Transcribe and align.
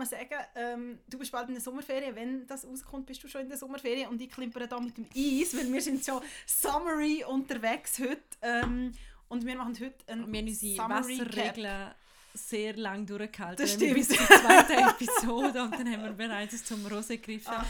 man 0.00 0.08
sagen. 0.08 0.34
Ähm, 0.54 0.98
du 1.08 1.18
bist 1.18 1.30
bald 1.30 1.48
in 1.48 1.54
der 1.54 1.62
Sommerferien. 1.62 2.14
Wenn 2.14 2.46
das 2.46 2.66
rauskommt, 2.66 3.06
bist 3.06 3.22
du 3.22 3.28
schon 3.28 3.42
in 3.42 3.48
der 3.48 3.58
Sommerferien. 3.58 4.08
Und 4.08 4.20
ich 4.20 4.30
klimpere 4.30 4.66
da 4.66 4.80
mit 4.80 4.96
dem 4.96 5.06
Eis, 5.14 5.56
weil 5.56 5.72
wir 5.72 5.80
sind 5.80 6.04
schon 6.04 6.20
Summery 6.46 7.24
unterwegs 7.24 7.98
heute. 7.98 8.20
Ähm, 8.42 8.92
und 9.28 9.46
wir 9.46 9.56
machen 9.56 9.78
heute 9.80 9.94
ein 10.08 10.32
Wir 10.32 10.40
haben 10.40 10.48
unsere 10.48 10.76
Summary 10.76 11.18
Wasserregeln 11.20 11.94
sehr 12.34 12.76
lang 12.76 13.06
durchgehalten. 13.06 13.64
Das 13.64 13.78
Wir 13.78 13.88
haben 13.88 13.94
bis 13.94 14.06
stimmt. 14.06 14.28
zur 14.28 14.36
zweiten 14.40 14.72
Episode 14.88 15.62
und 15.62 15.72
dann 15.72 15.92
haben 15.92 16.04
wir 16.04 16.12
bereits 16.12 16.64
zum 16.64 16.86
Rose 16.86 17.18
gegriffen. 17.18 17.52
Ach, 17.54 17.66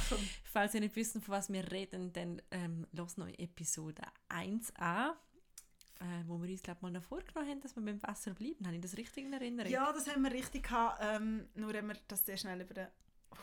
Falls 0.52 0.74
ihr 0.74 0.80
nicht 0.80 0.96
wisst, 0.96 1.12
von 1.12 1.22
was 1.28 1.52
wir 1.52 1.70
reden, 1.70 2.12
dann 2.12 2.42
ähm, 2.50 2.86
los 2.92 3.16
noch 3.16 3.28
Episode 3.38 4.02
1 4.28 4.74
an, 4.76 5.12
äh, 6.00 6.26
wo 6.26 6.40
wir 6.40 6.50
uns 6.50 6.62
glaub, 6.62 6.80
mal 6.82 6.90
noch 6.90 7.02
vorgenommen 7.02 7.48
haben, 7.48 7.60
dass 7.60 7.76
wir 7.76 7.82
beim 7.82 8.02
Wasser 8.02 8.32
bleiben. 8.32 8.66
Habe 8.66 8.76
ich 8.76 8.82
das 8.82 8.96
richtig 8.96 9.24
in 9.24 9.32
Erinnerung? 9.32 9.70
Ja, 9.70 9.92
das 9.92 10.08
haben 10.08 10.22
wir 10.22 10.32
richtig 10.32 10.64
gehabt. 10.64 10.98
Ähm, 11.02 11.48
nur 11.54 11.72
haben 11.74 11.88
wir 11.88 11.96
das 12.08 12.24
sehr 12.24 12.36
schnell 12.36 12.60
über 12.60 12.74
den 12.74 12.86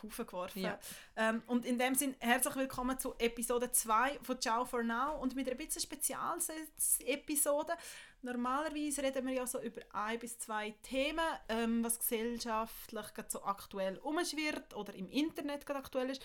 Haufen 0.04 0.26
geworfen. 0.26 0.62
Ja. 0.62 0.80
Ähm, 1.16 1.42
und 1.48 1.66
in 1.66 1.78
dem 1.78 1.96
Sinn, 1.96 2.16
herzlich 2.20 2.56
willkommen 2.56 3.00
zu 3.00 3.16
Episode 3.20 3.72
2 3.72 4.20
von 4.22 4.42
Ciao 4.42 4.66
for 4.66 4.84
Now 4.84 5.20
und 5.22 5.36
mit 5.36 5.48
einer 5.48 5.56
bisschen 5.56 5.82
Spezial-Episode. 5.82 7.74
Normalerweise 8.22 9.04
reden 9.04 9.26
wir 9.26 9.34
ja 9.34 9.48
so 9.48 9.62
über 9.62 9.82
ein 9.94 10.20
bis 10.20 10.38
zwei 10.40 10.72
Themen, 10.84 11.26
ähm, 11.50 11.84
was 11.84 12.00
gesellschaftlich 12.00 13.14
gerade 13.14 13.30
so 13.30 13.44
aktuell 13.44 13.98
umschwirrt 14.00 14.76
oder 14.76 14.94
im 14.94 15.10
Internet 15.10 15.66
gerade 15.66 15.80
aktuell 15.80 16.10
ist. 16.10 16.24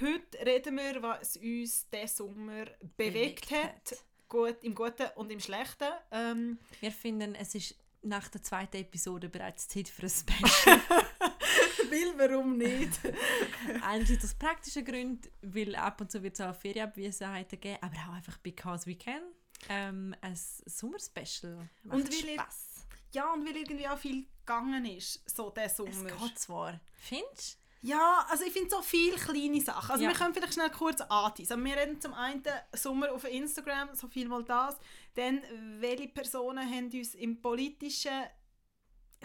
Heute 0.00 0.46
reden 0.46 0.76
wir, 0.76 1.02
was 1.02 1.36
uns 1.36 1.88
diesen 1.90 2.08
Sommer 2.08 2.64
bewegt, 2.64 2.96
Bewegt 2.96 3.50
hat. 3.50 3.92
hat. 3.92 4.04
Gut, 4.28 4.56
im 4.62 4.74
Guten 4.74 5.06
und 5.16 5.30
im 5.30 5.40
Schlechten. 5.40 5.88
Ähm, 6.10 6.58
Wir 6.80 6.92
finden, 6.92 7.34
es 7.34 7.54
ist 7.54 7.74
nach 8.02 8.28
der 8.28 8.42
zweiten 8.42 8.76
Episode 8.76 9.28
bereits 9.28 9.68
Zeit 9.68 9.88
für 9.88 10.02
ein 10.02 10.10
Special. 10.10 10.80
Weil, 11.90 12.18
warum 12.18 12.58
nicht? 12.58 13.00
Einerseits 13.82 14.24
aus 14.24 14.34
praktischen 14.34 14.84
Gründen, 14.84 15.30
weil 15.40 15.74
ab 15.74 16.00
und 16.02 16.10
zu 16.10 16.22
wird 16.22 16.34
es 16.34 16.40
auch 16.42 16.54
Ferienabwesenheiten 16.54 17.58
geben, 17.58 17.78
aber 17.80 17.96
auch 18.08 18.14
einfach 18.14 18.36
because 18.38 18.86
we 18.86 18.94
can. 18.94 19.22
Ähm, 19.70 20.14
ein 20.20 20.36
Sommerspecial. 20.36 21.68
Macht 21.84 21.96
Und 21.96 22.08
weil 22.10 22.34
Spass. 22.34 22.86
ja, 23.12 23.32
und 23.32 23.46
weil 23.48 23.56
irgendwie 23.56 23.88
auch 23.88 23.98
viel 23.98 24.26
gegangen 24.40 24.84
ist, 24.84 25.22
so 25.28 25.48
der 25.50 25.70
Sommer. 25.70 25.90
Es 25.90 26.04
geht 26.22 26.38
zwar. 26.38 26.78
Findest 26.92 27.58
Ja, 27.80 28.26
also 28.28 28.44
ich 28.44 28.52
finde 28.52 28.70
so 28.70 28.82
viele 28.82 29.16
kleine 29.16 29.60
Sachen. 29.60 29.92
Also 29.92 30.02
Ja. 30.04 30.10
wir 30.10 30.16
können 30.16 30.34
vielleicht 30.34 30.54
schnell 30.54 30.70
kurz 30.70 31.00
anteasen. 31.00 31.52
Also 31.52 31.64
wir 31.64 31.76
reden 31.76 32.00
zum 32.00 32.12
einen 32.14 32.42
Sommer 32.74 33.12
auf 33.12 33.24
Instagram, 33.24 33.94
so 33.94 34.08
viel 34.08 34.28
mal 34.28 34.42
das. 34.42 34.76
Dann, 35.14 35.42
welche 35.78 36.08
Personen 36.08 36.68
haben 36.68 36.90
uns 36.92 37.14
im 37.14 37.40
Politischen 37.40 38.24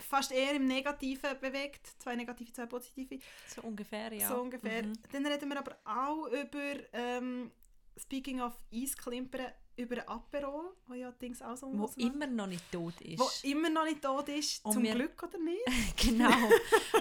fast 0.09 0.31
eher 0.31 0.53
im 0.53 0.67
Negativen 0.67 1.39
bewegt. 1.39 1.87
Zwei 1.99 2.15
negative, 2.15 2.51
zwei 2.51 2.65
positive. 2.65 3.19
So 3.47 3.61
ungefähr, 3.61 4.11
ja. 4.13 4.27
So 4.27 4.41
ungefähr. 4.41 4.83
Mhm. 4.83 4.93
Dann 5.11 5.25
reden 5.25 5.49
wir 5.49 5.57
aber 5.59 5.77
auch 5.85 6.27
über, 6.27 6.75
ähm, 6.93 7.51
speaking 7.97 8.41
of 8.41 8.53
Eisklimpern, 8.73 9.51
über 9.75 10.07
Aperol, 10.07 10.73
wo 10.87 10.93
ja 10.93 11.11
Dings 11.11 11.41
auch 11.41 11.55
so 11.57 11.67
Wo 11.77 11.89
immer 11.97 12.27
noch 12.27 12.47
nicht 12.47 12.71
tot 12.71 12.99
ist. 13.01 13.19
Wo 13.19 13.29
immer 13.43 13.69
noch 13.69 13.85
nicht 13.85 14.01
tot 14.01 14.29
ist, 14.29 14.63
Und 14.65 14.73
zum 14.73 14.83
wir- 14.83 14.95
Glück 14.95 15.21
oder 15.23 15.37
nicht? 15.39 15.97
genau. 15.97 16.49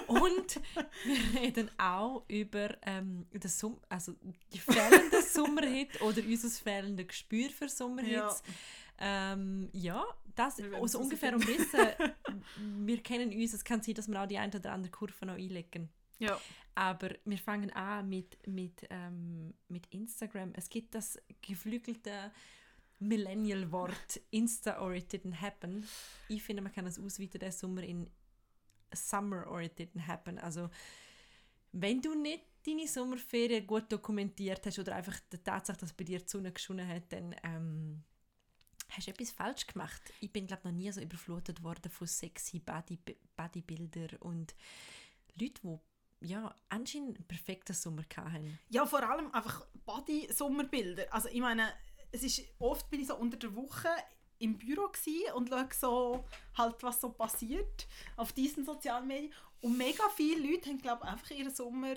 Und 0.07 0.59
wir 1.05 1.41
reden 1.41 1.69
auch 1.77 2.23
über 2.27 2.75
ähm, 2.81 3.27
den 3.31 3.49
Sum 3.49 3.79
also 3.89 4.15
die 4.51 4.59
fehlenden 4.59 5.21
Sommerhit 5.27 6.01
oder 6.01 6.21
unser 6.23 6.49
fehlendes 6.49 7.07
Gespür 7.07 7.49
für 7.49 7.69
Sommerhits. 7.69 8.43
Ja, 8.99 9.33
ähm, 9.33 9.69
ja 9.73 10.03
das 10.35 10.59
also 10.59 10.99
ungefähr 10.99 11.35
umrissen. 11.35 11.87
wir 12.85 13.03
kennen 13.03 13.31
uns, 13.31 13.53
es 13.53 13.63
kann 13.63 13.81
sein, 13.81 13.93
dass 13.95 14.07
wir 14.07 14.21
auch 14.21 14.27
die 14.27 14.37
eine 14.37 14.55
oder 14.55 14.71
andere 14.71 14.91
Kurve 14.91 15.25
noch 15.25 15.35
einlegen. 15.35 15.89
Ja. 16.19 16.39
Aber 16.75 17.09
wir 17.25 17.37
fangen 17.37 17.71
an 17.71 18.09
mit, 18.09 18.37
mit, 18.47 18.87
ähm, 18.89 19.53
mit 19.67 19.85
Instagram. 19.87 20.53
Es 20.55 20.69
gibt 20.69 20.95
das 20.95 21.19
geflügelte 21.41 22.31
Millennial-Wort 23.07 24.21
Insta 24.31 24.81
or 24.81 24.93
it 24.93 25.11
didn't 25.11 25.41
happen. 25.41 25.87
Ich 26.27 26.43
finde, 26.43 26.61
man 26.61 26.71
kann 26.71 26.85
es 26.85 26.99
ausweiten 26.99 27.39
diesen 27.39 27.59
Sommer 27.59 27.83
in 27.83 28.09
Summer 28.93 29.47
or 29.47 29.61
it 29.61 29.77
didn't 29.79 30.07
happen. 30.07 30.39
Also, 30.39 30.69
wenn 31.71 32.01
du 32.01 32.15
nicht 32.15 32.43
deine 32.65 32.87
Sommerferien 32.87 33.65
gut 33.67 33.91
dokumentiert 33.91 34.65
hast 34.65 34.79
oder 34.79 34.95
einfach 34.95 35.19
die 35.31 35.37
Tatsache, 35.37 35.77
dass 35.77 35.93
bei 35.93 36.03
dir 36.03 36.19
die 36.19 36.29
Sonne 36.29 36.51
geschonen 36.51 36.87
hat, 36.87 37.11
dann 37.11 37.35
ähm, 37.43 38.03
hast 38.89 39.07
du 39.07 39.11
etwas 39.11 39.31
falsch 39.31 39.67
gemacht. 39.67 40.01
Ich 40.21 40.31
bin, 40.31 40.47
glaube 40.47 40.69
noch 40.69 40.75
nie 40.75 40.91
so 40.91 41.01
überflutet 41.01 41.63
worden 41.63 41.91
von 41.91 42.07
sexy 42.07 42.59
Body 42.59 42.99
Bodybuilder 43.35 44.21
und 44.21 44.55
Leute, 45.35 45.61
die 45.63 45.79
ja, 46.27 46.55
anscheinend 46.69 47.17
einen 47.17 47.27
perfekten 47.27 47.73
Sommer 47.73 48.03
hatten. 48.15 48.57
Ja, 48.69 48.85
vor 48.85 49.03
allem 49.03 49.31
einfach 49.33 49.65
Body-Sommerbilder. 49.85 51.13
Also 51.13 51.27
ich 51.29 51.41
meine, 51.41 51.73
es 52.13 52.23
ist 52.23 52.43
oft 52.59 52.89
bin 52.89 53.01
ich 53.01 53.07
so 53.07 53.15
unter 53.15 53.37
der 53.37 53.53
Woche 53.55 53.89
im 54.39 54.57
Büro 54.57 54.89
und 55.35 55.49
schaue 55.49 55.69
so 55.79 56.25
halt, 56.57 56.81
was 56.83 57.01
so 57.01 57.09
passiert 57.09 57.87
auf 58.15 58.31
diesen 58.33 58.65
sozialen 58.65 59.07
Medien. 59.07 59.33
Und 59.61 59.77
mega 59.77 60.03
viele 60.15 60.51
Leute 60.51 60.69
haben, 60.69 60.81
glaube 60.81 61.01
ich, 61.03 61.09
einfach 61.09 61.31
ihren 61.31 61.53
Sommer 61.53 61.95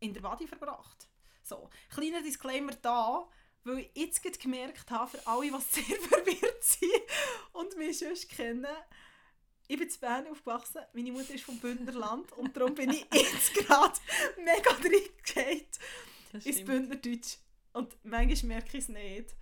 in 0.00 0.12
der 0.12 0.20
Body 0.20 0.46
verbracht. 0.46 1.08
So, 1.42 1.70
kleiner 1.90 2.22
Disclaimer 2.22 2.72
da, 2.82 3.28
weil 3.62 3.78
ich 3.78 3.90
jetzt 3.94 4.22
gerade 4.22 4.38
gemerkt 4.38 4.90
habe, 4.90 5.10
für 5.10 5.26
alle, 5.26 5.50
die 5.50 5.60
sehr 5.82 6.00
verwirrt 6.00 6.64
sind 6.64 6.90
und 7.52 7.76
mich 7.76 7.98
sonst 7.98 8.28
kennen, 8.28 8.66
ich 9.66 9.78
bin 9.78 9.88
in 9.88 10.00
Bern 10.00 10.26
aufgewachsen, 10.26 10.82
meine 10.92 11.12
Mutter 11.12 11.32
ist 11.32 11.44
vom 11.44 11.58
Bündnerland 11.58 12.30
und 12.32 12.54
darum 12.54 12.74
bin 12.74 12.90
ich 12.90 13.06
jetzt 13.12 13.54
gerade 13.54 13.98
mega 14.36 14.70
reingegangen 14.72 15.66
Das 16.32 16.44
ins. 16.44 16.64
Bündnerdeutsch. 16.64 17.38
Und 17.72 17.96
manchmal 18.04 18.48
merke 18.48 18.76
ich 18.76 18.84
es 18.84 18.88
nicht. 18.88 19.34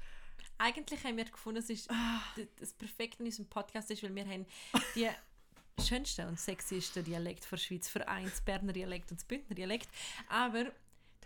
Eigentlich 0.59 1.03
haben 1.05 1.17
wir 1.17 1.25
gefunden, 1.25 1.59
es 1.61 1.71
ist 1.71 1.91
d- 2.37 2.47
das 2.59 2.73
Perfekte 2.73 3.19
in 3.23 3.27
unserem 3.27 3.47
Podcast 3.47 3.91
ist, 3.91 4.03
weil 4.03 4.15
wir 4.15 4.27
haben 4.27 4.47
die 4.95 5.09
schönsten 5.83 6.29
und 6.29 6.39
sexiesten 6.39 7.05
Dialekt 7.05 7.51
der 7.51 7.57
Schweiz 7.57 7.89
vereint, 7.89 8.31
das 8.31 8.41
Berner 8.41 8.73
Dialekt 8.73 9.11
und 9.11 9.19
das 9.21 9.25
Bündner 9.27 9.55
Dialekt. 9.57 9.89
Aber 10.29 10.71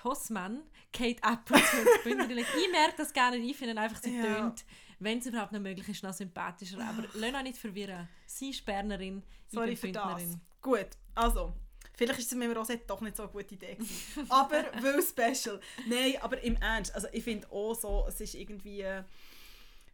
Hossmann 0.05 0.63
geht 0.93 1.23
ab 1.25 1.51
und 1.51 1.65
zu 1.67 1.77
ins 1.81 2.03
Bündner 2.05 2.27
Dialekt. 2.29 2.49
Ich 2.65 2.71
merke 2.71 2.97
das 2.97 3.13
nicht, 3.33 3.51
ich 3.51 3.57
finde 3.57 3.81
einfach, 3.81 4.01
sie 4.01 4.17
Ja. 4.17 4.23
tönt, 4.23 4.65
wenn 5.01 5.19
es 5.19 5.27
überhaupt 5.27 5.53
noch 5.53 5.61
möglich 5.61 5.89
ist, 5.89 6.03
noch 6.03 6.13
sympathischer. 6.15 6.79
Aber 6.87 7.05
lass 7.15 7.35
euch 7.35 7.43
nicht 7.43 7.59
verwirren. 7.59 8.09
Sie 8.27 8.51
ist 8.51 8.65
Bernerin, 8.65 9.23
ich 9.49 9.53
Sorry 9.55 9.67
bin 9.69 9.77
für 9.77 9.93
das. 9.93 10.05
Bündnerin. 10.17 10.41
Gut, 10.63 10.89
also. 11.15 11.55
Vielleicht 11.97 12.21
ist 12.21 12.31
es 12.31 12.39
mit 12.39 12.49
dem 12.49 12.57
Rosette 12.57 12.85
doch 12.87 13.01
nicht 13.01 13.17
so 13.17 13.23
eine 13.23 13.33
gute 13.33 13.55
Idee 13.55 13.75
gewesen. 13.75 14.31
aber 14.31 14.65
weil 14.83 15.03
special. 15.03 15.61
Nein, 15.87 16.17
aber 16.21 16.41
im 16.43 16.57
Ernst. 16.57 16.95
Also 16.95 17.09
ich 17.11 17.25
finde 17.25 17.51
auch 17.51 17.75
so, 17.75 18.05
es 18.07 18.21
ist 18.21 18.35
irgendwie 18.35 18.83
äh, 18.83 19.03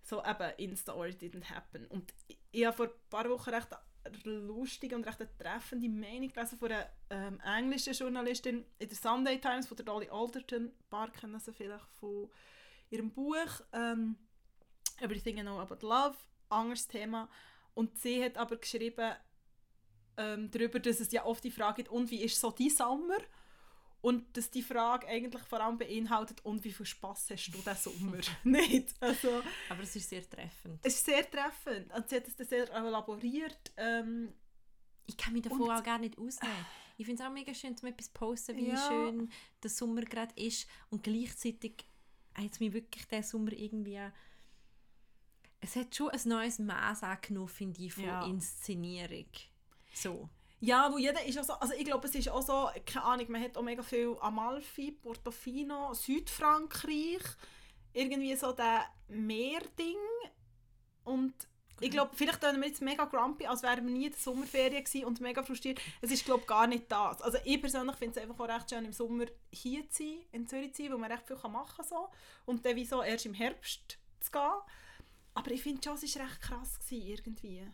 so 0.03 0.23
eben 0.25 0.51
Insta 0.59 0.95
or 0.95 1.07
it 1.07 1.23
didn't 1.23 1.49
happen. 1.49 1.87
Und 1.87 2.13
ich, 2.27 2.39
ich 2.51 2.67
habe 2.67 2.77
vor 2.77 2.87
ein 2.87 2.93
paar 3.09 3.31
Wochen 3.31 3.51
recht 3.51 3.69
lustige 4.25 4.97
und 4.97 5.07
recht 5.07 5.21
eine 5.21 5.37
treffende 5.39 5.89
Meinung 5.89 6.29
gelesen 6.29 6.59
von 6.59 6.73
einer 6.73 6.89
ähm, 7.11 7.41
englischen 7.41 7.93
Journalistin 7.93 8.65
in 8.79 8.89
der 8.89 8.97
Sunday 8.97 9.41
Times, 9.41 9.69
von 9.69 9.77
der 9.77 9.87
Dolly 9.87 10.09
Alderton. 10.11 10.67
Ein 10.67 10.89
paar 10.91 11.11
kennen 11.13 11.39
sie 11.39 11.53
vielleicht 11.53 11.87
von 12.01 12.29
ihrem 12.91 13.11
Buch 13.13 13.61
ähm, 13.73 14.17
Everything 15.01 15.39
I 15.39 15.43
Know 15.43 15.61
About 15.61 15.87
Love. 15.87 16.17
Anderes 16.49 16.89
Thema. 16.89 17.29
Und 17.75 17.97
sie 17.99 18.23
hat 18.23 18.37
aber 18.37 18.57
geschrieben 18.57 19.15
ähm, 20.17 20.51
darüber, 20.51 20.79
dass 20.81 21.01
es 21.01 21.11
ja 21.13 21.25
oft 21.25 21.43
die 21.45 21.51
Frage 21.51 21.77
gibt, 21.83 21.89
und 21.91 22.11
wie 22.11 22.23
ist 22.23 22.39
so 22.41 22.51
dein 22.51 22.71
Sommer? 22.71 23.19
Und 24.01 24.37
dass 24.37 24.51
die 24.51 24.63
Frage 24.63 25.07
eigentlich 25.07 25.43
vor 25.45 25.61
allem 25.61 25.79
beinhaltet, 25.79 26.45
und 26.45 26.65
wie 26.65 26.73
viel 26.73 26.87
Spass 26.87 27.31
hast 27.31 27.47
du 27.49 27.59
diesen 27.59 27.77
Sommer? 27.77 28.19
Nicht? 28.45 28.95
Also, 29.01 29.43
Aber 29.69 29.83
es 29.83 29.95
ist 29.95 30.09
sehr 30.09 30.29
treffend. 30.29 30.81
es 30.83 30.95
ist 30.95 31.05
sehr 31.05 31.31
treffend. 31.31 31.93
Und 31.95 32.09
sie 32.09 32.17
hat 32.17 32.25
es 32.27 32.49
sehr 32.49 32.69
elaboriert. 32.73 33.73
Ähm, 33.77 34.33
Ich 35.07 35.17
kann 35.17 35.33
mich 35.33 35.43
davon 35.43 35.63
Und- 35.63 35.71
auch 35.71 35.83
gar 35.83 35.99
nicht 35.99 36.19
ausnehmen. 36.19 36.67
Ich 36.99 37.07
finde 37.07 37.23
es 37.23 37.29
auch 37.29 37.33
mega 37.33 37.53
schön, 37.55 37.77
zum 37.77 37.89
etwas 37.89 38.07
zu 38.07 38.13
posten, 38.13 38.57
wie 38.57 38.69
Ja. 38.69 38.89
schön 38.89 39.31
der 39.63 39.71
Sommer 39.71 40.03
gerade 40.03 40.35
ist. 40.41 40.69
Und 40.91 41.03
gleichzeitig 41.03 41.85
hat 42.35 42.53
es 42.53 42.61
mich 42.61 42.73
wirklich 42.73 43.07
der 43.09 43.23
Sommer 43.23 43.53
irgendwie... 43.53 43.99
Es 45.61 45.77
hat 45.77 45.95
schon 45.95 46.11
ein 46.11 46.21
neues 46.25 46.59
Maß 46.59 47.03
angenommen, 47.05 47.49
finde 47.49 47.83
ich, 47.83 47.95
von 47.95 48.05
Ja. 48.05 48.27
Inszenierung. 48.27 49.27
So. 49.93 50.29
ja, 50.61 50.91
wo 50.93 50.99
jeder 50.99 51.25
ist 51.25 51.39
auch 51.39 51.45
so, 51.45 51.53
also 51.55 51.75
ich 51.75 51.85
glaube, 51.85 52.07
es 52.07 52.15
ist 52.15 52.29
auch 52.29 52.43
so, 52.43 52.71
keine 52.87 53.05
Ahnung, 53.05 53.27
man 53.31 53.43
hat 53.43 53.57
auch 53.57 53.63
mega 53.63 53.83
viel 53.83 54.17
Amalfi, 54.21 54.93
Portofino, 54.93 55.93
Südfrankreich, 55.93 57.23
irgendwie 57.93 58.35
so 58.37 58.53
der 58.53 58.85
Meerding 59.09 59.99
und 61.05 61.35
ich 61.81 61.91
glaube, 61.91 62.13
vielleicht 62.15 62.41
tun 62.41 62.61
wir 62.61 62.69
jetzt 62.69 62.81
mega 62.81 63.07
grumpy, 63.07 63.45
als 63.45 63.65
wären 63.65 63.85
wir 63.85 63.93
nie 63.93 64.05
in 64.05 64.13
der 64.13 64.21
Sommerferien 64.21 64.85
gewesen 64.85 65.05
und 65.05 65.21
mega 65.21 65.43
frustriert. 65.43 65.81
Es 66.01 66.13
ist, 66.13 66.25
glaube 66.25 66.45
gar 66.47 66.69
nicht 66.69 66.91
das. 66.93 67.21
Also 67.21 67.39
ich 67.45 67.61
persönlich 67.61 67.97
finde 67.97 68.21
es 68.21 68.23
einfach 68.23 68.39
auch 68.39 68.49
recht 68.49 68.71
schön, 68.71 68.85
im 68.85 68.93
Sommer 68.93 69.25
hier 69.51 69.89
zu 69.91 70.05
sein, 70.05 70.19
in 70.31 70.47
Zürich 70.47 70.75
zu 70.75 70.85
sein, 70.85 70.93
wo 70.93 70.99
man 70.99 71.11
recht 71.11 71.27
viel 71.27 71.37
machen 71.51 71.77
kann. 71.77 71.85
So. 71.85 72.09
Und 72.47 72.65
dann 72.65 72.77
wie 72.77 72.85
so 72.85 73.03
erst 73.03 73.27
im 73.27 73.35
Herbst 73.35 73.99
zu 74.21 74.31
gehen. 74.31 74.53
Aber 75.35 75.51
ich 75.51 75.63
finde 75.63 75.83
schon, 75.83 75.95
es 75.95 76.17
war 76.17 76.25
recht 76.25 76.41
krass 76.41 76.79
gewesen, 76.79 77.09
irgendwie. 77.09 77.67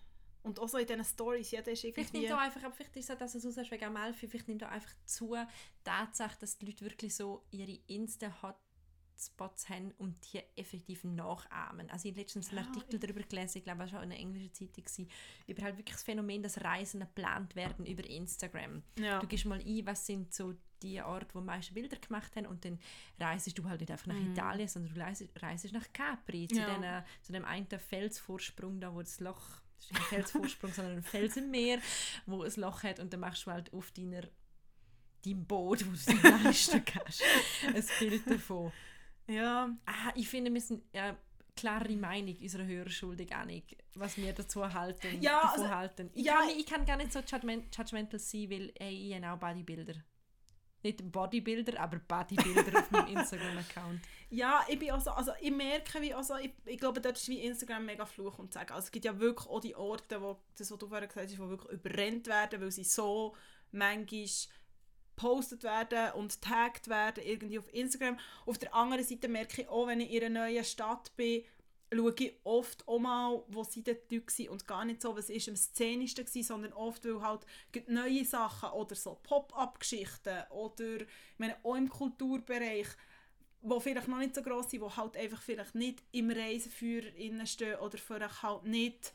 Und 0.48 0.58
auch 0.60 0.68
so 0.68 0.78
in 0.78 0.86
diesen 0.86 1.04
Stories, 1.04 1.50
jeder 1.50 1.70
ist 1.72 1.80
Vielleicht 1.82 1.98
irgendwie... 1.98 2.20
nimmt 2.20 2.32
auch 2.32 2.38
einfach, 2.38 2.62
aber 2.64 2.74
vielleicht 2.74 2.96
ist 2.96 3.10
es, 3.10 3.18
dass 3.18 3.34
es 3.34 3.44
aussagst 3.44 3.70
wegen 3.70 3.84
Amalfi, 3.84 4.26
vielleicht 4.28 4.48
nimmt 4.48 4.64
auch 4.64 4.70
einfach 4.70 4.92
zu, 5.04 5.36
Tatsache, 5.84 6.36
dass 6.40 6.56
die 6.56 6.66
Leute 6.66 6.84
wirklich 6.84 7.14
so 7.14 7.44
ihre 7.50 7.78
Insta-Hotspots 7.86 9.68
haben 9.68 9.92
und 9.98 10.16
die 10.32 10.40
effektiv 10.56 11.04
nachahmen. 11.04 11.90
Also 11.90 12.08
ich 12.08 12.12
habe 12.14 12.22
letztens 12.22 12.48
einen 12.48 12.60
Ja, 12.60 12.66
Artikel 12.66 12.98
darüber 12.98 13.22
gelesen, 13.22 13.58
ich 13.58 13.64
glaube, 13.64 13.84
es 13.84 13.92
war 13.92 14.00
auch 14.00 14.04
in 14.04 14.10
einer 14.10 14.20
englischen 14.20 14.54
Zeitung, 14.54 14.84
gewesen, 14.84 15.08
über 15.46 15.62
halt 15.62 15.76
wirklich 15.76 15.96
das 15.96 16.04
Phänomen, 16.04 16.42
dass 16.42 16.62
Reisen 16.64 17.00
geplant 17.00 17.54
werden 17.54 17.84
über 17.84 18.04
Instagram. 18.08 18.82
ja. 18.98 19.18
Du 19.18 19.26
gehst 19.26 19.44
mal 19.44 19.60
ein, 19.60 19.86
was 19.86 20.06
sind 20.06 20.32
so 20.32 20.54
die 20.82 21.02
Orte, 21.02 21.26
wo 21.34 21.40
die 21.40 21.46
meisten 21.46 21.74
Bilder 21.74 21.96
gemacht 21.96 22.36
haben 22.36 22.46
und 22.46 22.64
dann 22.64 22.78
reist 23.18 23.58
du 23.58 23.68
halt 23.68 23.80
nicht 23.80 23.90
einfach 23.90 24.06
nach 24.06 24.16
Italien, 24.16 24.68
sondern 24.68 24.94
du 24.94 25.00
reist, 25.00 25.28
reist 25.42 25.72
nach 25.72 25.92
Capri, 25.92 26.48
zu. 26.48 26.60
Ja. 26.60 26.78
den, 26.78 27.04
zu 27.22 27.32
dem 27.32 27.44
einen 27.44 27.66
Felsvorsprung 27.66 28.80
da, 28.80 28.94
wo 28.94 29.00
das 29.00 29.18
Loch, 29.20 29.60
das 29.78 29.86
ist 29.86 29.94
kein 29.94 30.04
Felsvorsprung, 30.04 30.72
sondern 30.74 30.96
ein 30.98 31.02
Fels 31.02 31.36
im 31.36 31.50
Meer, 31.50 31.78
wo 32.26 32.42
ein 32.42 32.52
Loch 32.56 32.82
hat 32.82 33.00
und 33.00 33.12
dann 33.12 33.20
machst 33.20 33.46
du 33.46 33.50
halt 33.50 33.72
auf 33.72 33.90
deiner 33.92 34.22
deinem 35.24 35.44
Boot, 35.46 35.84
wo 35.84 35.90
du 35.90 36.20
dir 36.20 36.38
leisten 36.44 36.84
kannst, 36.84 37.22
ein 37.66 37.84
Bild 37.98 38.30
davon. 38.30 38.72
ja. 39.26 39.68
Ah, 39.84 40.12
ich 40.14 40.28
finde, 40.28 40.52
wir 40.52 40.60
sind 40.60 40.82
ja, 40.92 41.16
klare 41.58 41.96
Meinung 41.96 42.36
unserer 42.40 42.64
Hörer 42.66 42.88
schuldig, 42.88 43.34
Annik, 43.34 43.76
was 43.94 44.16
wir 44.16 44.32
dazu 44.32 44.72
halten, 44.72 45.20
Ja, 45.20 45.40
also, 45.40 45.68
halten. 45.68 46.10
Ich, 46.14 46.24
ja, 46.24 46.40
kann, 46.40 46.50
ich 46.50 46.66
kann 46.66 46.86
gar 46.86 46.96
nicht 46.96 47.12
so 47.12 47.20
judgment, 47.20 47.76
judgmental 47.76 48.20
sein, 48.20 48.50
weil 48.50 48.72
ey, 48.76 49.08
ich 49.08 49.14
habe 49.22 49.32
auch 49.32 49.38
Bodybuilder. 49.38 49.94
Nicht 50.82 51.10
Bodybuilder, 51.10 51.80
aber 51.80 51.98
Bodybuilder 51.98 52.78
auf 52.78 52.90
meinem 52.90 53.16
Instagram-Account. 53.16 54.00
Ja, 54.30 54.62
ich 54.68 54.78
bin 54.78 54.90
also, 54.90 55.10
also 55.12 55.32
ich 55.40 55.50
merke, 55.50 56.02
wie, 56.02 56.12
also 56.12 56.36
ich, 56.36 56.52
ich 56.66 56.76
glaube, 56.76 57.00
dort 57.00 57.16
ist 57.16 57.28
wie 57.28 57.40
Instagram 57.40 57.86
mega 57.86 58.04
Fluch 58.04 58.38
und 58.38 58.52
sagen. 58.52 58.74
Also 58.74 58.84
es 58.84 58.90
gibt 58.90 59.06
ja 59.06 59.18
wirklich 59.18 59.48
auch 59.48 59.60
die 59.60 59.74
Orte, 59.74 60.20
wo, 60.20 60.36
das, 60.54 60.70
was 60.70 60.78
du 60.78 60.86
vorher 60.86 61.08
gesagt 61.08 61.28
hast, 61.28 61.32
die 61.32 61.38
wirklich 61.38 61.72
überrennt 61.72 62.26
werden, 62.26 62.60
weil 62.60 62.70
sie 62.70 62.84
so 62.84 63.34
manchmal 63.72 64.04
gepostet 65.16 65.62
werden 65.64 66.12
und 66.12 66.42
tagged 66.42 66.88
werden 66.88 67.24
irgendwie 67.24 67.58
auf 67.58 67.72
Instagram. 67.72 68.18
Auf 68.44 68.58
der 68.58 68.74
anderen 68.74 69.02
Seite 69.02 69.28
merke 69.28 69.62
ich 69.62 69.68
auch, 69.68 69.86
wenn 69.86 70.00
ich 70.00 70.12
in 70.12 70.24
einer 70.24 70.40
neuen 70.40 70.64
Stadt 70.64 71.16
bin, 71.16 71.44
schaue 71.92 72.14
ich 72.18 72.32
oft 72.44 72.86
auch 72.86 72.98
mal, 72.98 73.42
wo 73.48 73.64
sie 73.64 73.82
dort 73.82 74.10
waren 74.10 74.48
und 74.48 74.66
gar 74.66 74.84
nicht 74.84 75.02
so, 75.02 75.16
was 75.16 75.30
ist 75.30 75.48
am 75.48 75.56
szenischsten 75.56 76.26
war, 76.26 76.42
sondern 76.42 76.72
oft, 76.72 77.04
weil 77.04 77.20
halt 77.22 77.46
neue 77.86 78.24
Sachen 78.24 78.70
oder 78.70 78.94
so 78.94 79.18
Pop-up-Geschichten 79.22 80.44
oder, 80.50 81.00
ich 81.00 81.38
meine, 81.38 81.56
auch 81.62 81.76
im 81.76 81.88
Kulturbereich, 81.88 82.88
wo 83.62 83.80
vielleicht 83.80 84.08
noch 84.08 84.18
nicht 84.18 84.34
so 84.34 84.42
gross 84.42 84.70
sind, 84.70 84.82
wo 84.82 84.94
halt 84.94 85.16
einfach 85.16 85.42
vielleicht 85.42 85.74
nicht 85.74 86.02
im 86.12 86.30
Reiseführer 86.30 87.14
innen 87.16 87.46
stehen 87.46 87.78
oder 87.78 87.98
vielleicht 87.98 88.42
halt 88.42 88.64
nicht... 88.64 89.12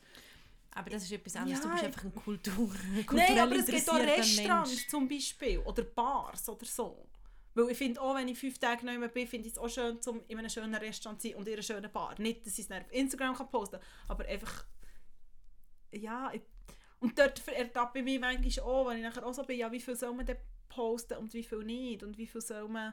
Aber 0.76 0.90
das 0.90 1.04
ist 1.04 1.12
etwas 1.12 1.36
anderes. 1.36 1.60
Ja, 1.60 1.66
du 1.66 1.72
bist 1.72 1.84
einfach 1.84 2.04
ein 2.04 2.14
Kultur, 2.14 2.74
Nein, 3.12 3.38
aber 3.38 3.54
es 3.54 3.66
gibt 3.66 3.88
auch 3.88 3.94
Restaurants 3.94 4.70
Mensch. 4.70 4.88
zum 4.88 5.08
Beispiel 5.08 5.58
oder 5.60 5.84
Bars 5.84 6.48
oder 6.48 6.66
so. 6.66 7.06
Weil 7.54 7.70
ich 7.70 7.78
finde 7.78 8.00
auch, 8.00 8.16
wenn 8.16 8.28
ich 8.28 8.38
fünf 8.38 8.58
Tage 8.58 8.84
nicht 8.84 8.98
mehr 8.98 9.08
bin, 9.08 9.28
finde 9.28 9.46
ich 9.46 9.54
es 9.54 9.58
auch 9.58 9.68
schön, 9.68 10.02
zum 10.02 10.22
in 10.26 10.38
einem 10.38 10.48
schönen 10.48 10.74
Restaurant 10.74 11.20
zu 11.20 11.28
sein 11.28 11.36
und 11.36 11.46
in 11.46 11.54
einer 11.54 11.62
schönen 11.62 11.90
Bar. 11.90 12.14
Nicht, 12.18 12.44
dass 12.46 12.58
ich 12.58 12.68
es 12.68 12.70
auf 12.70 12.92
Instagram 12.92 13.36
kann 13.36 13.48
posten 13.48 13.78
kann, 13.80 13.88
aber 14.08 14.26
einfach... 14.26 14.66
Ja, 15.92 16.32
ich, 16.32 16.42
und 16.98 17.16
dort 17.16 17.46
ertappe 17.48 18.00
ich 18.00 18.04
mich 18.04 18.18
manchmal 18.18 18.66
auch, 18.66 18.88
wenn 18.88 18.96
ich 18.96 19.04
nachher 19.04 19.24
auch 19.24 19.34
so 19.34 19.44
bin, 19.44 19.58
ja, 19.58 19.70
wie 19.70 19.80
viel 19.80 19.94
soll 19.94 20.12
man 20.14 20.26
denn 20.26 20.38
posten 20.68 21.18
und 21.18 21.32
wie 21.32 21.44
viel 21.44 21.62
nicht 21.62 22.02
und 22.02 22.18
wie 22.18 22.26
viel 22.26 22.40
soll 22.40 22.68
man... 22.68 22.92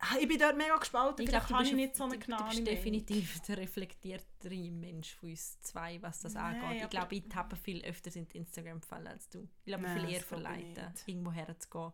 Ah, 0.00 0.16
Ich 0.20 0.28
bin 0.28 0.38
dort 0.38 0.56
mega 0.56 0.76
gespalten, 0.76 1.24
Ich 1.24 1.30
glaube, 1.30 1.46
du 1.48 1.56
bist, 1.56 1.70
ich 1.70 1.76
nicht 1.76 1.96
so 1.96 2.04
du, 2.04 2.10
eine 2.10 2.18
du 2.18 2.26
genaue 2.26 2.48
bist 2.50 2.66
definitiv 2.66 3.40
der 3.48 3.58
reflektiertere 3.58 4.70
Mensch 4.70 5.14
von 5.14 5.30
uns 5.30 5.60
zwei, 5.62 6.00
was 6.02 6.20
das 6.20 6.34
Nein, 6.34 6.60
angeht. 6.62 6.82
Ich 6.84 6.90
glaube, 6.90 7.14
ich 7.16 7.28
tappe 7.28 7.56
viel 7.56 7.82
öfter 7.84 8.14
in 8.14 8.26
Instagram 8.26 8.82
fallen 8.82 9.08
als 9.08 9.28
du. 9.28 9.48
Ich 9.60 9.64
glaube, 9.64 9.84
Nein, 9.84 10.00
viel 10.00 10.14
eher 10.14 10.20
verleiten, 10.20 10.92
irgendwo 11.06 11.32
herzugehen, 11.32 11.92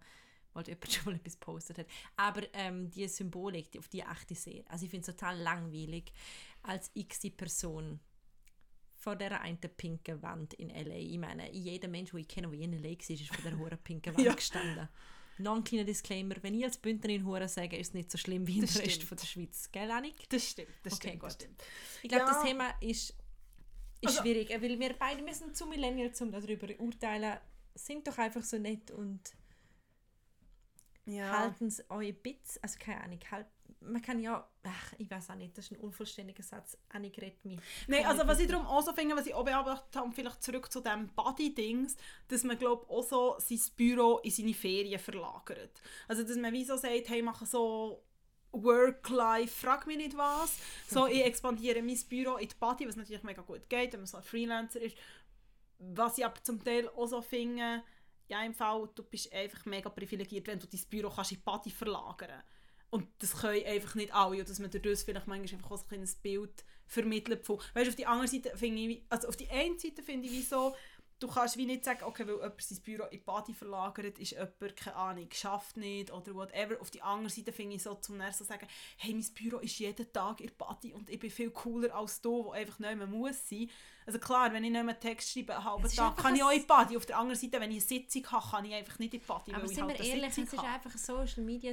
weil 0.54 0.66
jemand 0.68 0.92
schon 0.92 1.04
mal 1.06 1.14
etwas 1.16 1.34
gepostet 1.38 1.78
hat. 1.78 1.86
Aber 2.16 2.42
ähm, 2.54 2.90
die 2.90 3.06
Symbolik, 3.08 3.70
die, 3.72 3.78
auf 3.78 3.88
die 3.88 4.04
achte 4.04 4.34
ich 4.34 4.40
sehr. 4.40 4.64
Also 4.68 4.84
ich 4.84 4.90
finde 4.90 5.08
es 5.10 5.16
total 5.16 5.38
langweilig, 5.38 6.12
als 6.62 6.90
x 6.94 7.20
Person 7.36 8.00
vor 8.96 9.16
dieser 9.16 9.40
einen 9.42 9.58
pinken 9.58 10.22
Wand 10.22 10.54
in 10.54 10.70
L.A. 10.70 10.94
Ich 10.96 11.18
meine, 11.18 11.52
jeder 11.52 11.88
Mensch, 11.88 12.10
den 12.12 12.20
ich 12.20 12.28
kenne, 12.28 12.48
der 12.48 12.58
in 12.58 12.72
L.A. 12.72 12.88
war, 12.88 13.10
ist 13.10 13.26
vor 13.28 13.36
dieser 13.36 13.58
hohen 13.58 13.78
pinken 13.84 14.14
Wand 14.14 14.24
Ja. 14.26 14.34
gestanden. 14.34 14.88
Noch 15.38 15.56
ein 15.56 15.64
kleiner 15.64 15.84
Disclaimer, 15.84 16.36
wenn 16.42 16.54
ich 16.54 16.64
als 16.64 16.78
Bündnerin 16.78 17.26
Hure 17.26 17.48
sage, 17.48 17.76
ist 17.76 17.88
es 17.88 17.94
nicht 17.94 18.10
so 18.10 18.16
schlimm 18.16 18.46
wie 18.46 18.60
der 18.60 18.62
Rest 18.68 18.90
stimmt. 18.92 19.02
von 19.08 19.18
der 19.18 19.26
Schweiz. 19.26 19.68
Gell, 19.72 19.90
Annik? 19.90 20.14
Das 20.28 20.48
stimmt, 20.48 20.68
das 20.84 20.92
Okay, 20.94 21.08
stimmt, 21.08 21.22
das 21.24 21.34
stimmt. 21.34 21.62
Ich 22.04 22.08
glaube, 22.08 22.24
Ja. 22.24 22.32
das 22.32 22.42
Thema 22.44 22.68
ist, 22.80 23.10
ist 23.10 23.16
Also- 24.06 24.22
schwierig, 24.22 24.50
weil 24.50 24.78
wir 24.78 24.94
beide 24.96 25.34
sind 25.34 25.56
zu 25.56 25.66
Millennial, 25.66 26.12
um 26.20 26.30
darüber 26.30 26.68
urteilen. 26.78 27.36
Sind 27.74 28.06
doch 28.06 28.16
einfach 28.18 28.44
so 28.44 28.56
nett 28.58 28.92
und 28.92 29.20
Ja. 31.06 31.38
halten 31.38 31.66
es 31.66 31.88
euch 31.90 32.08
ein 32.08 32.22
bisschen, 32.22 32.62
also 32.62 32.78
keine 32.78 33.02
Ahnung, 33.02 33.20
halt, 33.30 33.46
man 33.80 34.00
kann 34.00 34.18
ja, 34.18 34.48
ach, 34.62 34.92
ich 34.98 35.10
weiß 35.10 35.30
auch 35.30 35.34
nicht, 35.34 35.56
das 35.56 35.66
ist 35.66 35.72
ein 35.72 35.80
unvollständiger 35.80 36.42
Satz, 36.42 36.78
Annik 36.88 37.20
redet 37.20 37.44
mich. 37.44 37.58
Nein, 37.86 38.06
also 38.06 38.22
ich 38.22 38.28
was 38.28 38.40
ich 38.40 38.48
darum 38.48 38.66
auch 38.66 38.82
so 38.82 38.92
finde, 38.92 39.14
was 39.16 39.26
ich 39.26 39.34
auch 39.34 39.44
beobachtet 39.44 39.94
habe, 39.96 40.10
vielleicht 40.12 40.42
zurück 40.42 40.72
zu 40.72 40.80
dem 40.80 41.08
Body-Dings, 41.08 41.96
dass 42.28 42.44
man 42.44 42.58
glaube 42.58 42.88
auch 42.88 43.02
so 43.02 43.36
sein 43.38 43.60
Büro 43.76 44.18
in 44.18 44.30
seine 44.30 44.54
Ferien 44.54 44.98
verlagert. 44.98 45.82
Also 46.08 46.22
dass 46.22 46.36
man 46.36 46.52
wie 46.52 46.64
so 46.64 46.76
sagt, 46.76 47.08
hey, 47.08 47.22
mache 47.22 47.44
so 47.44 48.02
Work-Life, 48.54 49.66
frag 49.66 49.86
mich 49.86 49.96
nicht 49.96 50.16
was. 50.16 50.58
So, 50.88 51.06
ich 51.08 51.24
expandiere 51.24 51.82
mein 51.82 51.98
Büro 52.08 52.36
in 52.36 52.48
die 52.48 52.54
Body, 52.58 52.88
was 52.88 52.96
natürlich 52.96 53.22
mega 53.22 53.42
gut 53.42 53.68
geht, 53.68 53.92
wenn 53.92 54.00
man 54.00 54.06
so 54.06 54.16
ein 54.16 54.22
Freelancer 54.22 54.80
ist. 54.80 54.96
Was 55.78 56.18
ich 56.18 56.24
aber 56.24 56.42
zum 56.42 56.62
Teil 56.62 56.88
auch 56.88 57.06
so 57.06 57.20
finde, 57.20 57.82
ja 58.28 58.44
im 58.44 58.54
Fall, 58.54 58.88
du 58.94 59.02
bist 59.02 59.32
einfach 59.32 59.64
mega 59.66 59.88
privilegiert, 59.88 60.46
wenn 60.46 60.58
du 60.58 60.66
dein 60.66 60.80
Büro 60.88 61.10
kannst 61.10 61.32
in 61.32 61.38
die 61.38 61.42
Body 61.44 61.70
verlagern 61.70 62.42
und 62.94 63.08
das 63.18 63.40
können 63.40 63.66
einfach 63.66 63.96
nicht 63.96 64.14
alle. 64.14 64.38
Und 64.38 64.48
dass 64.48 64.60
man 64.60 64.70
dadurch 64.70 65.00
vielleicht 65.00 65.26
manchmal 65.26 65.58
einfach 65.58 65.72
auch 65.72 65.78
so 65.78 65.84
ein 65.90 66.08
Bild 66.22 66.64
vermittelt 66.86 67.44
von... 67.44 67.58
Weißt 67.74 67.88
auf 67.88 67.96
die 67.96 68.06
andere 68.06 68.28
Seite 68.28 68.56
finde 68.56 68.82
ich... 68.82 69.02
Also 69.08 69.26
auf 69.26 69.36
die 69.36 69.50
einen 69.50 69.76
Seite 69.80 70.00
finde 70.00 70.28
ich 70.28 70.32
wie 70.32 70.42
so... 70.42 70.76
Du 71.24 71.30
kannst 71.30 71.56
wie 71.56 71.64
nicht 71.64 71.86
sagen, 71.86 72.04
okay, 72.04 72.26
weil 72.26 72.34
jemand 72.34 72.60
sein 72.60 72.82
Büro 72.82 73.04
in 73.04 73.10
die 73.12 73.24
Body 73.24 73.54
verlagert, 73.54 74.18
ist 74.18 74.32
jemand, 74.32 74.76
keine 74.76 74.94
Ahnung, 74.94 75.26
schafft 75.32 75.78
nicht 75.78 76.12
oder 76.12 76.34
whatever. 76.34 76.78
Auf 76.82 76.90
die 76.90 77.00
andere 77.00 77.30
Seite 77.30 77.50
finde 77.50 77.76
ich 77.76 77.82
so, 77.82 77.94
zum 77.94 78.18
nächsten 78.18 78.44
so 78.44 78.48
sagen, 78.48 78.68
hey, 78.98 79.14
mein 79.14 79.24
Büro 79.32 79.56
ist 79.60 79.78
jeden 79.78 80.12
Tag 80.12 80.42
in 80.42 80.50
Body 80.58 80.92
und 80.92 81.08
ich 81.08 81.18
bin 81.18 81.30
viel 81.30 81.50
cooler 81.50 81.94
als 81.94 82.20
du, 82.20 82.44
wo 82.44 82.50
einfach 82.50 82.78
nicht 82.78 82.96
mehr 82.96 83.06
muss 83.06 83.48
sein. 83.48 83.70
Also 84.04 84.18
klar, 84.18 84.52
wenn 84.52 84.64
ich 84.64 84.70
nicht 84.70 84.84
mehr 84.84 85.00
Text 85.00 85.30
schreibe, 85.30 85.56
einen 85.56 85.64
halben 85.64 85.88
Tag, 85.88 86.14
kann 86.18 86.36
ich 86.36 86.42
auch 86.42 86.50
in 86.50 86.60
die 86.60 86.66
Body. 86.66 86.94
Auf 86.98 87.06
der 87.06 87.16
anderen 87.16 87.40
Seite, 87.40 87.58
wenn 87.58 87.70
ich 87.70 87.78
eine 87.78 88.02
Sitzung 88.02 88.30
habe, 88.30 88.50
kann 88.50 88.64
ich 88.66 88.74
einfach 88.74 88.98
nicht 88.98 89.14
in 89.14 89.20
die 89.20 89.26
Body, 89.26 89.52
Aber 89.54 89.62
weil 89.62 89.70
ich 89.70 89.76
sind 89.76 89.86
halt 89.86 89.98
wir 89.98 90.06
ehrlich, 90.06 90.28
es 90.28 90.36
ist 90.36 90.58
einfach 90.58 90.92
ein 90.92 90.98
Social 90.98 91.42
Media 91.42 91.72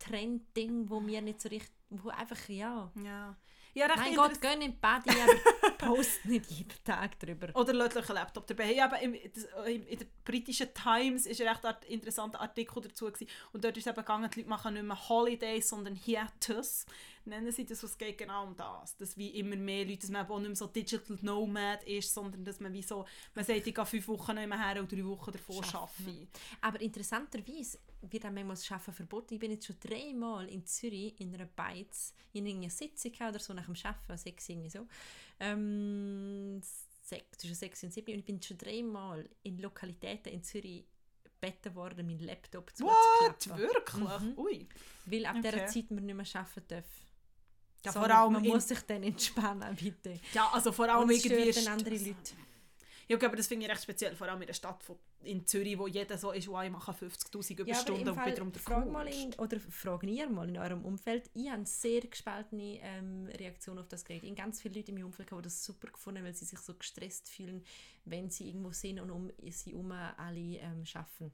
Trend-Ding, 0.00 0.90
wo 0.90 1.00
wir 1.06 1.22
nicht 1.22 1.40
so 1.40 1.48
richtig, 1.48 1.72
wo 1.88 2.10
einfach, 2.10 2.46
ja... 2.50 2.92
Ja. 3.02 3.38
Ja, 3.74 3.86
recht 3.86 3.98
Mein 3.98 4.14
Gott, 4.16 4.40
geh 4.40 4.52
in 4.52 4.60
die 4.60 4.68
Body, 4.68 5.18
aber 5.22 5.70
post 5.78 6.24
nicht 6.26 6.50
jeden 6.50 6.84
Tag 6.84 7.18
drüber. 7.18 7.48
Oder 7.54 7.72
euch 7.96 8.08
einen 8.08 8.16
Laptop 8.16 8.46
dabei. 8.46 8.64
Hey, 8.66 8.80
aber 8.80 9.00
im, 9.00 9.14
in 9.14 9.98
der 9.98 10.06
britischen 10.24 10.68
Times 10.74 11.24
ist 11.26 11.40
ein 11.40 11.48
recht 11.48 11.64
art- 11.64 11.84
interessanter 11.86 12.40
Artikel 12.40 12.82
dazu 12.82 13.06
gewesen. 13.06 13.28
Und 13.52 13.64
dort 13.64 13.76
ist 13.76 13.86
eben 13.86 13.96
gegangen, 13.96 14.30
die 14.30 14.40
Leute 14.40 14.50
machen 14.50 14.74
nicht 14.74 14.82
mehr 14.84 15.08
Holidays, 15.08 15.70
sondern 15.70 15.94
Hiatus. 15.94 16.84
Nennen 17.24 17.52
sie 17.52 17.64
das, 17.64 17.82
was 17.82 17.96
geht 17.96 18.18
genau 18.18 18.44
um 18.44 18.56
das. 18.56 18.96
Dass 18.96 19.16
wie 19.16 19.28
immer 19.30 19.56
mehr 19.56 19.84
Leute, 19.84 20.00
dass 20.00 20.10
man 20.10 20.26
auch 20.28 20.38
nicht 20.38 20.48
mehr 20.48 20.56
so 20.56 20.66
Digital 20.66 21.18
Nomad 21.22 21.82
ist, 21.84 22.12
sondern 22.12 22.44
dass 22.44 22.58
man 22.60 22.72
wie 22.72 22.82
so, 22.82 23.04
man 23.34 23.44
sagt, 23.44 23.66
ich 23.66 23.74
gehe 23.74 23.86
fünf 23.86 24.08
Wochen 24.08 24.34
nicht 24.34 24.48
mehr 24.48 24.58
her 24.60 24.80
und 24.80 24.90
drei 24.90 25.04
Wochen 25.04 25.30
davor 25.32 25.64
arbeite. 25.74 26.26
Aber 26.60 26.80
interessanterweise 26.80 27.78
wird 28.02 28.24
auch 28.26 28.30
manchmal 28.30 28.56
das 28.56 28.70
Arbeiten 28.70 28.92
verboten. 28.92 29.34
Ich 29.34 29.40
bin 29.40 29.52
jetzt 29.52 29.66
schon 29.66 29.76
dreimal 29.78 30.48
in 30.48 30.66
Zürich 30.66 31.20
in 31.20 31.32
einer 31.34 31.46
Beiz, 31.46 32.12
in 32.32 32.46
einer 32.48 32.70
Sitzung 32.70 33.12
oder 33.28 33.38
so 33.38 33.54
nach 33.54 33.66
dem 33.66 33.76
Arbeiten, 33.84 34.18
sechs 34.18 34.48
irgendwie 34.48 34.70
so. 34.70 34.86
Ähm, 35.38 36.60
sechs, 37.02 37.38
zwischen 37.38 37.54
sechs 37.54 37.82
und 37.84 37.92
sieben. 37.92 38.12
Und 38.14 38.18
ich 38.20 38.24
bin 38.24 38.42
schon 38.42 38.58
dreimal 38.58 39.28
in 39.42 39.58
Lokalitäten 39.58 40.32
in 40.32 40.42
Zürich 40.42 40.84
gebeten 41.24 41.74
worden, 41.74 42.06
meinen 42.06 42.20
Laptop 42.20 42.72
What? 42.80 43.40
zuzuklappen. 43.42 43.58
Wirklich? 43.58 44.20
Mhm. 44.20 44.38
Ui. 44.38 44.68
Weil 45.06 45.26
ab 45.26 45.36
Okay. 45.38 45.50
dieser 45.50 45.66
Zeit 45.66 45.90
man 45.90 46.06
nicht 46.06 46.14
mehr 46.14 46.26
arbeiten 46.40 46.64
darf. 46.68 46.84
Ja, 47.84 47.92
vor 47.92 48.08
allem 48.10 48.32
man 48.34 48.42
muss 48.42 48.68
sich 48.68 48.80
dann 48.80 49.02
entspannen, 49.02 49.74
bitte. 49.74 50.20
Ja, 50.32 50.48
also 50.52 50.72
vor 50.72 50.88
allem 50.88 51.10
irgendwie... 51.10 51.52
stört 51.52 51.68
andere 51.68 51.96
Leute. 51.96 52.34
Ja, 53.08 53.16
okay, 53.16 53.26
aber 53.26 53.36
das 53.36 53.48
finde 53.48 53.66
ich 53.66 53.70
recht 53.70 53.82
speziell, 53.82 54.14
vor 54.14 54.28
allem 54.28 54.40
in 54.40 54.46
der 54.46 54.54
Stadt 54.54 54.82
von, 54.82 54.96
in 55.22 55.46
Zürich, 55.46 55.78
wo 55.78 55.86
jeder 55.86 56.16
so 56.16 56.32
ist, 56.32 56.48
wow, 56.48 56.62
ich 56.62 56.70
mache 56.70 56.92
50'000 56.92 57.50
Ja, 57.50 57.54
aber 57.54 57.62
Überstunden 57.62 58.08
im 58.08 58.16
und 58.16 58.24
bin 58.24 58.34
darum 58.34 58.52
der 58.52 58.62
frag 58.62 58.90
mal 58.90 59.08
in, 59.08 59.34
oder 59.34 59.60
fragen 59.60 60.08
ihr 60.08 60.28
mal 60.30 60.48
in 60.48 60.56
eurem 60.56 60.84
Umfeld. 60.84 61.28
Ich 61.34 61.46
habe 61.46 61.56
eine 61.56 61.66
sehr 61.66 62.00
gespaltene 62.00 62.78
ähm, 62.80 63.26
Reaktion 63.38 63.78
auf 63.78 63.88
das 63.88 64.04
gekriegt. 64.04 64.24
Ich 64.24 64.30
habe 64.30 64.40
ganz 64.40 64.62
viele 64.62 64.76
Leute 64.76 64.92
in 64.92 64.94
meinem 64.94 65.06
Umfeld, 65.06 65.30
die 65.30 65.42
das 65.42 65.64
super 65.64 65.88
gefunden 65.88 66.20
haben, 66.20 66.26
weil 66.26 66.34
sie 66.34 66.44
sich 66.44 66.58
so 66.60 66.74
gestresst 66.74 67.28
fühlen, 67.28 67.64
wenn 68.04 68.30
sie 68.30 68.48
irgendwo 68.48 68.72
sind 68.72 69.00
und 69.00 69.10
um 69.10 69.30
sie 69.50 69.72
herum 69.72 69.92
alle 69.92 70.38
ähm, 70.38 70.84
arbeiten. 70.94 71.32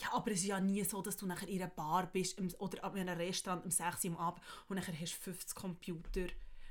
Ja, 0.00 0.12
aber 0.12 0.30
es 0.32 0.40
ist 0.40 0.46
ja 0.46 0.60
nie 0.60 0.82
so, 0.84 1.02
dass 1.02 1.16
du 1.16 1.26
nachher 1.26 1.48
in 1.48 1.62
einer 1.62 1.70
Bar 1.70 2.06
bist 2.06 2.40
oder 2.58 2.94
in 2.94 3.08
einem 3.08 3.18
Restaurant 3.18 3.64
um 3.64 3.70
6 3.70 4.04
Uhr 4.04 4.10
am 4.12 4.16
Abend 4.16 4.42
und 4.68 4.76
nachher 4.76 4.98
hast 4.98 5.16
du 5.16 5.22
50 5.22 5.54
Computer 5.54 6.26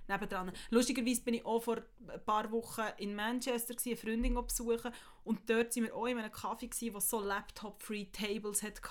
nebendran. 0.08 0.52
Lustigerweise 0.70 1.22
bin 1.22 1.36
ich 1.36 1.46
auch 1.46 1.62
vor 1.62 1.78
ein 2.08 2.26
paar 2.26 2.52
Wochen 2.52 2.84
in 2.98 3.16
Manchester, 3.16 3.74
gewesen, 3.74 3.90
eine 3.90 3.98
Freundin 3.98 4.46
besuchen 4.46 4.92
und 5.24 5.50
dort 5.50 5.76
waren 5.76 5.84
wir 5.84 5.96
auch 5.96 6.06
in 6.08 6.18
einem 6.18 6.32
Café, 6.32 6.68
gewesen, 6.68 6.94
was 6.94 7.10
so 7.10 7.22
Laptop-Free 7.22 8.06
Tables 8.06 8.64
hatte. 8.64 8.82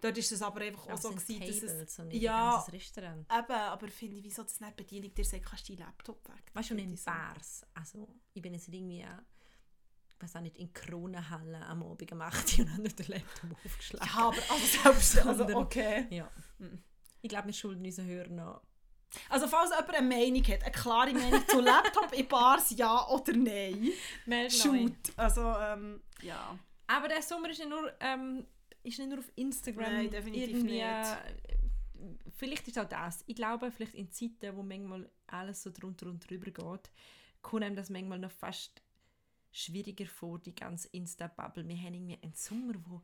Dort 0.00 0.16
war 0.16 0.18
es 0.18 0.42
aber 0.42 0.60
einfach 0.60 0.88
auch 0.88 0.98
so, 0.98 1.10
gewesen, 1.10 1.40
dass 1.40 1.62
es... 1.62 1.98
und 1.98 2.08
nicht 2.08 2.22
Ja. 2.22 2.56
ganzes 2.56 2.74
Restaurant. 2.74 3.26
Eben, 3.30 3.52
aber 3.52 3.88
finde 3.88 4.16
ich, 4.16 4.24
wieso 4.24 4.42
das 4.42 4.60
nicht 4.60 4.76
Bedienung 4.76 5.14
dir 5.14 5.24
sagt, 5.24 5.46
kannst 5.46 5.68
du 5.68 5.74
deinen 5.74 5.86
Laptop 5.86 6.28
weg. 6.28 6.42
Das 6.46 6.54
Weißt 6.54 6.70
du, 6.70 6.74
und 6.74 6.80
in. 6.80 6.98
Bars, 7.04 7.66
also 7.74 8.08
ich 8.34 8.42
bin 8.42 8.54
jetzt 8.54 8.68
irgendwie, 8.68 9.06
weiß 10.22 10.36
auch 10.36 10.40
nicht, 10.40 10.58
in 10.58 10.72
Kronenhalle 10.72 11.64
am 11.66 11.82
Abend 11.82 12.06
gemacht 12.08 12.54
und 12.58 12.70
habe 12.72 12.82
nicht 12.82 12.98
den 12.98 13.06
Laptop 13.06 13.52
aufgeschlagen. 13.64 14.08
Ja, 14.08 14.20
aber 14.28 14.36
also 14.50 14.66
selbst... 14.82 15.26
Also, 15.26 15.44
okay. 15.56 16.06
Ja. 16.10 16.30
Mhm. 16.58 16.82
Ich 17.22 17.28
glaube, 17.28 17.46
wir 17.46 17.52
schulden 17.52 17.84
unseren 17.84 18.06
Hörern 18.06 18.34
noch. 18.34 18.62
Also 19.28 19.48
falls 19.48 19.70
jemand 19.70 19.94
eine 19.94 20.06
Meinung 20.06 20.44
hat, 20.44 20.62
eine 20.62 20.72
klare 20.72 21.12
Meinung 21.12 21.46
zu 21.48 21.60
Laptop 21.60 22.12
in 22.12 22.28
Bars, 22.28 22.70
ja 22.76 23.08
oder 23.08 23.32
nein, 23.32 23.92
shoot. 24.48 24.92
Also, 25.16 25.42
ähm, 25.42 26.00
ja. 26.22 26.56
Aber 26.86 27.08
der 27.08 27.20
Sommer 27.20 27.50
ist 27.50 27.58
nicht 27.58 27.68
nur, 27.68 27.92
ähm, 28.00 28.46
ist 28.84 28.98
nicht 28.98 29.08
nur 29.08 29.18
auf 29.18 29.32
Instagram. 29.34 29.92
Nein, 29.92 30.10
definitiv 30.10 30.50
irgendwie, 30.50 30.74
nicht. 30.74 30.82
äh, 30.82 31.56
Vielleicht 32.36 32.66
ist 32.68 32.78
auch 32.78 32.88
das. 32.88 33.22
Ich 33.26 33.36
glaube, 33.36 33.70
vielleicht 33.70 33.94
in 33.94 34.10
Zeiten, 34.10 34.56
wo 34.56 34.62
manchmal 34.62 35.10
alles 35.26 35.62
so 35.62 35.70
drunter 35.70 36.06
und 36.06 36.28
drüber 36.28 36.50
geht, 36.50 36.90
kommt 37.42 37.64
einem 37.64 37.76
das 37.76 37.90
manchmal 37.90 38.18
noch 38.18 38.30
fast 38.30 38.80
schwieriger 39.52 40.06
vor, 40.06 40.38
die 40.38 40.54
ganze 40.54 40.88
Insta-Bubble. 40.88 41.66
Wir 41.66 41.76
haben 41.76 41.94
irgendwie 41.94 42.18
einen 42.22 42.34
Sommer, 42.34 42.74
wo 42.86 43.02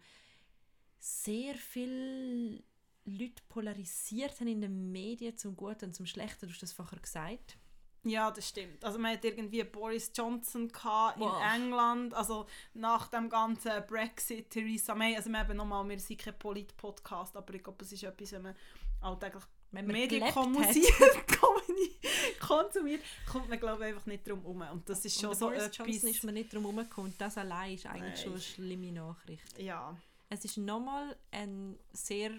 sehr 0.98 1.54
viele 1.54 2.62
Leute 3.04 3.42
polarisiert 3.48 4.40
haben 4.40 4.48
in 4.48 4.60
den 4.60 4.92
Medien, 4.92 5.36
zum 5.36 5.56
Guten 5.56 5.86
und 5.86 5.94
zum 5.94 6.06
Schlechten. 6.06 6.46
Du 6.46 6.52
hast 6.52 6.62
das 6.62 6.72
vorher 6.72 6.98
gesagt. 6.98 7.56
Ja, 8.02 8.30
das 8.30 8.48
stimmt. 8.48 8.84
Also 8.84 8.98
man 9.00 9.12
hat 9.14 9.24
irgendwie 9.24 9.64
Boris 9.64 10.12
Johnson 10.14 10.68
gehabt 10.68 11.16
in 11.16 11.22
Wow. 11.24 11.42
England, 11.54 12.14
also 12.14 12.46
nach 12.72 13.08
dem 13.08 13.28
ganzen 13.28 13.84
Brexit, 13.88 14.50
Theresa 14.50 14.94
May, 14.94 15.16
also 15.16 15.28
wir 15.28 15.40
haben 15.40 15.56
nochmal, 15.56 15.88
wir 15.88 15.98
sind 15.98 16.20
kein 16.20 16.38
Polit-Podcast, 16.38 17.36
aber 17.36 17.54
ich 17.54 17.64
glaube, 17.64 17.84
es 17.84 17.90
ist 17.90 18.04
etwas, 18.04 18.30
wenn 18.30 18.42
man 18.42 18.56
alltäglich 19.00 19.42
Wenn 19.72 19.86
man 19.86 19.94
Medien 19.96 20.20
gelebt 20.20 20.36
hat. 20.36 20.46
konsumiert, 22.40 23.02
kommt 23.30 23.48
man 23.48 23.58
glaube 23.58 23.82
ich 23.84 23.88
einfach 23.94 24.06
nicht 24.06 24.26
drum 24.26 24.40
herum. 24.42 24.62
Und 24.72 24.88
das 24.88 25.04
ist 25.04 25.20
schon 25.20 25.34
so 25.34 25.50
etwas... 25.50 25.76
Johnson 25.76 26.08
ist 26.10 26.24
man 26.24 26.34
nicht 26.34 26.52
drum 26.52 26.62
herumgekommen. 26.62 27.14
Das 27.18 27.36
allein 27.36 27.74
ist 27.74 27.86
eigentlich 27.86 28.14
Nein. 28.14 28.16
schon 28.16 28.32
eine 28.32 28.40
schlimme 28.40 28.92
Nachricht. 28.92 29.58
ja, 29.58 29.96
Es 30.28 30.44
ist 30.44 30.56
nochmal 30.56 31.16
ein 31.30 31.78
sehr. 31.92 32.32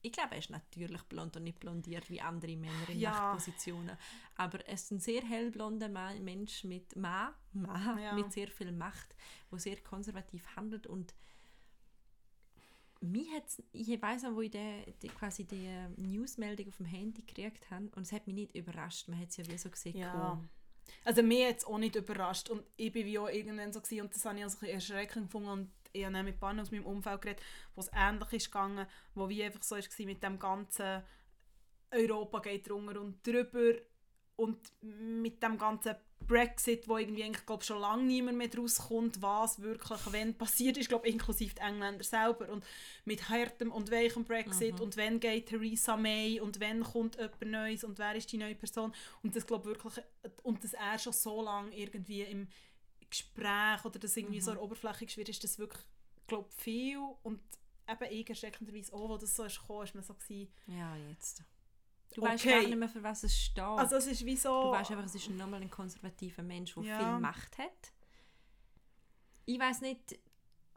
Ich 0.00 0.12
glaube, 0.12 0.32
er 0.32 0.38
ist 0.38 0.50
natürlich 0.50 1.02
blond 1.02 1.36
und 1.36 1.42
nicht 1.44 1.58
blondiert 1.58 2.08
wie 2.08 2.20
andere 2.20 2.56
Männer 2.56 2.88
in 2.88 3.00
Ja. 3.00 3.10
Machtpositionen. 3.10 3.96
Aber 4.36 4.64
er 4.64 4.74
ist 4.74 4.90
ein 4.92 5.00
sehr 5.00 5.22
hellblonder 5.22 5.88
Mensch 5.88 6.62
mit 6.64 6.94
Ma, 6.96 7.34
Ma 7.52 7.98
Ja. 8.00 8.12
mit 8.14 8.32
sehr 8.32 8.48
viel 8.48 8.70
Macht, 8.70 9.14
der 9.50 9.58
sehr 9.58 9.76
konservativ 9.82 10.46
handelt 10.54 10.86
und 10.86 11.14
mich 13.00 13.28
hat's, 13.34 13.62
ich 13.72 14.00
weiß 14.00 14.24
noch, 14.24 14.34
wo 14.34 14.40
ich 14.40 14.50
die, 14.50 14.84
die, 15.02 15.08
quasi 15.08 15.44
die 15.44 15.66
äh, 15.66 15.88
Newsmeldung 15.96 16.68
auf 16.68 16.76
dem 16.76 16.86
Handy 16.86 17.22
gekriegt 17.22 17.70
habe 17.70 17.88
und 17.94 18.02
es 18.02 18.12
hat 18.12 18.26
mich 18.26 18.34
nicht 18.34 18.54
überrascht. 18.54 19.08
Man 19.08 19.20
hat 19.20 19.30
es 19.30 19.36
ja 19.36 19.46
wie 19.48 19.58
so 19.58 19.70
gesehen. 19.70 19.96
Ja. 19.96 20.42
Also 21.04 21.22
mir 21.22 21.48
hat 21.48 21.58
es 21.58 21.64
auch 21.64 21.78
nicht 21.78 21.96
überrascht 21.96 22.50
und 22.50 22.62
ich 22.76 22.92
bin 22.92 23.06
wie 23.06 23.18
auch 23.18 23.28
irgendwann 23.28 23.72
so 23.72 23.80
gewesen, 23.80 24.02
und 24.02 24.14
das 24.14 24.24
habe 24.24 24.38
ich 24.38 24.44
also 24.44 24.66
erschreckend 24.66 25.26
gefunden 25.26 25.48
und 25.48 25.70
ich 25.92 26.04
habe 26.04 26.22
mit 26.22 26.40
Pannen 26.40 26.60
aus 26.60 26.70
meinem 26.70 26.86
Umfeld 26.86 27.22
geredet, 27.22 27.42
wo 27.74 27.80
es 27.80 27.90
ähnlich 27.94 28.32
ist 28.32 28.46
gegangen, 28.46 28.86
wo 29.14 29.28
wie 29.28 29.42
einfach 29.42 29.62
so 29.62 29.76
war 29.76 30.06
mit 30.06 30.22
dem 30.22 30.38
ganzen 30.38 31.02
Europa 31.90 32.40
geht 32.40 32.68
drunter 32.68 33.00
und 33.00 33.26
drüber 33.26 33.74
und 34.38 34.58
mit 34.80 35.42
dem 35.42 35.58
ganzen 35.58 35.94
Brexit, 36.26 36.86
wo 36.88 36.98
irgendwie 36.98 37.24
eigentlich, 37.24 37.46
glaub, 37.46 37.64
schon 37.64 37.80
lange 37.80 38.02
niemand 38.04 38.36
mehr 38.38 38.50
rauskommt, 38.54 39.22
was 39.22 39.60
wirklich 39.62 40.00
wenn 40.12 40.34
passiert 40.36 40.76
ist, 40.76 40.88
glaube 40.88 41.08
inklusive 41.08 41.54
die 41.54 41.60
Engländer 41.60 42.04
selber 42.04 42.48
und 42.50 42.64
mit 43.04 43.28
hartem 43.30 43.72
und 43.72 43.90
weichem 43.90 44.24
Brexit 44.24 44.74
Mhm. 44.76 44.80
und 44.82 44.96
wenn 44.96 45.20
geht 45.20 45.46
Theresa 45.46 45.96
May 45.96 46.38
und 46.40 46.60
wenn 46.60 46.82
kommt 46.84 47.16
jemand 47.16 47.42
Neues 47.42 47.82
und 47.84 47.98
wer 47.98 48.14
ist 48.14 48.30
die 48.30 48.36
neue 48.36 48.54
Person 48.54 48.92
und 49.22 49.34
das 49.34 49.46
glaube 49.46 49.64
wirklich 49.66 49.94
und 50.42 50.62
dass 50.62 50.74
er 50.74 50.98
schon 50.98 51.12
so 51.14 51.40
lange 51.42 51.74
irgendwie 51.76 52.22
im 52.22 52.48
Gespräch 53.08 53.84
oder 53.84 53.98
das 53.98 54.16
irgendwie 54.16 54.40
so 54.40 54.52
Mhm. 54.52 54.58
oberflächlich 54.58 55.16
wird, 55.16 55.30
ist 55.30 55.42
das 55.44 55.58
wirklich 55.58 55.82
glaube 56.26 56.48
viel 56.56 56.98
und 57.22 57.40
eben 57.88 58.12
ich 58.12 58.28
erschreckenderweise 58.28 58.92
auch, 58.92 59.08
wo 59.08 59.16
das 59.16 59.34
so 59.34 59.44
ist 59.44 59.58
gekommen, 59.60 59.84
ist 59.84 59.94
man 59.94 60.04
so 60.04 60.12
gewesen, 60.14 60.52
Ja, 60.66 60.94
jetzt. 61.10 61.42
Du 62.14 62.22
weißt 62.22 62.44
Okay. 62.44 62.60
gar 62.62 62.68
nicht 62.68 62.78
mehr, 62.78 62.88
für 62.88 63.02
was 63.02 63.22
es 63.24 63.36
steht. 63.36 63.62
also 63.62 63.96
es 63.96 64.06
ist 64.06 64.24
wie 64.24 64.36
so 64.36 64.48
Du 64.64 64.70
weißt 64.72 64.90
einfach, 64.90 65.04
es 65.04 65.14
ist 65.14 65.28
nochmal 65.30 65.60
ein 65.62 65.70
konservativer 65.70 66.42
Mensch, 66.42 66.74
der 66.74 66.82
Ja. 66.84 66.98
viel 66.98 67.20
Macht 67.20 67.58
hat. 67.58 67.92
Ich 69.44 69.58
weiß 69.58 69.80
nicht, 69.82 70.18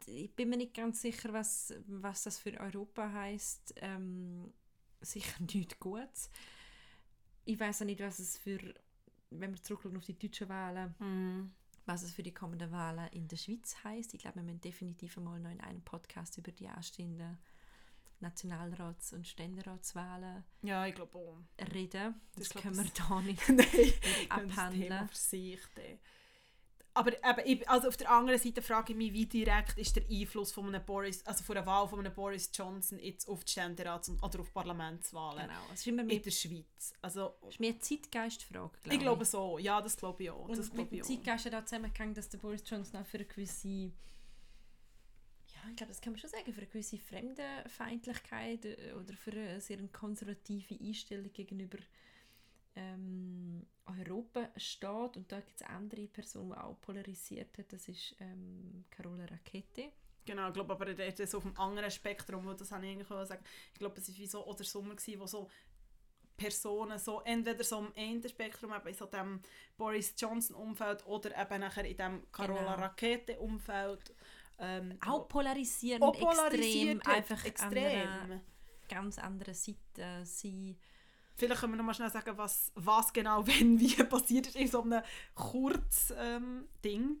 ich 0.06 0.34
bin 0.34 0.48
mir 0.50 0.56
nicht 0.56 0.74
ganz 0.74 1.00
sicher, 1.02 1.32
was, 1.32 1.74
was 1.86 2.22
das 2.24 2.38
für 2.38 2.58
Europa 2.58 3.10
heißt. 3.12 3.74
Ähm, 3.76 4.52
sicher 5.00 5.40
nichts 5.52 5.78
Gutes. 5.78 6.30
Ich 7.44 7.58
weiß 7.58 7.82
auch 7.82 7.86
nicht, 7.86 8.00
was 8.00 8.18
es 8.18 8.36
für, 8.38 8.58
wenn 9.30 9.52
wir 9.52 9.62
zurückschauen 9.62 9.96
auf 9.96 10.04
die 10.04 10.18
deutschen 10.18 10.48
Wahlen, 10.48 10.94
Mhm. 10.98 11.52
was 11.86 12.02
es 12.02 12.12
für 12.12 12.22
die 12.22 12.32
kommenden 12.34 12.70
Wahlen 12.70 13.08
in 13.12 13.26
der 13.26 13.36
Schweiz 13.36 13.74
heißt. 13.84 14.14
Ich 14.14 14.20
glaube, 14.20 14.36
wir 14.36 14.42
müssen 14.44 14.60
definitiv 14.60 15.16
einmal 15.18 15.40
noch 15.40 15.50
in 15.50 15.60
einem 15.60 15.82
Podcast 15.82 16.38
über 16.38 16.52
die 16.52 16.68
anstehenden 16.68 17.38
Nationalrats- 18.22 19.12
und 19.12 19.26
Ständeratswahlen 19.26 20.44
ja, 20.62 20.86
ich 20.86 20.94
glaube 20.94 21.18
auch. 21.18 21.38
reden. 21.74 22.14
Das 22.36 22.48
Das, 22.48 22.62
können 22.62 22.76
wir 22.76 22.84
das- 22.84 22.92
da 23.08 23.20
nicht 23.20 23.48
Nein, 23.48 23.66
das 23.66 24.30
abhandeln. 24.30 24.82
Thema 24.82 25.08
für 25.08 25.16
sich. 25.16 25.58
Aber 26.94 27.12
eben, 27.46 27.66
also 27.68 27.88
auf 27.88 27.96
der 27.96 28.10
anderen 28.10 28.38
Seite 28.38 28.60
frage 28.60 28.92
ich 28.92 28.98
mich, 28.98 29.14
wie 29.14 29.24
direkt 29.24 29.78
ist 29.78 29.96
der 29.96 30.04
Einfluss 30.10 30.52
von 30.52 30.66
einem 30.66 30.84
Boris, 30.84 31.24
also 31.24 31.42
von 31.42 31.54
der 31.54 31.64
Wahl 31.64 31.88
von 31.88 32.00
einem 32.00 32.12
Boris 32.12 32.50
Johnson 32.52 32.98
jetzt 32.98 33.26
auf 33.28 33.44
die 33.44 33.52
Ständerats- 33.52 34.10
und- 34.10 34.22
oder 34.22 34.40
auf 34.40 34.52
Parlamentswahlen 34.52 35.48
Genau. 35.48 35.60
Immer 35.86 36.04
mehr 36.04 36.16
in 36.16 36.22
der 36.22 36.30
Schweiz. 36.30 36.92
Also, 37.00 37.34
Das 37.40 37.52
ist 37.54 37.60
mehr 37.60 37.70
eine 37.70 37.78
Zeitgeistfrage, 37.78 38.50
glaube 38.82 38.94
ich 38.94 39.00
glaube 39.00 39.24
so, 39.24 39.56
ja, 39.58 39.80
das 39.80 39.96
glaube 39.96 40.22
ich 40.24 40.30
auch. 40.30 40.46
Und 40.48 40.58
Das 40.58 40.70
mit 40.70 40.90
dem 40.90 40.98
ich 40.98 41.02
auch. 41.02 41.06
Zeitgeist 41.06 41.46
hat 41.46 41.54
auch 41.54 41.64
zusammengehangen, 41.64 42.12
dass 42.14 42.28
der 42.28 42.36
Boris 42.38 42.62
Johnson 42.66 43.00
auch 43.00 43.06
für 43.06 43.16
eine 43.16 43.26
gewisse, 43.26 43.90
ich 45.70 45.76
glaube, 45.76 45.92
das 45.92 46.00
kann 46.00 46.12
man 46.12 46.20
schon 46.20 46.30
sagen, 46.30 46.52
für 46.52 46.60
eine 46.60 46.70
gewisse 46.70 46.98
Fremdenfeindlichkeit 46.98 48.64
äh, 48.64 48.92
oder 48.92 49.14
für 49.14 49.32
eine 49.32 49.60
sehr 49.60 49.78
konservative 49.88 50.74
Einstellung 50.82 51.32
gegenüber 51.32 51.78
ähm, 52.74 53.66
Europa 53.86 54.50
steht. 54.56 55.16
Und 55.16 55.30
da 55.30 55.40
gibt 55.40 55.60
es 55.60 55.66
andere 55.66 56.06
Personen, 56.06 56.50
die 56.50 56.56
auch 56.56 56.80
polarisiert 56.80 57.56
hat. 57.58 57.72
Das 57.72 57.88
ist 57.88 58.16
ähm, 58.20 58.84
Carola 58.90 59.24
Rackete. 59.24 59.92
Genau, 60.24 60.48
ich 60.48 60.54
glaube 60.54 60.72
aber 60.72 60.94
das 60.94 61.18
ist 61.18 61.34
auf 61.34 61.44
einem 61.44 61.56
anderen 61.56 61.90
Spektrum, 61.90 62.46
wo 62.46 62.52
das 62.52 62.70
habe 62.70 62.86
ich 62.86 62.92
eigentlich 62.92 63.08
sagen. 63.08 63.44
Ich 63.72 63.78
glaube, 63.78 63.98
es 63.98 64.08
war 64.08 64.16
wie 64.16 64.26
so 64.26 64.46
oder 64.46 64.62
Sommer 64.62 64.94
gewesen, 64.94 65.20
wo 65.20 65.26
so 65.26 65.50
Personen 66.36 66.98
so 66.98 67.20
entweder 67.20 67.62
so 67.62 67.78
am 67.78 67.92
einen 67.96 68.26
Spektrum 68.28 68.72
eben 68.72 68.88
in 68.88 68.94
so 68.94 69.06
dem 69.06 69.40
Boris 69.76 70.14
Johnson 70.16 70.56
Umfeld 70.56 71.04
oder 71.06 71.36
eben 71.40 71.60
nachher 71.60 71.84
in 71.84 71.96
dem 71.96 72.32
Carola 72.32 72.74
Genau. 72.74 72.84
Rakete 72.86 73.38
Umfeld 73.38 74.14
ähm, 74.62 74.96
Auch 75.04 75.28
polarisierend, 75.28 76.04
auch 76.04 76.14
extrem, 76.14 77.00
einfach 77.02 77.44
an 77.64 77.74
einer 77.76 78.40
ganz 78.88 79.18
anderen 79.18 79.54
Seite 79.54 80.24
sein. 80.24 80.78
Vielleicht 81.34 81.60
können 81.60 81.72
wir 81.72 81.78
noch 81.78 81.84
mal 81.84 81.94
schnell 81.94 82.10
sagen, 82.10 82.36
was, 82.38 82.70
was 82.76 83.12
genau 83.12 83.44
wenn 83.46 83.80
wie 83.80 83.94
passiert 84.04 84.46
ist 84.46 84.56
in 84.56 84.68
so 84.68 84.82
einem 84.82 85.02
kurz 85.34 86.12
ähm, 86.16 86.68
Ding. 86.84 87.20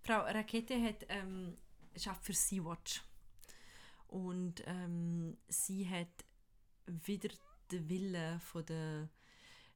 Frau 0.00 0.20
Rakete 0.20 0.80
hat 0.80 1.06
ähm, 1.08 1.56
schafft 1.96 2.24
für 2.24 2.34
Sea-Watch 2.34 3.02
und 4.08 4.62
ähm, 4.66 5.36
sie 5.48 5.88
hat 5.88 6.24
wieder 6.86 7.30
den 7.70 7.88
Willen 7.88 8.40
von 8.40 8.64
der 8.66 9.08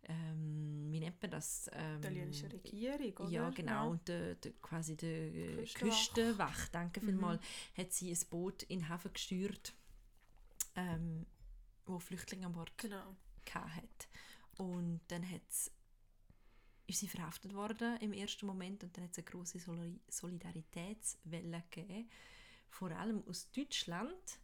ähm, 0.08 0.88
wie 0.92 1.00
nennt 1.00 1.20
man 1.20 1.30
das? 1.30 1.68
Ähm, 1.72 1.98
Italienische 1.98 2.52
Regierung, 2.52 3.16
oder? 3.18 3.30
ja, 3.30 3.50
genau. 3.50 3.94
Der, 4.06 4.34
der, 4.36 4.52
quasi 4.62 4.96
der 4.96 5.10
äh, 5.34 5.56
Küstenwache. 5.56 5.90
Küstenwache, 5.90 6.68
danke 6.72 7.00
Mhm. 7.00 7.04
vielmals, 7.06 7.42
hat 7.76 7.92
sie 7.92 8.10
ein 8.12 8.18
Boot 8.30 8.62
in 8.64 8.80
den 8.80 8.88
Hafen 8.88 9.12
gesteuert, 9.12 9.74
ähm, 10.76 11.26
wo 11.86 11.98
Flüchtlinge 11.98 12.46
an 12.46 12.52
Bord 12.52 12.72
Genau. 12.78 13.16
hat. 13.52 14.08
Und 14.58 15.00
dann 15.08 15.28
hat's, 15.28 15.70
ist 16.86 17.00
sie 17.00 17.08
verhaftet 17.08 17.52
worden 17.54 17.96
im 18.00 18.12
ersten 18.12 18.46
Moment 18.46 18.82
und 18.84 18.96
dann 18.96 19.04
hat 19.04 19.12
es 19.12 19.18
eine 19.18 19.24
große 19.24 19.58
Solidaritätswelle 20.08 21.62
gegeben, 21.70 22.08
vor 22.70 22.90
allem 22.92 23.22
aus 23.28 23.50
Deutschland, 23.50 24.38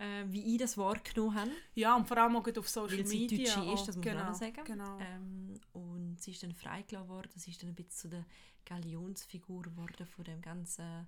äh, 0.00 0.24
wie 0.32 0.54
ich 0.54 0.58
das 0.58 0.76
wahrgenommen 0.78 1.34
habe, 1.36 1.50
Ja, 1.74 1.94
und 1.94 2.08
vor 2.08 2.16
allem 2.18 2.34
auch 2.36 2.46
auf 2.56 2.68
Social 2.68 2.98
weil 2.98 3.06
sie 3.06 3.18
Media. 3.20 3.54
Deutsche 3.54 3.72
ist, 3.74 3.86
das 3.88 3.96
muss 3.96 4.04
genau, 4.04 4.20
man 4.24 4.32
auch 4.32 4.34
sagen. 4.34 4.64
Genau. 4.64 4.98
Ähm, 4.98 5.60
und 5.72 6.20
sie 6.20 6.30
ist 6.32 6.42
dann 6.42 6.54
freigelassen 6.54 7.08
worden, 7.08 7.30
sie 7.36 7.50
ist 7.50 7.62
dann 7.62 7.68
ein 7.70 7.74
bisschen 7.74 7.90
zu 7.92 8.08
der 8.08 8.24
Galionsfigur 8.64 9.62
geworden 9.62 10.06
von 10.06 10.24
dem 10.24 10.40
ganzen, 10.40 11.06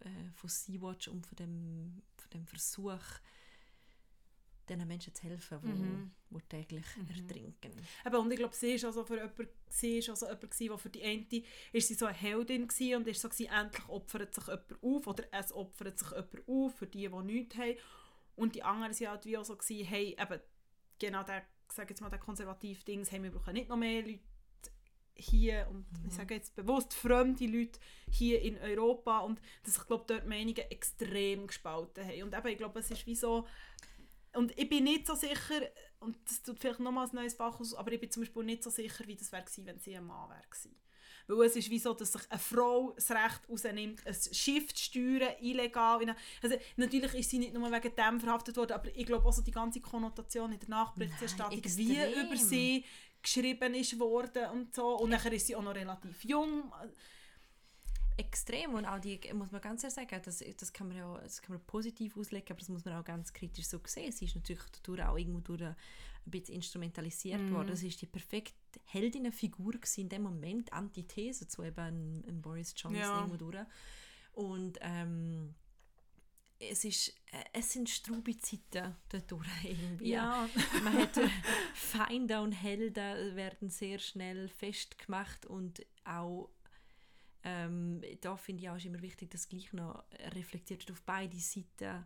äh, 0.00 0.30
von 0.34 0.48
Sea-Watch 0.48 1.08
und 1.08 1.26
von 1.26 1.36
dem, 1.36 2.02
von 2.16 2.30
dem 2.30 2.46
Versuch, 2.46 3.00
diesen 4.68 4.86
Menschen 4.86 5.12
zu 5.12 5.22
helfen, 5.24 5.58
die 5.62 5.68
Mhm. 5.68 6.10
wo 6.30 6.38
täglich 6.38 6.84
Mhm. 6.96 7.08
ertrinken. 7.08 7.72
Eben, 8.06 8.16
und 8.16 8.30
ich 8.30 8.38
glaube, 8.38 8.54
sie 8.54 8.80
war 8.80 8.88
also 8.88 9.04
für 9.04 9.16
jemanden, 9.16 9.48
sie 9.68 9.98
ist 9.98 10.08
also 10.08 10.26
jemand, 10.26 10.60
wo 10.70 10.76
für 10.76 10.88
die 10.90 11.02
eine 11.02 11.26
ist 11.72 11.88
sie 11.88 11.94
so 11.94 12.06
eine 12.06 12.16
Heldin 12.16 12.68
gewesen 12.68 12.94
und 12.96 13.08
ist 13.08 13.20
so 13.20 13.28
gewesen, 13.28 13.50
endlich 13.52 13.88
opfert 13.88 14.32
sich 14.34 14.46
jemand 14.46 14.82
auf 14.82 15.06
oder 15.08 15.24
es 15.32 15.52
opfert 15.52 15.98
sich 15.98 16.10
jemand 16.10 16.48
auf 16.48 16.74
für 16.76 16.86
die, 16.86 17.08
die 17.08 17.22
nichts 17.24 17.56
haben. 17.56 17.76
Und 18.36 18.54
die 18.54 18.62
anderen 18.62 18.92
waren 18.98 19.08
halt 19.08 19.24
wie 19.26 19.36
auch 19.36 19.44
so, 19.44 19.56
gewesen, 19.56 19.86
hey, 19.86 20.16
eben, 20.18 20.40
genau 20.98 21.22
der, 21.22 21.42
sage 21.68 21.90
jetzt 21.90 22.00
mal, 22.00 22.08
der 22.10 22.18
konservative 22.18 22.84
Dings, 22.84 23.10
hey, 23.12 23.22
wir 23.22 23.30
brauchen 23.30 23.52
nicht 23.54 23.68
noch 23.68 23.76
mehr 23.76 24.02
Leute 24.02 24.20
hier 25.14 25.68
und 25.70 25.86
Mhm. 25.92 26.08
ich 26.08 26.14
sage 26.14 26.34
jetzt 26.34 26.54
bewusst 26.56 26.94
fremde 26.94 27.46
Leute 27.46 27.78
hier 28.10 28.40
in 28.40 28.58
Europa 28.58 29.18
und 29.20 29.40
dass 29.62 29.76
ich 29.76 29.86
glaube 29.86 30.04
dort 30.06 30.26
Meinungen 30.26 30.56
extrem 30.70 31.46
gespalten 31.46 32.04
haben 32.04 32.22
und 32.22 32.34
eben, 32.34 32.46
ich 32.48 32.56
glaube 32.56 32.80
es 32.80 32.90
ist 32.90 33.06
wie 33.06 33.14
so 33.14 33.46
und 34.34 34.58
ich 34.58 34.68
bin 34.68 34.84
nicht 34.84 35.06
so 35.06 35.14
sicher 35.14 35.60
und 36.00 36.16
das 36.24 36.42
tut 36.42 36.58
vielleicht 36.58 36.80
nochmals 36.80 37.12
ein 37.12 37.16
neues 37.16 37.34
Fach 37.34 37.60
aus, 37.60 37.74
aber 37.74 37.92
ich 37.92 38.00
bin 38.00 38.10
zum 38.10 38.22
Beispiel 38.22 38.42
nicht 38.42 38.62
so 38.62 38.70
sicher, 38.70 39.06
wie 39.06 39.14
das 39.14 39.30
wäre 39.32 39.42
gewesen, 39.44 39.66
wenn 39.66 39.78
sie 39.78 39.94
ein 39.96 40.06
Mann 40.06 40.30
wäre 40.30 40.42
gewesen. 40.48 40.74
Weil 41.36 41.46
es 41.46 41.56
ist 41.56 41.70
wie 41.70 41.78
so, 41.78 41.94
dass 41.94 42.12
sich 42.12 42.22
eine 42.30 42.38
Frau 42.38 42.92
das 42.94 43.10
Recht 43.10 43.40
rausnimmt, 43.48 44.06
ein 44.06 44.14
Schiff 44.32 44.72
zu 44.74 44.84
steuern, 44.84 45.34
illegal. 45.40 46.14
Also, 46.42 46.56
natürlich 46.76 47.14
ist 47.14 47.30
sie 47.30 47.38
nicht 47.38 47.54
nur 47.54 47.70
wegen 47.70 47.94
dem 47.94 48.20
verhaftet 48.20 48.56
worden, 48.56 48.72
aber 48.72 48.94
ich 48.94 49.06
glaube 49.06 49.26
auch 49.26 49.32
so 49.32 49.42
die 49.42 49.50
ganze 49.50 49.80
Konnotation 49.80 50.52
in 50.52 50.58
der 50.58 50.68
Nachberichterstattung, 50.68 51.62
wie 51.64 51.96
über 52.20 52.36
sie 52.36 52.84
geschrieben 53.22 53.74
ist 53.74 53.98
worden 53.98 54.50
und 54.50 54.74
so. 54.74 54.96
Und 54.98 55.10
nachher 55.10 55.32
ist 55.32 55.46
sie 55.46 55.56
auch 55.56 55.62
noch 55.62 55.74
relativ 55.74 56.24
jung. 56.24 56.72
Extrem 58.18 58.74
und 58.74 58.84
auch 58.84 58.98
die, 58.98 59.18
muss 59.32 59.50
man 59.52 59.62
ganz 59.62 59.82
ehrlich 59.84 59.94
sagen, 59.94 60.20
das, 60.22 60.44
das, 60.58 60.72
kann 60.72 60.88
man 60.88 60.98
ja 60.98 61.18
das 61.22 61.40
kann 61.40 61.56
man 61.56 61.64
positiv 61.64 62.14
auslegen, 62.16 62.46
aber 62.50 62.58
das 62.58 62.68
muss 62.68 62.84
man 62.84 62.94
auch 62.94 63.04
ganz 63.04 63.32
kritisch 63.32 63.66
so 63.66 63.80
sehen. 63.86 64.12
Sie 64.12 64.26
ist 64.26 64.34
natürlich 64.36 64.62
dadurch 64.82 65.02
auch 65.06 65.16
irgendwo 65.16 65.40
durch 65.40 65.62
ein 65.62 65.76
bisschen 66.26 66.56
instrumentalisiert 66.56 67.40
Mhm. 67.40 67.54
worden. 67.54 67.68
Das 67.68 67.82
ist 67.82 68.00
die 68.02 68.06
perfekte 68.06 68.52
Heldinnenfigur 68.84 69.72
gewesen 69.72 70.00
in 70.02 70.08
dem 70.08 70.22
Moment, 70.22 70.72
Antithese 70.72 71.48
zu 71.48 71.62
eben 71.62 71.78
einem, 71.78 72.24
einem 72.26 72.42
Boris 72.42 72.74
Johnson 72.76 73.00
Ja. 73.00 73.16
irgendwo 73.20 73.36
durch. 73.36 73.66
Und 74.32 74.78
ähm, 74.80 75.54
es, 76.58 76.84
ist, 76.84 77.08
äh, 77.32 77.44
es 77.52 77.72
sind 77.72 77.88
Zeiten 78.38 78.96
dadurch 79.08 79.46
irgendwie. 79.64 80.10
Man 80.82 80.94
hat 80.98 81.16
äh, 81.16 81.28
Feinde 81.74 82.40
und 82.40 82.52
Helden 82.52 83.36
werden 83.36 83.68
sehr 83.68 83.98
schnell 83.98 84.48
festgemacht 84.48 85.44
und 85.46 85.84
auch 86.04 86.50
ähm, 87.44 88.00
da 88.20 88.36
finde 88.36 88.62
ich 88.62 88.70
auch 88.70 88.76
ist 88.76 88.84
immer 88.86 89.02
wichtig, 89.02 89.30
dass 89.32 89.48
gleich 89.48 89.72
noch 89.72 90.04
reflektiert 90.32 90.80
wird 90.82 90.92
auf 90.92 91.02
beide 91.02 91.36
Seiten, 91.36 92.04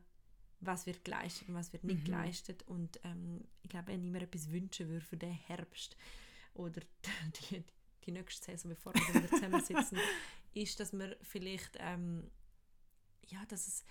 was 0.60 0.86
wird 0.86 1.04
geleistet 1.04 1.48
und 1.50 1.54
was 1.54 1.74
wird 1.74 1.84
nicht 1.84 2.00
Mhm. 2.00 2.04
geleistet. 2.04 2.62
Und 2.62 2.98
ähm, 3.04 3.44
ich 3.62 3.68
glaube, 3.68 3.88
wenn 3.88 4.02
ich 4.02 4.10
mir 4.10 4.22
etwas 4.22 4.50
wünschen 4.50 4.88
würde 4.88 5.04
für 5.04 5.18
den 5.18 5.32
Herbst 5.34 5.94
oder 6.56 6.80
die, 7.50 7.64
die 8.04 8.12
nächste 8.12 8.44
Saison, 8.44 8.70
bevor 8.70 8.94
wir 8.94 9.14
wieder 9.14 9.28
zusammensitzen, 9.28 9.98
ist, 10.54 10.78
dass 10.80 10.92
wir 10.92 11.16
vielleicht 11.22 11.76
ähm, 11.80 12.30
ja, 13.28 13.44
dass 13.46 13.66
es 13.66 13.84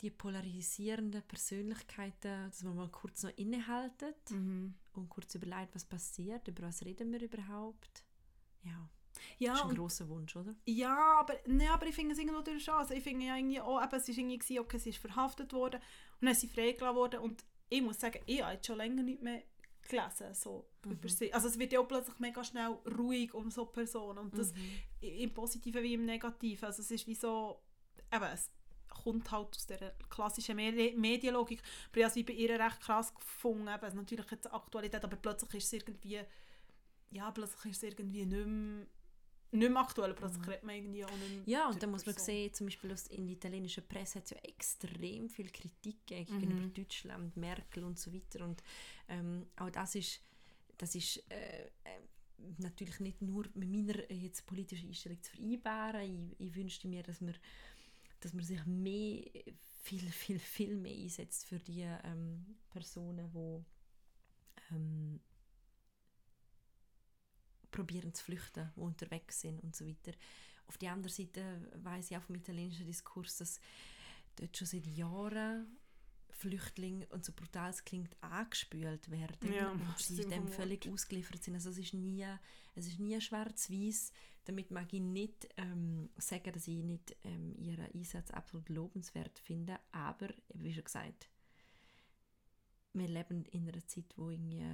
die 0.00 0.10
polarisierenden 0.10 1.22
Persönlichkeiten, 1.22 2.48
dass 2.50 2.62
man 2.64 2.74
mal 2.76 2.88
kurz 2.88 3.22
noch 3.22 3.36
innehalten 3.36 4.14
Mhm. 4.30 4.74
und 4.94 5.08
kurz 5.08 5.34
überlegt, 5.34 5.74
was 5.74 5.84
passiert, 5.84 6.48
über 6.48 6.62
was 6.64 6.84
reden 6.84 7.12
wir 7.12 7.20
überhaupt. 7.22 8.04
Ja, 8.64 8.88
Ja, 9.38 9.50
das 9.52 9.58
ist 9.60 9.64
ein 9.64 9.70
und 9.70 9.76
grosser 9.76 10.08
Wunsch, 10.08 10.34
oder? 10.34 10.54
Ja, 10.66 11.20
aber, 11.20 11.34
nee, 11.46 11.68
aber 11.68 11.86
ich 11.86 11.94
finde 11.94 12.14
es 12.14 12.18
irgendwo 12.18 12.40
durch 12.40 12.64
schon. 12.64 12.74
Also 12.74 12.94
ich 12.94 13.02
finde 13.04 13.26
ja 13.26 13.36
irgendwie 13.36 13.60
auch, 13.60 13.80
eben, 13.82 13.94
es 13.94 14.08
ist 14.08 14.18
irgendwie 14.18 14.38
gewesen, 14.38 14.58
okay, 14.60 14.78
sie 14.78 14.90
ist 14.90 14.98
verhaftet 14.98 15.52
worden 15.52 15.76
und 16.20 16.22
dann 16.22 16.32
ist 16.32 16.40
sie 16.40 16.48
freigelassen 16.48 16.96
worden 16.96 17.20
und 17.20 17.44
ich 17.68 17.82
muss 17.82 18.00
sagen, 18.00 18.20
ich 18.26 18.42
habe 18.42 18.54
jetzt 18.54 18.66
schon 18.66 18.78
länger 18.78 19.02
nicht 19.02 19.22
mehr 19.22 19.42
gelesen, 19.88 20.34
so 20.34 20.66
Mhm. 20.84 20.92
über 20.92 21.08
sie. 21.08 21.32
Also 21.32 21.48
es 21.48 21.58
wird 21.58 21.72
ja 21.72 21.80
auch 21.80 21.88
plötzlich 21.88 22.18
mega 22.18 22.42
schnell 22.44 22.76
ruhig 22.98 23.32
um 23.34 23.50
so 23.50 23.66
Personen 23.66 24.18
und 24.18 24.36
das 24.38 24.52
Mhm. 24.52 24.58
im 25.00 25.34
Positiven 25.34 25.82
wie 25.82 25.94
im 25.94 26.04
Negativen. 26.04 26.64
Also 26.64 26.82
es 26.82 26.90
ist 26.90 27.06
wie 27.06 27.14
so, 27.14 27.60
eben, 28.12 28.24
es 28.24 28.50
kommt 28.88 29.30
halt 29.30 29.56
aus 29.56 29.66
der 29.66 29.94
klassischen 30.10 30.56
Medi 30.56 30.94
Medienlogik. 30.96 31.62
Aber 31.88 31.96
ich 31.98 32.04
habe 32.04 32.10
es 32.10 32.16
wie 32.16 32.22
bei 32.24 32.32
ihr 32.34 32.58
recht 32.58 32.80
krass 32.80 33.14
gefunden, 33.14 33.68
eben, 33.68 33.82
es 33.84 33.88
ist 33.88 33.94
natürlich 33.94 34.30
jetzt 34.30 34.52
Aktualität, 34.52 35.02
aber 35.04 35.16
plötzlich 35.16 35.54
ist 35.54 35.66
es 35.66 35.72
irgendwie, 35.72 36.20
ja, 37.10 37.30
plötzlich 37.30 37.72
ist 37.72 37.82
es 37.82 37.88
irgendwie 37.90 38.26
nicht 38.26 38.46
mehr, 38.46 38.86
nicht 39.54 39.70
mehr 39.70 39.82
aktuell, 39.82 40.14
plötzlich 40.14 40.46
redet 40.46 40.62
man 40.64 40.74
irgendwie 40.76 41.04
auch 41.04 41.10
nicht 41.16 41.30
Mhm. 41.30 41.42
Ja, 41.46 41.68
und 41.68 41.82
dann 41.82 41.90
muss 41.90 42.06
man 42.06 42.14
sehen, 42.16 42.52
zum 42.54 42.66
Beispiel 42.66 42.92
aus, 42.92 43.06
in 43.08 43.26
der 43.26 43.34
italienischen 43.36 43.86
Presse 43.86 44.18
hat 44.18 44.24
es 44.24 44.30
ja 44.30 44.36
extrem 44.38 45.28
viel 45.28 45.50
Kritik 45.50 46.06
gegenüber 46.06 46.54
Mhm. 46.62 46.74
Deutschland, 46.74 47.36
Merkel 47.36 47.84
und 47.84 47.98
so 47.98 48.12
weiter. 48.14 48.44
Und 48.44 48.62
ähm, 49.08 49.46
auch 49.56 49.70
das 49.70 49.94
ist, 49.94 50.20
das 50.82 50.96
ist 50.96 51.22
äh, 51.30 51.66
äh, 51.84 52.00
natürlich 52.58 52.98
nicht 52.98 53.22
nur 53.22 53.44
mit 53.54 53.70
meiner 53.70 54.10
äh, 54.10 54.14
jetzt 54.14 54.44
politischen 54.46 54.88
Einstellung 54.88 55.22
zu 55.22 55.30
vereinbaren. 55.30 56.34
Ich, 56.40 56.48
ich 56.48 56.54
wünschte 56.56 56.88
mir, 56.88 57.04
dass 57.04 57.20
man, 57.20 57.36
dass 58.18 58.32
man 58.32 58.44
sich 58.44 58.66
mehr, 58.66 59.22
viel, 59.82 60.10
viel, 60.10 60.40
viel 60.40 60.76
mehr 60.76 60.92
einsetzt 60.92 61.46
für 61.46 61.60
die 61.60 61.82
ähm, 61.82 62.56
Personen, 62.68 63.30
die 63.32 64.74
ähm, 64.74 65.20
probieren 67.70 68.12
zu 68.12 68.24
flüchten, 68.24 68.72
die 68.74 68.80
unterwegs 68.80 69.40
sind 69.40 69.62
und 69.62 69.76
so 69.76 69.86
weiter. 69.86 70.10
Auf 70.66 70.78
der 70.78 70.90
anderen 70.90 71.14
Seite 71.14 71.70
weiß 71.76 72.10
ich 72.10 72.16
auch 72.16 72.22
vom 72.22 72.34
italienischen 72.34 72.86
Diskurs, 72.86 73.36
dass 73.36 73.60
dort 74.34 74.56
schon 74.56 74.66
seit 74.66 74.86
Jahren 74.88 75.78
Flüchtlinge, 76.42 77.06
und 77.10 77.24
so 77.24 77.32
brutal 77.32 77.70
es 77.70 77.84
klingt, 77.84 78.16
angespült 78.20 79.10
werden 79.10 79.52
Ja, 79.52 79.70
und 79.70 79.98
sie 79.98 80.24
dem 80.24 80.48
völlig 80.48 80.88
ausgeliefert 80.88 81.42
sind. 81.42 81.54
Also 81.54 81.70
es 81.70 81.78
ist 81.78 81.94
nie, 81.94 82.26
es 82.74 82.86
ist 82.86 82.98
nie 82.98 83.20
schwarz-weiß. 83.20 84.12
Damit 84.44 84.72
mag 84.72 84.92
ich 84.92 85.00
nicht 85.00 85.48
ähm, 85.56 86.10
sagen, 86.16 86.52
dass 86.52 86.66
ich 86.66 86.82
nicht 86.82 87.16
ähm, 87.22 87.54
ihren 87.56 87.86
Einsatz 87.94 88.32
absolut 88.32 88.68
lobenswert 88.70 89.38
finde, 89.38 89.78
aber 89.92 90.30
wie 90.54 90.74
schon 90.74 90.82
gesagt, 90.82 91.28
wir 92.92 93.06
leben 93.08 93.44
in 93.46 93.68
einer 93.68 93.86
Zeit, 93.86 94.12
wo, 94.16 94.30
irgendwie, 94.30 94.66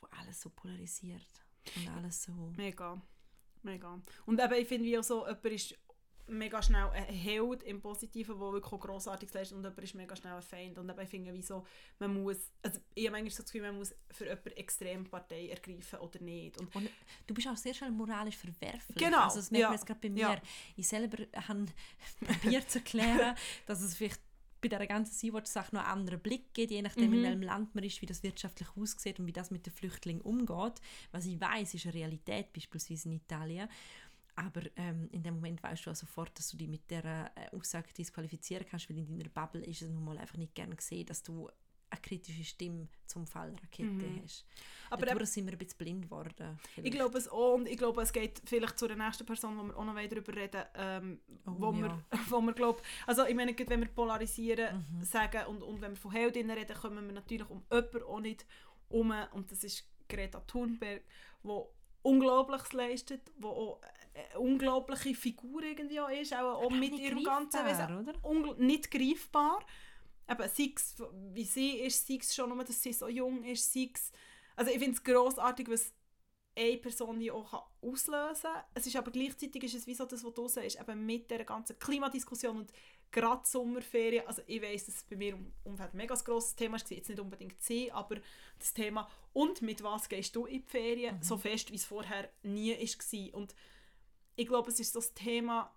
wo 0.00 0.06
alles 0.06 0.40
so 0.40 0.48
polarisiert 0.48 1.44
und 1.76 1.88
alles 1.88 2.22
so... 2.22 2.32
Mega. 2.56 3.00
Mega. 3.62 4.00
Und 4.24 4.40
eben, 4.40 4.54
ich 4.54 4.66
finde 4.66 4.86
wie 4.86 4.98
auch 4.98 5.04
so, 5.04 5.26
jemand 5.26 5.44
ist 5.44 5.78
mega 6.30 6.62
schnell 6.62 6.88
ein 6.90 7.04
Held 7.04 7.62
im 7.64 7.80
Positiven, 7.80 8.38
der 8.38 8.52
wirklich 8.52 8.80
grossartig 8.80 9.32
leistet 9.32 9.56
und 9.58 9.64
jemand 9.64 9.82
ist 9.82 9.94
mega 9.94 10.16
schnell 10.16 10.34
ein 10.34 10.42
Feind. 10.42 10.78
Und 10.78 10.88
eben, 10.88 11.00
ich 11.00 11.08
finde 11.08 11.32
man 11.98 12.22
muss, 12.22 12.36
also 12.62 12.80
ich 12.94 13.06
habe 13.06 13.12
manchmal 13.12 13.30
so 13.30 13.42
das 13.42 13.52
Gefühl, 13.52 13.62
man 13.66 13.76
muss 13.78 13.94
für 14.10 14.24
jemanden 14.24 14.50
extrem 14.50 15.04
Partei 15.04 15.48
ergreifen 15.48 15.98
oder 15.98 16.20
nicht. 16.20 16.58
Und 16.58 16.74
Und 16.74 16.88
du 17.26 17.34
bist 17.34 17.48
auch 17.48 17.56
sehr 17.56 17.74
schnell 17.74 17.90
moralisch 17.90 18.36
verwerflich. 18.36 18.96
Genau, 18.96 19.20
Also 19.24 19.36
das 19.36 19.50
merkt 19.50 19.60
ja, 19.62 19.68
man 19.68 19.76
jetzt 19.76 19.86
gerade 19.86 20.00
bei 20.00 20.10
mir. 20.10 20.20
ja. 20.20 20.42
Ich 20.76 20.88
selber 20.88 21.18
habe 21.48 21.66
probiert 22.20 22.70
zu 22.70 22.78
erklären, 22.78 23.36
dass 23.66 23.80
es 23.82 23.96
vielleicht 23.96 24.20
bei 24.62 24.68
dieser 24.68 24.86
ganzen 24.86 25.14
Sea-Watch-Sache 25.14 25.74
noch 25.74 25.82
einen 25.82 25.90
anderen 26.00 26.20
Blick 26.20 26.52
gibt, 26.52 26.70
je 26.70 26.82
nachdem, 26.82 27.14
in 27.14 27.20
Mhm. 27.20 27.24
welchem 27.24 27.42
Land 27.42 27.74
man 27.74 27.82
ist, 27.82 28.02
wie 28.02 28.06
das 28.06 28.22
wirtschaftlich 28.22 28.68
aussieht 28.76 29.18
und 29.18 29.26
wie 29.26 29.32
das 29.32 29.50
mit 29.50 29.64
den 29.64 29.72
Flüchtlingen 29.72 30.20
umgeht. 30.20 30.74
Was 31.12 31.24
ich 31.24 31.40
weiß, 31.40 31.72
ist 31.72 31.86
eine 31.86 31.94
Realität, 31.94 32.52
beispielsweise 32.52 33.08
in 33.08 33.14
Italien. 33.16 33.70
Aber 34.46 34.62
ähm, 34.76 35.08
in 35.12 35.22
dem 35.22 35.34
Moment 35.34 35.62
weißt 35.62 35.84
du 35.86 35.90
auch 35.90 35.94
sofort, 35.96 36.36
dass 36.38 36.48
du 36.50 36.56
dich 36.56 36.68
mit 36.68 36.90
dieser 36.90 37.26
äh, 37.36 37.54
Aussage 37.54 37.92
disqualifizieren 37.92 38.64
kannst, 38.68 38.88
weil 38.88 38.96
in 38.98 39.06
deiner 39.18 39.28
Bubble 39.28 39.62
ist 39.64 39.82
es 39.82 39.90
nun 39.90 40.04
mal 40.04 40.16
einfach 40.18 40.38
nicht 40.38 40.54
gern 40.54 40.74
gesehen, 40.74 41.04
dass 41.06 41.22
du 41.22 41.48
eine 41.92 42.00
kritische 42.00 42.44
Stimme 42.44 42.86
zum 43.06 43.26
Fall 43.26 43.54
Rakete 43.62 43.90
Mhm. 44.06 44.22
hast. 44.24 44.46
Aber 44.90 45.04
Dadurch 45.06 45.28
sind 45.30 45.44
wir 45.46 45.52
ein 45.52 45.58
bisschen 45.58 45.76
blind 45.78 46.02
geworden. 46.04 46.58
ich 46.76 46.90
glaube 46.92 47.18
es 47.18 47.28
auch, 47.28 47.54
und 47.54 47.66
ich 47.68 47.76
glaube, 47.76 48.00
es 48.00 48.12
geht 48.12 48.40
vielleicht 48.46 48.78
zu 48.78 48.86
der 48.88 48.96
nächsten 48.96 49.26
Person, 49.26 49.58
wo 49.58 49.62
wir 49.64 49.76
auch 49.76 49.84
noch 49.84 49.94
weiter 49.96 50.14
darüber 50.20 50.34
reden, 50.40 50.62
ähm, 50.74 51.20
Oh, 51.46 51.52
wo, 51.58 51.72
ja. 51.72 51.80
wir, 51.80 52.04
wo 52.30 52.40
wir 52.40 52.52
glaub, 52.54 52.80
also 53.06 53.26
ich 53.26 53.34
meine, 53.34 53.54
wenn 53.66 53.80
wir 53.80 53.88
polarisieren, 53.88 54.86
Mhm. 54.90 55.02
sagen 55.04 55.46
und, 55.48 55.62
und 55.62 55.80
wenn 55.82 55.90
wir 55.92 55.96
von 55.96 56.12
Heldinnen 56.12 56.56
reden, 56.56 56.76
kommen 56.76 57.04
wir 57.06 57.12
natürlich 57.12 57.50
um 57.50 57.62
jemanden 57.70 58.02
auch 58.04 58.20
nicht 58.20 58.46
um, 58.88 59.12
und 59.32 59.50
das 59.50 59.64
ist 59.64 59.84
Greta 60.08 60.40
Thunberg, 60.40 61.02
die 61.44 61.60
Unglaubliches 62.02 62.72
leistet, 62.72 63.30
die 63.38 63.44
auch 63.44 63.80
unglaubliche 64.38 65.14
Figur 65.14 65.62
irgendwie 65.62 66.00
auch 66.00 66.08
ist, 66.10 66.32
auch, 66.34 66.56
auch 66.58 66.66
Aber 66.66 66.74
mit 66.76 66.98
ihrem 66.98 67.22
ganzen 67.24 67.64
Wesen. 67.64 67.98
oder? 67.98 68.54
Nicht 68.62 68.90
greifbar. 68.90 69.64
Eben, 70.28 70.48
sei 70.48 70.72
es, 70.76 71.02
wie 71.32 71.44
sie 71.44 71.70
ist, 71.80 72.06
sei 72.06 72.18
es 72.20 72.34
schon 72.34 72.50
nur, 72.50 72.64
dass 72.64 72.82
sie 72.82 72.92
so 72.92 73.08
jung 73.08 73.42
ist, 73.44 73.72
sei 73.72 73.90
es, 73.92 74.12
also 74.56 74.70
ich 74.70 74.78
finde 74.78 74.92
es 74.96 75.02
grossartig, 75.02 75.68
was 75.68 75.92
eine 76.56 76.76
Person 76.78 77.18
die 77.20 77.30
auch 77.30 77.50
kann 77.50 77.60
auslösen 77.80 78.42
kann. 78.52 78.64
Es 78.74 78.86
ist 78.86 78.96
aber 78.96 79.10
gleichzeitig 79.10 79.64
ist 79.64 79.74
es 79.74 79.86
wie 79.86 79.94
so 79.94 80.04
das, 80.04 80.22
was 80.24 80.34
du 80.34 80.46
sagst, 80.48 80.78
eben 80.80 81.06
mit 81.06 81.30
der 81.30 81.44
ganzen 81.44 81.78
Klimadiskussion 81.78 82.58
und 82.58 82.72
gerade 83.10 83.46
Sommerferien, 83.46 84.26
also 84.26 84.42
ich 84.46 84.60
weiss, 84.62 84.86
dass 84.86 84.96
es 84.96 85.02
bei 85.04 85.16
mir 85.16 85.32
im 85.34 85.52
Umfeld 85.64 85.94
ein 85.94 85.96
mega 85.96 86.14
grosses 86.14 86.54
Thema 86.54 86.78
war, 86.80 86.90
jetzt 86.90 87.08
nicht 87.08 87.20
unbedingt 87.20 87.60
sie, 87.62 87.90
aber 87.90 88.16
das 88.58 88.72
Thema 88.74 89.08
und 89.32 89.62
mit 89.62 89.82
was 89.82 90.08
gehst 90.08 90.34
du 90.36 90.44
in 90.46 90.62
die 90.62 90.68
Ferien, 90.68 91.16
Mhm. 91.16 91.22
so 91.22 91.36
fest, 91.38 91.70
wie 91.72 91.76
es 91.76 91.84
vorher 91.84 92.28
nie 92.42 92.72
war. 92.76 93.34
Und 93.38 93.54
ich 94.40 94.46
glaube, 94.46 94.70
es 94.70 94.80
ist 94.80 94.94
so 94.94 95.00
das 95.00 95.12
Thema, 95.12 95.70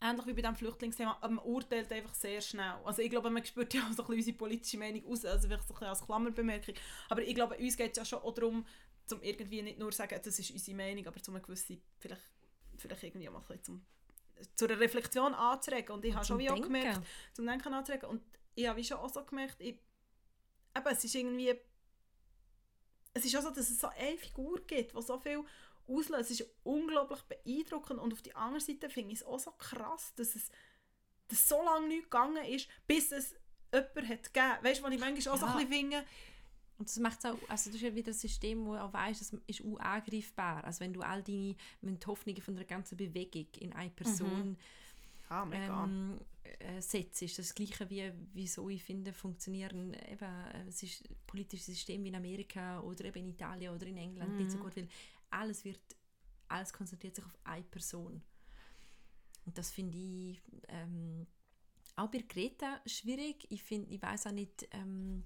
ähnlich 0.00 0.26
wie 0.26 0.32
bei 0.32 0.40
diesem 0.40 0.56
Flüchtlingsthema, 0.56 1.18
man 1.22 1.38
urteilt 1.38 1.92
einfach 1.92 2.14
sehr 2.14 2.40
schnell. 2.40 2.74
Also 2.84 3.00
ich 3.00 3.10
glaube, 3.10 3.30
man 3.30 3.44
spürt 3.44 3.72
ja 3.72 3.82
auch 3.82 3.92
so 3.92 4.02
ein 4.02 4.08
bisschen 4.08 4.16
unsere 4.16 4.36
politische 4.36 4.76
Meinung 4.76 5.06
aus, 5.06 5.24
also 5.24 5.46
vielleicht 5.46 5.68
so 5.68 5.74
ein 5.74 5.78
bisschen 5.78 5.88
als 5.88 6.04
Klammerbemerkung. 6.04 6.74
Aber 7.08 7.22
ich 7.22 7.34
glaube, 7.34 7.56
uns 7.56 7.76
geht 7.76 7.92
es 7.92 7.96
ja 7.98 8.04
schon 8.04 8.18
auch 8.20 8.34
darum, 8.34 8.66
zum 9.06 9.22
irgendwie 9.22 9.62
nicht 9.62 9.78
nur 9.78 9.92
sagen, 9.92 10.20
das 10.22 10.38
ist 10.38 10.50
unsere 10.50 10.76
Meinung, 10.76 11.06
aber 11.06 11.22
zum 11.22 11.40
gewissen, 11.40 11.80
vielleicht, 12.00 12.22
vielleicht 12.76 13.04
irgendwie 13.04 13.28
mal 13.28 13.38
ein 13.38 13.46
bisschen 13.46 13.62
zum, 13.62 13.86
zu 14.56 14.64
einer 14.64 14.80
Reflexion 14.80 15.32
anzuregen. 15.32 15.94
Und 15.94 16.04
ich 16.04 16.14
habe 16.14 16.24
schon 16.24 16.38
wie 16.40 16.50
auch 16.50 16.60
gemerkt, 16.60 17.06
zum 17.34 17.46
Denken 17.46 17.72
anzuregen. 17.72 18.08
Und 18.08 18.22
ich 18.56 18.66
habe 18.66 18.80
wie 18.80 18.84
schon 18.84 18.98
auch 18.98 19.10
so 19.10 19.24
gemerkt, 19.24 19.60
ich, 19.60 19.78
eben, 20.76 20.86
es 20.86 21.04
ist 21.04 21.14
irgendwie, 21.14 21.54
es 23.14 23.24
ist 23.24 23.36
auch 23.36 23.42
so, 23.42 23.50
dass 23.50 23.70
es 23.70 23.78
so 23.78 23.86
eine 23.86 24.18
Figur 24.18 24.60
gibt, 24.66 24.92
die 24.96 25.02
so 25.02 25.20
viel 25.20 25.44
auslöst. 25.90 26.30
Es 26.30 26.40
ist 26.40 26.50
unglaublich 26.62 27.20
beeindruckend 27.22 27.98
und 27.98 28.12
auf 28.12 28.22
der 28.22 28.36
anderen 28.36 28.64
Seite 28.64 28.88
finde 28.88 29.12
ich 29.12 29.20
es 29.20 29.26
auch 29.26 29.38
so 29.38 29.50
krass, 29.52 30.14
dass 30.14 30.34
es 30.34 30.50
dass 31.28 31.48
so 31.48 31.62
lange 31.62 31.88
nicht 31.88 32.04
gegangen 32.04 32.44
ist, 32.44 32.68
bis 32.86 33.12
es 33.12 33.34
jemand 33.72 34.08
hat 34.08 34.34
gegeben. 34.34 34.56
Weißt 34.62 34.80
du, 34.80 34.84
was 34.84 34.94
ich 34.94 35.00
manchmal 35.00 35.34
auch 35.34 35.40
ja. 35.40 35.46
so 35.46 35.46
ein 35.46 35.68
bisschen 35.68 35.72
finde? 35.72 36.04
Und 36.78 36.88
das 36.88 36.98
macht 36.98 37.24
auch, 37.26 37.36
also 37.48 37.70
das 37.70 37.74
ist 37.74 37.82
ja 37.82 37.94
wieder 37.94 38.10
ein 38.10 38.14
System, 38.14 38.64
wo 38.64 38.74
auch 38.74 38.92
weißt, 38.92 39.20
das 39.20 39.40
ist 39.46 39.62
auch 39.62 39.78
angreifbar. 39.78 40.64
Also 40.64 40.80
wenn 40.80 40.94
du 40.94 41.02
all 41.02 41.22
deine 41.22 41.54
die 41.82 42.06
Hoffnungen 42.06 42.40
von 42.40 42.56
der 42.56 42.64
ganzen 42.64 42.96
Bewegung 42.96 43.46
in 43.58 43.72
eine 43.74 43.90
Person 43.90 44.50
mhm. 44.50 44.56
ah, 45.28 45.46
ähm, 45.52 46.18
äh, 46.58 46.80
setzt, 46.80 47.20
ist 47.20 47.38
das 47.38 47.54
Gleiche 47.54 47.88
wie, 47.90 48.10
wie 48.32 48.46
so 48.46 48.68
ich 48.70 48.82
finde, 48.82 49.12
funktionieren 49.12 49.94
eben, 50.10 50.24
äh, 50.24 50.68
es 50.68 50.82
ist 50.82 51.04
politische 51.26 51.64
System 51.64 52.02
wie 52.02 52.08
in 52.08 52.16
Amerika 52.16 52.80
oder 52.80 53.04
eben 53.04 53.18
in 53.18 53.28
Italien 53.28 53.74
oder 53.74 53.86
in 53.86 53.98
England 53.98 54.32
mhm. 54.32 54.38
nicht 54.38 54.50
so 54.50 54.56
mhm. 54.56 54.62
gut, 54.62 54.76
weil 54.76 54.88
alles 55.30 55.64
wird, 55.64 55.80
alles 56.48 56.72
konzentriert 56.72 57.16
sich 57.16 57.24
auf 57.24 57.38
eine 57.44 57.64
Person. 57.64 58.22
Und 59.46 59.58
das 59.58 59.70
finde 59.70 59.96
ich 59.96 60.42
ähm, 60.68 61.26
auch 61.96 62.10
bei 62.10 62.22
Greta 62.22 62.80
schwierig. 62.86 63.46
Ich 63.50 63.62
finde, 63.62 63.90
ich 63.90 64.00
weiß 64.02 64.26
auch 64.26 64.32
nicht, 64.32 64.68
ähm, 64.72 65.24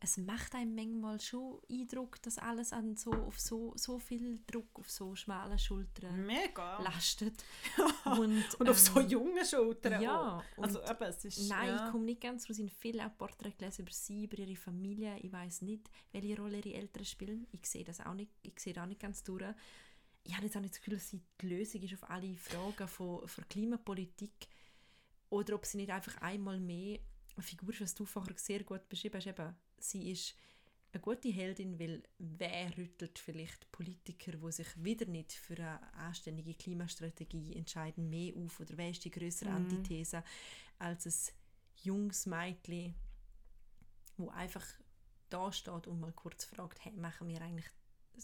es 0.00 0.16
macht 0.16 0.54
einem 0.54 0.74
manchmal 0.74 1.20
schon 1.20 1.60
Eindruck, 1.70 2.22
dass 2.22 2.38
alles 2.38 2.72
an 2.72 2.96
so, 2.96 3.10
auf 3.12 3.40
so, 3.40 3.72
so 3.76 3.98
viel 3.98 4.40
Druck 4.46 4.78
auf 4.78 4.90
so 4.90 5.14
schmalen 5.16 5.58
Schultern 5.58 6.24
Mega. 6.24 6.80
lastet. 6.80 7.44
und, 8.04 8.44
und 8.60 8.68
auf 8.68 8.88
ähm, 8.88 8.94
so 8.94 9.00
jungen 9.00 9.44
Schultern 9.44 10.00
Ja. 10.00 10.42
Also, 10.56 10.80
eben, 10.82 11.02
es 11.02 11.24
ist, 11.24 11.48
nein, 11.48 11.68
ja. 11.68 11.86
ich 11.86 11.92
komme 11.92 12.04
nicht 12.04 12.20
ganz 12.20 12.48
raus. 12.48 12.58
Ich 12.58 12.64
habe 12.66 12.76
viele 12.78 13.06
auch 13.06 13.18
Porträts 13.18 13.58
gelesen 13.58 13.82
über 13.82 13.92
sie, 13.92 14.24
über 14.24 14.38
ihre 14.38 14.56
Familie. 14.56 15.18
Ich 15.18 15.32
weiß 15.32 15.62
nicht, 15.62 15.90
welche 16.12 16.36
Rolle 16.36 16.58
ihre 16.58 16.74
Eltern 16.78 17.04
spielen. 17.04 17.46
Ich 17.50 17.66
sehe 17.66 17.84
das 17.84 18.00
auch 18.00 18.14
nicht, 18.14 18.30
ich 18.42 18.58
sehe 18.60 18.72
da 18.72 18.84
auch 18.84 18.88
nicht 18.88 19.00
ganz 19.00 19.24
durch. 19.24 19.44
Ich 20.22 20.34
habe 20.34 20.44
jetzt 20.44 20.56
auch 20.56 20.60
nicht 20.60 20.74
das 20.74 20.80
Gefühl, 20.80 20.94
dass 20.94 21.08
sie 21.08 21.20
die 21.40 21.48
Lösung 21.48 21.82
ist 21.82 21.94
auf 21.94 22.08
alle 22.10 22.36
Fragen 22.36 22.86
von, 22.86 23.26
von 23.26 23.48
Klimapolitik 23.48 24.48
oder 25.30 25.54
ob 25.54 25.66
sie 25.66 25.78
nicht 25.78 25.90
einfach 25.90 26.20
einmal 26.20 26.60
mehr 26.60 27.00
eine 27.34 27.42
Figur 27.42 27.70
ist, 27.70 27.80
was 27.80 27.94
du 27.94 28.04
vorher 28.04 28.36
sehr 28.36 28.62
gut 28.64 28.88
beschrieben 28.88 29.16
hast, 29.16 29.26
eben 29.26 29.54
sie 29.80 30.10
ist 30.10 30.34
eine 30.92 31.02
gute 31.02 31.28
Heldin, 31.28 31.78
weil 31.78 32.02
wer 32.18 32.76
rüttelt 32.76 33.18
vielleicht 33.18 33.70
Politiker, 33.72 34.32
die 34.32 34.52
sich 34.52 34.82
wieder 34.82 35.06
nicht 35.06 35.32
für 35.32 35.54
eine 35.54 35.92
anständige 35.94 36.54
Klimastrategie 36.54 37.54
entscheiden, 37.54 38.08
mehr 38.08 38.34
auf? 38.36 38.60
Oder 38.60 38.76
wer 38.76 38.90
ist 38.90 39.04
die 39.04 39.10
größere 39.10 39.50
mhm. 39.50 39.56
Antithese 39.56 40.24
als 40.78 41.06
ein 41.06 41.34
junges 41.82 42.26
Mädchen, 42.26 42.94
wo 44.16 44.28
einfach 44.30 44.64
da 45.28 45.52
steht 45.52 45.86
und 45.86 46.00
mal 46.00 46.12
kurz 46.12 46.44
fragt, 46.44 46.84
hey, 46.84 46.92
machen 46.92 47.28
wir 47.28 47.40
eigentlich, 47.42 47.70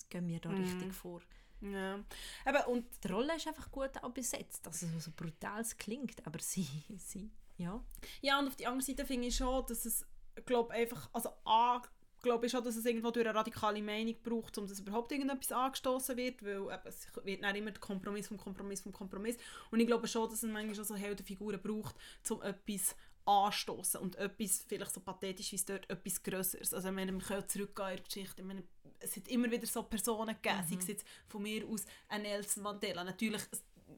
gehen 0.09 0.27
wir 0.29 0.41
da 0.41 0.51
mhm. 0.51 0.63
richtig 0.63 0.93
vor? 0.93 1.21
Ja. 1.61 2.03
Aber 2.45 2.69
und 2.69 2.87
die 3.03 3.09
Rolle 3.09 3.37
ist 3.37 3.47
einfach 3.47 3.71
gut 3.71 3.91
auch 4.03 4.11
besetzt, 4.11 4.67
also 4.67 4.87
so 4.99 5.13
brutal 5.15 5.61
es 5.61 5.77
klingt, 5.77 6.27
aber 6.27 6.39
sie, 6.41 6.67
sie, 6.99 7.31
ja. 7.57 7.83
Ja, 8.21 8.39
und 8.39 8.49
auf 8.49 8.57
der 8.57 8.69
anderen 8.69 8.85
Seite 8.85 9.07
finde 9.07 9.29
ich 9.29 9.37
schon, 9.37 9.65
dass 9.67 9.85
es 9.85 10.05
glaube 10.47 10.73
einfach, 10.73 11.09
also 11.13 11.31
A, 11.45 11.83
glaube 12.23 12.47
ich 12.47 12.53
schon, 12.53 12.65
dass 12.65 12.77
es 12.77 12.85
irgendwo 12.85 13.11
durch 13.11 13.27
eine 13.27 13.39
radikale 13.39 13.83
Meinung 13.83 14.17
braucht, 14.23 14.57
um 14.59 14.67
dass 14.67 14.81
überhaupt 14.81 15.13
irgendetwas 15.13 15.53
angestoßen 15.53 16.17
wird, 16.17 16.43
weil 16.43 16.63
eben, 16.63 16.87
es 16.87 17.07
wird 17.23 17.43
dann 17.43 17.55
immer 17.55 17.71
der 17.71 17.81
Kompromiss 17.81 18.29
vom 18.29 18.39
Kompromiss 18.39 18.81
vom 18.81 18.93
Kompromiss 18.93 19.37
und 19.71 19.81
ich 19.81 19.87
glaube 19.87 20.09
schon, 20.09 20.29
dass 20.29 20.43
es 20.43 20.51
manchmal 20.51 20.75
schon 20.75 20.85
so 20.85 20.97
Heldenfiguren 20.97 21.61
braucht, 21.61 21.95
um 22.31 22.43
etwas 22.43 22.97
anstoßen 23.27 24.01
und 24.01 24.17
etwas, 24.17 24.65
vielleicht 24.69 24.93
so 24.93 25.01
pathetisch 25.01 25.53
wie 25.53 25.57
es 25.57 25.65
dort, 25.65 25.89
etwas 25.89 26.23
Größeres. 26.23 26.75
Also 26.75 26.95
wenn 26.95 26.97
wir 26.97 27.27
können 27.27 27.49
zurückgehen 27.49 27.91
in 27.91 27.97
der 27.97 28.05
Geschichte, 28.05 28.43
ich 28.43 28.47
meine, 28.47 28.65
es 29.01 29.17
hat 29.17 29.29
immer 29.29 29.51
wieder 29.51 29.67
so 29.67 29.83
Personen 29.83 30.35
gegeben, 30.35 30.65
mhm. 30.65 30.69
sei 30.69 30.77
es 30.79 30.89
jetzt 30.89 31.07
von 31.27 31.43
mir 31.43 31.67
aus 31.67 31.87
ein 32.09 32.23
Nelson 32.23 32.63
Mandela, 32.63 33.05
natürlich 33.05 33.43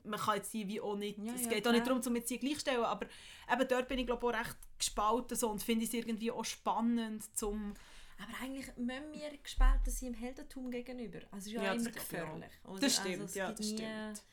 man 0.05 0.21
kann 0.21 0.37
jetzt 0.37 0.51
sie 0.51 0.67
wie 0.69 0.81
auch 0.81 0.97
nicht, 0.97 1.19
ja, 1.19 1.33
es 1.35 1.45
ja, 1.45 1.49
geht 1.49 1.63
klar. 1.63 1.73
auch 1.73 1.77
nicht 1.77 1.87
darum, 1.87 2.03
um 2.05 2.17
jetzt 2.17 2.29
sie 2.29 2.39
gleichstellen, 2.39 2.85
aber 2.85 3.07
eben 3.53 3.69
dort 3.69 3.89
bin 3.89 3.99
ich 3.99 4.07
glaube 4.07 4.27
auch 4.27 4.33
recht 4.33 4.57
gespalten 4.79 5.37
so, 5.37 5.51
und 5.51 5.63
finde 5.63 5.85
es 5.85 5.95
irgendwie 5.95 6.31
auch 6.31 6.45
spannend 6.45 7.25
zum 7.37 7.75
aber 8.19 8.33
eigentlich 8.41 8.67
müssen 8.77 9.13
wir 9.13 9.37
gespalten 9.43 9.93
sein 9.93 10.09
im 10.09 10.15
Heldentum 10.15 10.71
gegenüber. 10.71 11.21
Also 11.31 11.51
ist 11.51 11.57
ja, 11.57 11.65
ja 11.65 11.73
immer 11.75 11.91
gefährlich. 11.91 12.51
Oder? 12.65 12.81
Das 12.81 12.97
stimmt, 12.97 13.21
also 13.21 13.39
ja, 13.39 13.53
das 13.53 13.67
stimmt. 13.67 14.25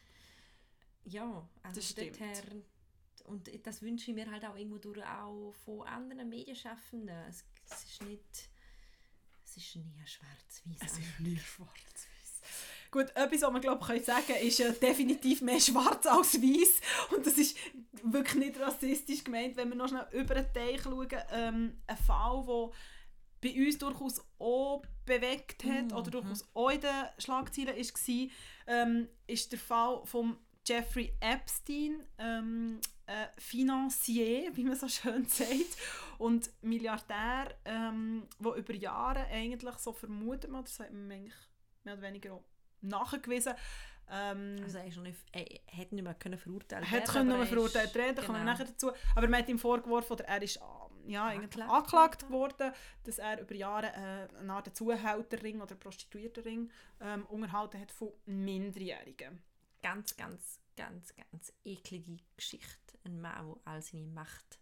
Ja, 1.05 1.49
also 1.63 1.75
das 1.75 1.89
stimmt. 1.89 2.19
Her, 2.19 2.43
und 3.25 3.49
das 3.65 3.81
wünsche 3.81 4.11
ich 4.11 4.15
mir 4.15 4.29
halt 4.29 4.45
auch 4.45 4.55
irgendwo 4.55 4.77
durch 4.77 5.03
auch 5.05 5.53
von 5.65 5.81
anderen 5.87 6.29
Medienschaffenden. 6.29 7.15
Es, 7.27 7.45
es 7.69 7.83
ist 7.83 8.03
nicht, 8.03 8.49
es 9.43 9.57
ist 9.57 9.75
nie 9.75 10.05
schwarz-weiß. 10.05 10.77
Es 10.81 10.99
ist 10.99 11.19
nie 11.19 11.37
schwarz-weiß. 11.37 11.92
Gut, 12.93 13.09
etwas, 13.15 13.41
was 13.41 13.51
man 13.51 13.59
glaube 13.59 13.95
ich 13.95 14.05
sagen 14.05 14.23
kann, 14.27 14.35
ist 14.35 14.59
äh, 14.59 14.71
definitiv 14.71 15.41
mehr 15.41 15.59
schwarz 15.59 16.05
als 16.05 16.39
weiß 16.39 17.15
und 17.15 17.25
das 17.25 17.39
ist 17.39 17.57
wirklich 18.03 18.35
nicht 18.35 18.59
rassistisch 18.59 19.23
gemeint, 19.23 19.57
wenn 19.57 19.69
wir 19.69 19.75
noch 19.75 19.87
schnell 19.87 20.05
über 20.11 20.35
den 20.35 20.53
Teich 20.53 20.83
schauen. 20.83 21.07
Ähm, 21.31 21.81
ein 21.87 21.97
Fall, 21.97 22.45
der 22.45 22.69
bei 23.41 23.65
uns 23.65 23.79
durchaus 23.79 24.21
auch 24.37 24.83
bewegt 25.07 25.63
hat 25.63 25.89
mhm. 25.89 25.97
oder 25.97 26.11
durchaus 26.11 26.47
auch 26.53 26.69
in 26.69 26.81
den 26.81 27.05
Schlagzeilen 27.17 27.75
war, 27.75 28.29
ähm, 28.67 29.07
ist 29.25 29.51
der 29.51 29.59
Fall 29.59 30.05
von 30.05 30.37
Jeffrey 30.63 31.13
Epstein, 31.19 32.05
ähm, 32.19 32.79
äh, 33.07 33.25
Financier, 33.39 34.51
wie 34.55 34.65
man 34.65 34.75
so 34.75 34.87
schön 34.87 35.25
sagt, 35.25 35.77
und 36.19 36.47
Milliardär, 36.61 37.55
ähm, 37.65 38.27
wo 38.37 38.53
über 38.53 38.75
Jahre 38.75 39.25
eigentlich 39.25 39.77
so 39.77 39.93
vermutet 39.93 40.51
man, 40.51 40.63
das 40.63 40.75
sagt 40.75 40.93
man 40.93 41.11
eigentlich 41.11 41.33
mehr 41.83 41.95
oder 41.95 42.03
weniger 42.03 42.33
auch 42.33 42.52
nachgewiesen. 42.83 43.53
Ähm, 44.09 44.57
also 44.63 44.77
er, 44.77 44.85
noch 44.85 45.03
nicht, 45.03 45.19
er 45.31 45.45
hätte 45.65 45.95
nicht 45.95 46.03
mehr 46.03 46.13
können 46.13 46.37
verurteilt 46.37 46.91
werden 46.91 47.05
können. 47.05 47.31
Hätte 47.31 47.47
verurteilt 47.47 47.95
werden, 47.95 48.15
genau. 48.15 48.27
kommen 48.27 48.39
wir 48.39 48.45
nachher 48.45 48.65
dazu. 48.65 48.91
Aber 49.15 49.27
man 49.27 49.41
hat 49.41 49.49
ihm 49.49 49.59
vorgeworfen, 49.59 50.13
oder 50.13 50.25
er 50.25 50.41
ist 50.41 50.59
ja, 51.07 51.27
eigentlich 51.27 51.63
angeklagt 51.63 52.29
worden, 52.29 52.71
dass 53.03 53.17
er 53.19 53.41
über 53.41 53.55
Jahre 53.55 53.87
äh, 53.87 54.37
eine 54.39 54.53
Art 54.53 54.75
Zuhälterring 54.75 55.61
oder 55.61 55.75
Prostituierterring 55.75 56.71
ähm, 57.01 57.25
unterhalten 57.25 57.79
hat 57.79 57.91
von 57.91 58.11
Minderjährigen. 58.25 59.41
Ganz, 59.81 60.15
ganz, 60.15 60.59
ganz, 60.77 61.13
ganz 61.15 61.53
eklige 61.65 62.17
Geschichte. 62.37 62.97
Ein 63.03 63.19
Mann, 63.19 63.47
der 63.47 63.55
all 63.65 63.81
seine 63.81 64.07
Macht 64.07 64.59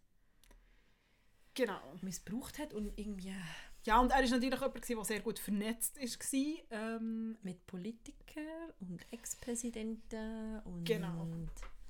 genau. 1.53 1.79
missbraucht 2.01 2.57
hat 2.59 2.73
und 2.73 2.97
irgendwie 2.97 3.35
ja, 3.83 3.99
und 3.99 4.11
er 4.11 4.17
war 4.17 4.29
natürlich 4.29 4.89
jemand, 4.89 5.09
der 5.09 5.15
sehr 5.15 5.21
gut 5.21 5.39
vernetzt 5.39 5.97
war. 5.99 6.57
Ähm, 6.69 7.37
Mit 7.41 7.65
Politikern 7.65 8.71
und 8.79 9.05
Ex-Präsidenten 9.11 10.59
und... 10.65 10.85
Genau. 10.85 11.27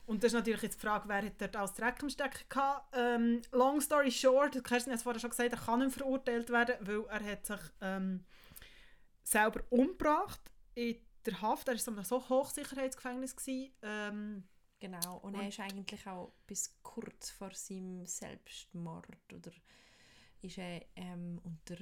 Und 0.08 0.24
das 0.24 0.34
ist 0.34 0.40
natürlich 0.40 0.64
jetzt 0.64 0.76
die 0.76 0.86
Frage, 0.86 1.08
wer 1.08 1.24
hat 1.24 1.40
dort 1.40 1.56
alles 1.56 1.74
Dreck 1.74 2.02
am 2.02 2.10
Stecken 2.10 2.50
gehabt. 2.50 2.94
Ähm, 2.94 3.42
long 3.52 3.80
story 3.80 4.12
short, 4.12 4.62
Kerstin 4.64 4.92
hat 4.92 4.98
es 4.98 5.04
vorher 5.04 5.20
schon 5.20 5.30
gesagt, 5.30 5.54
er 5.54 5.58
kann 5.58 5.80
nicht 5.80 5.96
verurteilt 5.96 6.50
werden, 6.50 6.76
weil 6.82 7.06
er 7.06 7.32
hat 7.32 7.46
sich 7.46 7.60
ähm, 7.80 8.26
selber 9.24 9.64
umgebracht 9.70 10.42
in 10.76 10.98
der 11.26 11.42
Haft. 11.42 11.68
Er 11.70 11.76
war 11.76 12.04
so 12.04 12.18
ein 12.18 12.30
Hochsicherheitsgefängnis. 12.30 13.36
Gewesen, 13.36 13.72
ähm, 13.84 14.44
genau, 14.80 15.18
und, 15.18 15.36
und 15.36 15.42
er 15.42 15.48
ist 15.48 15.60
eigentlich 15.60 16.06
auch 16.08 16.34
bis 16.46 16.78
kurz 16.82 17.30
vor 17.30 17.52
seinem 17.54 18.06
Selbstmord 18.06 19.08
oder 19.34 19.52
ist 20.42 20.58
er 20.58 20.86
ähm, 20.96 21.40
unter 21.44 21.78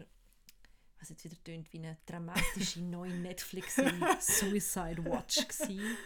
was 1.00 1.10
jetzt 1.10 1.24
wieder 1.24 1.42
tönt 1.44 1.72
wie 1.72 1.78
eine 1.80 1.98
dramatische 2.06 2.82
neue 2.84 3.14
Netflix-Serie 3.14 4.18
Suicide 4.20 5.04
Watch 5.06 5.48
gewesen. 5.48 5.98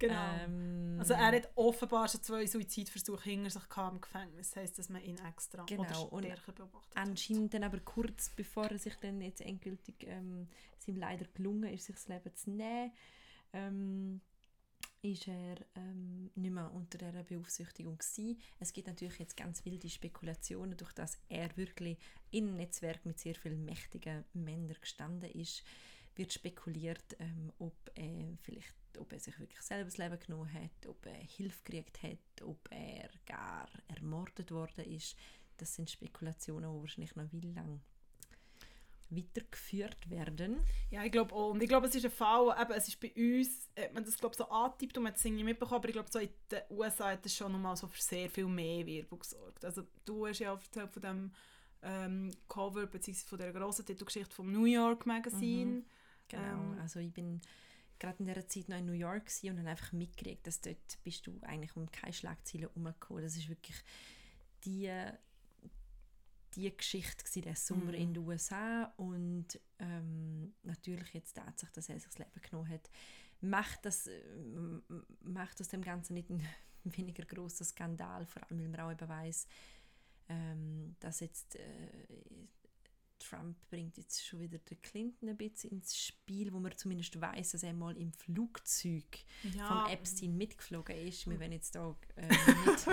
Genau. 0.00 0.34
Ähm, 0.44 0.96
also 0.98 1.12
er 1.12 1.26
hat 1.26 1.50
offenbar 1.56 2.08
schon 2.08 2.22
zwei 2.22 2.46
Suizidversuche 2.46 3.30
hinter 3.30 3.50
sich 3.50 3.62
im 3.76 4.00
Gefängnis. 4.00 4.50
Das 4.50 4.56
heisst, 4.56 4.78
dass 4.78 4.88
man 4.88 5.02
ihn 5.02 5.18
extra 5.18 5.64
genau. 5.64 6.08
oder 6.08 6.30
stärker 6.30 6.52
beobachtet 6.52 6.96
Anscheinend 6.96 7.52
dann 7.52 7.64
aber 7.64 7.80
kurz 7.80 8.30
bevor 8.30 8.64
er 8.64 8.78
sich 8.78 8.94
dann 8.96 9.20
jetzt 9.20 9.42
endgültig 9.42 9.94
ähm, 10.06 10.48
es 10.78 10.88
ihm 10.88 10.96
leider 10.96 11.26
gelungen 11.34 11.72
ist, 11.72 11.84
sich 11.84 11.96
das 11.96 12.08
Leben 12.08 12.34
zu 12.34 12.50
nehmen, 12.50 12.92
ähm, 13.52 14.20
ist 15.02 15.28
er 15.28 15.56
ähm, 15.76 16.30
nicht 16.34 16.52
mehr 16.52 16.70
unter 16.72 16.98
dieser 16.98 17.22
Beaufsichtigung 17.22 17.98
gewesen. 17.98 18.38
Es 18.58 18.72
gibt 18.72 18.86
natürlich 18.86 19.18
jetzt 19.18 19.36
ganz 19.36 19.64
wilde 19.64 19.88
Spekulationen, 19.88 20.76
durch 20.76 20.92
dass 20.92 21.18
er 21.28 21.56
wirklich 21.56 21.98
in 22.30 22.48
einem 22.48 22.56
Netzwerk 22.56 23.04
mit 23.06 23.18
sehr 23.18 23.34
vielen 23.34 23.64
mächtigen 23.64 24.24
Männern 24.34 24.76
gestanden 24.80 25.30
ist, 25.30 25.64
wird 26.16 26.32
spekuliert, 26.32 27.16
ähm, 27.18 27.52
ob 27.58 27.74
er 27.94 28.36
vielleicht 28.42 28.74
ob 28.98 29.12
er 29.12 29.20
sich 29.20 29.38
wirklich 29.38 29.60
selber 29.62 29.84
das 29.84 29.98
Leben 29.98 30.18
genommen 30.18 30.52
hat, 30.52 30.86
ob 30.86 31.06
er 31.06 31.14
Hilfe 31.14 31.62
gekriegt 31.62 32.02
hat, 32.02 32.42
ob 32.42 32.68
er 32.70 33.08
gar 33.24 33.68
ermordet 33.86 34.50
worden 34.50 34.84
ist. 34.84 35.16
Das 35.56 35.76
sind 35.76 35.88
Spekulationen, 35.88 36.72
die 36.72 36.80
wahrscheinlich 36.80 37.14
noch 37.14 37.30
wie 37.32 37.40
lang 37.40 37.80
weitergeführt 39.10 40.08
werden. 40.08 40.62
Ja, 40.90 41.04
ich 41.04 41.12
glaube 41.12 41.34
auch. 41.34 41.50
Und 41.50 41.62
ich 41.62 41.68
glaube, 41.68 41.86
es 41.86 41.94
ist 41.94 42.04
ein 42.04 42.10
Fall, 42.10 42.54
eben, 42.60 42.72
es 42.72 42.88
ist 42.88 43.00
bei 43.00 43.12
uns, 43.16 43.70
hat 43.78 43.92
man 43.92 44.04
das 44.04 44.18
glaube 44.18 44.36
so 44.36 44.44
angetippt 44.48 44.96
und 44.96 45.04
man 45.04 45.12
hat 45.12 45.18
es 45.18 45.24
irgendwie 45.24 45.44
mitbekommen, 45.44 45.78
aber 45.80 45.88
ich 45.88 45.94
glaube, 45.94 46.10
so 46.10 46.18
in 46.18 46.28
den 46.50 46.60
USA 46.70 47.10
hat 47.10 47.26
es 47.26 47.36
schon 47.36 47.52
nochmal 47.52 47.76
so 47.76 47.86
für 47.86 48.00
sehr 48.00 48.30
viel 48.30 48.46
mehr 48.46 48.86
Werbung 48.86 49.18
gesorgt. 49.18 49.64
Also 49.64 49.82
du 50.04 50.26
hast 50.26 50.38
ja 50.38 50.52
erzählt 50.52 50.92
von 50.92 51.02
dem 51.02 51.32
ähm, 51.82 52.30
Cover, 52.48 52.86
beziehungsweise 52.86 53.28
von 53.28 53.38
der 53.38 53.52
grossen 53.52 53.86
Titelgeschichte 53.86 54.34
vom 54.34 54.52
New 54.52 54.64
York 54.64 55.06
Magazine. 55.06 55.70
Mhm. 55.70 55.84
Genau, 56.28 56.42
ähm, 56.42 56.78
also 56.80 57.00
ich 57.00 57.12
bin 57.12 57.40
gerade 57.98 58.18
in 58.20 58.26
dieser 58.26 58.48
Zeit 58.48 58.68
noch 58.68 58.78
in 58.78 58.86
New 58.86 58.92
York 58.92 59.26
und 59.42 59.58
habe 59.58 59.68
einfach 59.68 59.92
mitgekriegt, 59.92 60.46
dass 60.46 60.60
dort 60.60 60.98
bist 61.04 61.26
du 61.26 61.38
eigentlich 61.42 61.76
um 61.76 61.90
keine 61.90 62.12
Schlagzeilen 62.12 62.68
herumgekommen. 62.68 63.22
Das 63.22 63.36
ist 63.36 63.48
wirklich 63.48 63.76
die, 64.64 64.90
die 66.54 66.74
Geschichte 66.76 67.24
gewesen, 67.24 67.42
der 67.42 67.56
Sommer 67.56 67.92
mhm. 67.92 67.94
in 67.94 68.14
den 68.14 68.26
USA 68.26 68.92
und 68.96 69.60
ähm, 69.78 70.54
natürlich 70.62 71.12
jetzt 71.14 71.36
die 71.36 71.40
Tatsache, 71.40 71.72
dass 71.72 71.88
er 71.88 71.96
sich 71.96 72.08
das 72.08 72.18
Leben 72.18 72.40
genommen 72.42 72.68
hat, 72.68 72.90
macht, 73.40 73.84
das, 73.84 74.06
äh, 74.06 74.20
macht 75.22 75.60
aus 75.60 75.68
dem 75.68 75.82
Ganzen 75.82 76.14
nicht 76.14 76.30
einen 76.30 76.46
weniger 76.84 77.24
großen 77.24 77.66
Skandal, 77.66 78.26
vor 78.26 78.42
allem 78.42 78.60
weil 78.60 78.68
man 78.68 78.80
auch 78.80 78.92
eben 78.92 79.08
weiss, 79.08 79.46
ähm, 80.28 80.96
dass 81.00 81.20
jetzt 81.20 81.56
äh, 81.56 82.06
Trump 83.20 83.56
bringt 83.68 83.96
jetzt 83.96 84.26
schon 84.26 84.40
wieder 84.40 84.58
den 84.58 84.80
Clinton 84.82 85.28
ein 85.28 85.36
bisschen 85.36 85.70
ins 85.70 85.96
Spiel, 85.96 86.52
wo 86.52 86.58
man 86.58 86.76
zumindest 86.76 87.20
weiß, 87.20 87.52
dass 87.52 87.62
er 87.62 87.72
mal 87.72 87.96
im 87.96 88.12
Flugzeug 88.12 89.18
ja. 89.54 89.66
vom 89.66 89.92
Epstein 89.92 90.36
mitgeflogen 90.36 90.96
ist. 90.96 91.28
Wir 91.28 91.38
werden 91.38 91.52
jetzt 91.52 91.74
hier 91.74 91.96
äh, 92.16 92.26
nicht 92.26 92.86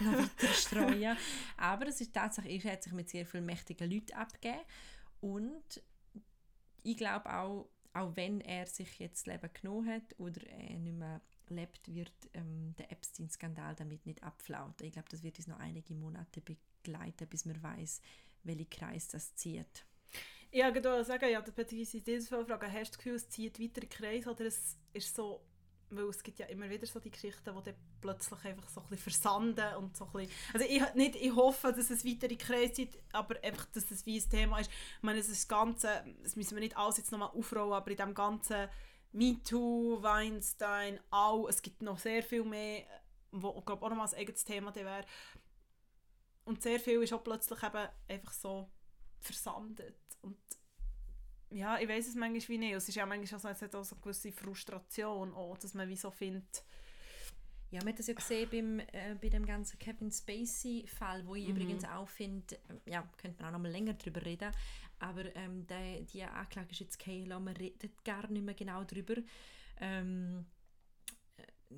noch 0.00 0.18
weiter 0.18 0.48
streuen. 0.52 1.16
Aber 1.56 1.88
es 1.88 2.00
ist 2.00 2.14
tatsächlich, 2.14 2.64
er 2.64 2.72
hat 2.72 2.82
sich 2.84 2.92
mit 2.92 3.08
sehr 3.08 3.26
vielen 3.26 3.46
mächtigen 3.46 3.90
Leuten 3.90 4.12
abgegeben 4.12 4.60
und 5.20 5.82
ich 6.84 6.96
glaube 6.96 7.32
auch, 7.32 7.68
auch 7.94 8.16
wenn 8.16 8.40
er 8.40 8.66
sich 8.66 8.98
jetzt 8.98 9.26
das 9.26 9.34
Leben 9.34 9.50
genommen 9.52 9.88
hat 9.88 10.18
oder 10.18 10.42
er 10.46 10.78
nicht 10.78 10.96
mehr 10.96 11.20
lebt, 11.48 11.94
wird 11.94 12.12
ähm, 12.34 12.74
der 12.78 12.90
Epstein-Skandal 12.90 13.74
damit 13.74 14.06
nicht 14.06 14.22
abflauten. 14.22 14.86
Ich 14.86 14.92
glaube, 14.92 15.08
das 15.10 15.22
wird 15.22 15.38
uns 15.38 15.46
noch 15.46 15.58
einige 15.58 15.94
Monate 15.94 16.40
begleiten, 16.40 17.28
bis 17.28 17.44
man 17.44 17.62
weiß, 17.62 18.00
welchen 18.44 18.70
Kreis 18.70 19.08
das 19.08 19.34
zieht. 19.34 19.86
Ja, 20.50 20.68
ich 20.68 20.74
würde 20.74 21.02
sagen, 21.04 21.30
ja, 21.30 21.40
beziehungsweise 21.40 22.02
diese 22.02 22.28
Frage, 22.28 22.66
hast 22.66 22.74
du 22.74 22.90
das 22.90 22.98
Gefühl, 22.98 23.14
es 23.14 23.28
zieht 23.30 23.58
weiter 23.58 23.86
Kreis 23.86 24.26
oder 24.26 24.44
es 24.44 24.76
ist 24.92 25.16
so, 25.16 25.40
weil 25.88 26.04
es 26.04 26.22
gibt 26.22 26.38
ja 26.38 26.46
immer 26.46 26.68
wieder 26.68 26.86
so 26.86 27.00
die 27.00 27.10
Geschichten, 27.10 27.54
die 27.66 27.72
plötzlich 28.02 28.44
einfach 28.44 28.68
so 28.68 28.80
ein 28.80 28.88
bisschen 28.88 29.12
versanden 29.12 29.76
und 29.76 29.96
so 29.96 30.04
ein 30.04 30.12
bisschen, 30.12 30.30
also 30.52 30.66
ich, 30.68 30.94
nicht, 30.94 31.16
ich 31.16 31.34
hoffe, 31.34 31.72
dass 31.72 31.88
es 31.88 32.04
weiter 32.04 32.30
in 32.30 32.36
Kreis 32.36 32.74
zieht, 32.74 32.98
aber 33.12 33.42
einfach, 33.42 33.64
dass 33.66 33.90
es 33.90 34.04
wie 34.04 34.20
ein 34.20 34.30
Thema 34.30 34.58
ist. 34.60 34.70
Ich 34.70 35.02
meine, 35.02 35.20
es 35.20 35.28
ist 35.28 35.42
das 35.42 35.48
Ganze, 35.48 36.04
das 36.22 36.36
müssen 36.36 36.54
wir 36.56 36.60
nicht 36.60 36.76
alles 36.76 36.98
jetzt 36.98 37.12
nochmal 37.12 37.30
aufrollen, 37.30 37.72
aber 37.72 37.90
in 37.90 37.96
dem 37.96 38.14
ganzen 38.14 38.68
MeToo, 39.12 40.02
Weinstein, 40.02 41.00
auch, 41.10 41.48
es 41.48 41.62
gibt 41.62 41.80
noch 41.80 41.98
sehr 41.98 42.22
viel 42.22 42.44
mehr, 42.44 42.84
wo 43.30 43.54
ich 43.58 43.64
glaube 43.64 43.84
auch 43.84 43.90
nochmal 43.90 44.08
ein 44.08 44.14
eigenes 44.14 44.44
Thema 44.44 44.74
wäre, 44.74 45.04
und 46.44 46.62
sehr 46.62 46.80
viel 46.80 47.02
ist 47.02 47.12
auch 47.12 47.24
plötzlich 47.24 47.62
eben 47.62 47.88
einfach 48.08 48.32
so 48.32 48.70
versandet. 49.20 49.96
Und 50.22 50.38
ja, 51.50 51.78
ich 51.78 51.88
weiß 51.88 52.08
es 52.08 52.14
manchmal 52.14 52.48
wie 52.48 52.58
nicht. 52.58 52.74
Es 52.74 52.88
ist 52.88 52.94
ja 52.94 53.06
manchmal 53.06 53.38
auch 53.38 53.42
so, 53.42 53.48
es 53.48 53.62
hat 53.62 53.74
auch 53.74 53.84
so 53.84 53.94
eine 53.94 54.02
gewisse 54.02 54.32
Frustration, 54.32 55.34
auch, 55.34 55.56
dass 55.58 55.74
man 55.74 55.88
wie 55.88 55.96
so 55.96 56.10
findet, 56.10 56.64
ja, 57.72 57.78
man 57.80 57.94
hat 57.94 58.00
das 58.00 58.06
ja 58.06 58.14
gesehen 58.14 58.50
beim, 58.50 58.80
äh, 58.80 59.16
bei 59.18 59.30
dem 59.30 59.46
ganzen 59.46 59.78
Kevin 59.78 60.12
Spacey-Fall, 60.12 61.26
wo 61.26 61.34
ich 61.34 61.48
mhm. 61.48 61.56
übrigens 61.56 61.84
auch 61.84 62.08
finde, 62.08 62.54
äh, 62.68 62.90
ja, 62.90 63.08
könnte 63.16 63.42
man 63.42 63.48
auch 63.48 63.52
noch 63.58 63.62
mal 63.62 63.72
länger 63.72 63.94
darüber 63.94 64.22
reden, 64.22 64.52
aber 64.98 65.34
ähm, 65.34 65.66
der, 65.66 66.02
die 66.02 66.22
Anklage 66.22 66.70
ist 66.70 66.80
jetzt 66.80 66.98
Kayla, 66.98 67.40
man 67.40 67.56
redet 67.56 68.04
gar 68.04 68.28
nicht 68.28 68.44
mehr 68.44 68.54
genau 68.54 68.84
darüber. 68.84 69.14
Ähm, 69.80 70.44
äh, 71.38 71.74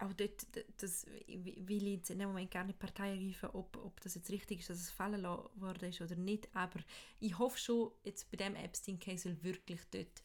auch 0.00 0.12
dort, 0.12 0.46
das 0.78 1.06
will 1.26 1.86
ich 1.86 1.94
jetzt 1.94 2.10
in 2.10 2.18
dem 2.18 2.28
Moment 2.28 2.50
gar 2.50 2.64
nicht 2.64 2.78
Partei 2.78 3.10
ergreifen, 3.10 3.50
ob, 3.52 3.76
ob 3.76 4.00
das 4.00 4.14
jetzt 4.14 4.30
richtig 4.30 4.60
ist, 4.60 4.70
dass 4.70 4.78
es 4.78 4.90
fallen 4.90 5.22
worden 5.22 5.88
ist 5.88 6.00
oder 6.00 6.16
nicht, 6.16 6.48
aber 6.54 6.80
ich 7.20 7.38
hoffe 7.38 7.58
schon, 7.58 7.90
jetzt 8.02 8.30
bei 8.30 8.36
dem 8.36 8.56
Epstein-Case 8.56 9.42
wirklich 9.42 9.80
dort 9.90 10.22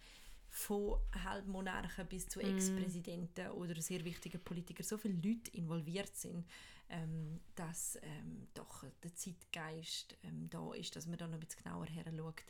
von 0.50 1.00
Halbmonarchen 1.24 2.08
bis 2.08 2.28
zu 2.28 2.40
mm. 2.40 2.56
Ex-Präsidenten 2.56 3.52
oder 3.52 3.80
sehr 3.82 4.04
wichtigen 4.04 4.40
Politikern 4.40 4.86
so 4.86 4.98
viele 4.98 5.16
Leute 5.16 5.52
involviert 5.52 6.16
sind, 6.16 6.48
ähm, 6.90 7.40
dass 7.56 8.00
ähm, 8.02 8.48
doch 8.56 8.84
der 9.04 9.14
Zeitgeist 9.14 10.18
ähm, 10.24 10.50
da 10.50 10.74
ist, 10.74 10.96
dass 10.96 11.06
man 11.06 11.18
da 11.18 11.28
noch 11.28 11.36
ein 11.36 11.40
bisschen 11.40 11.64
genauer 11.64 11.86
her 11.86 12.06
schaut 12.16 12.44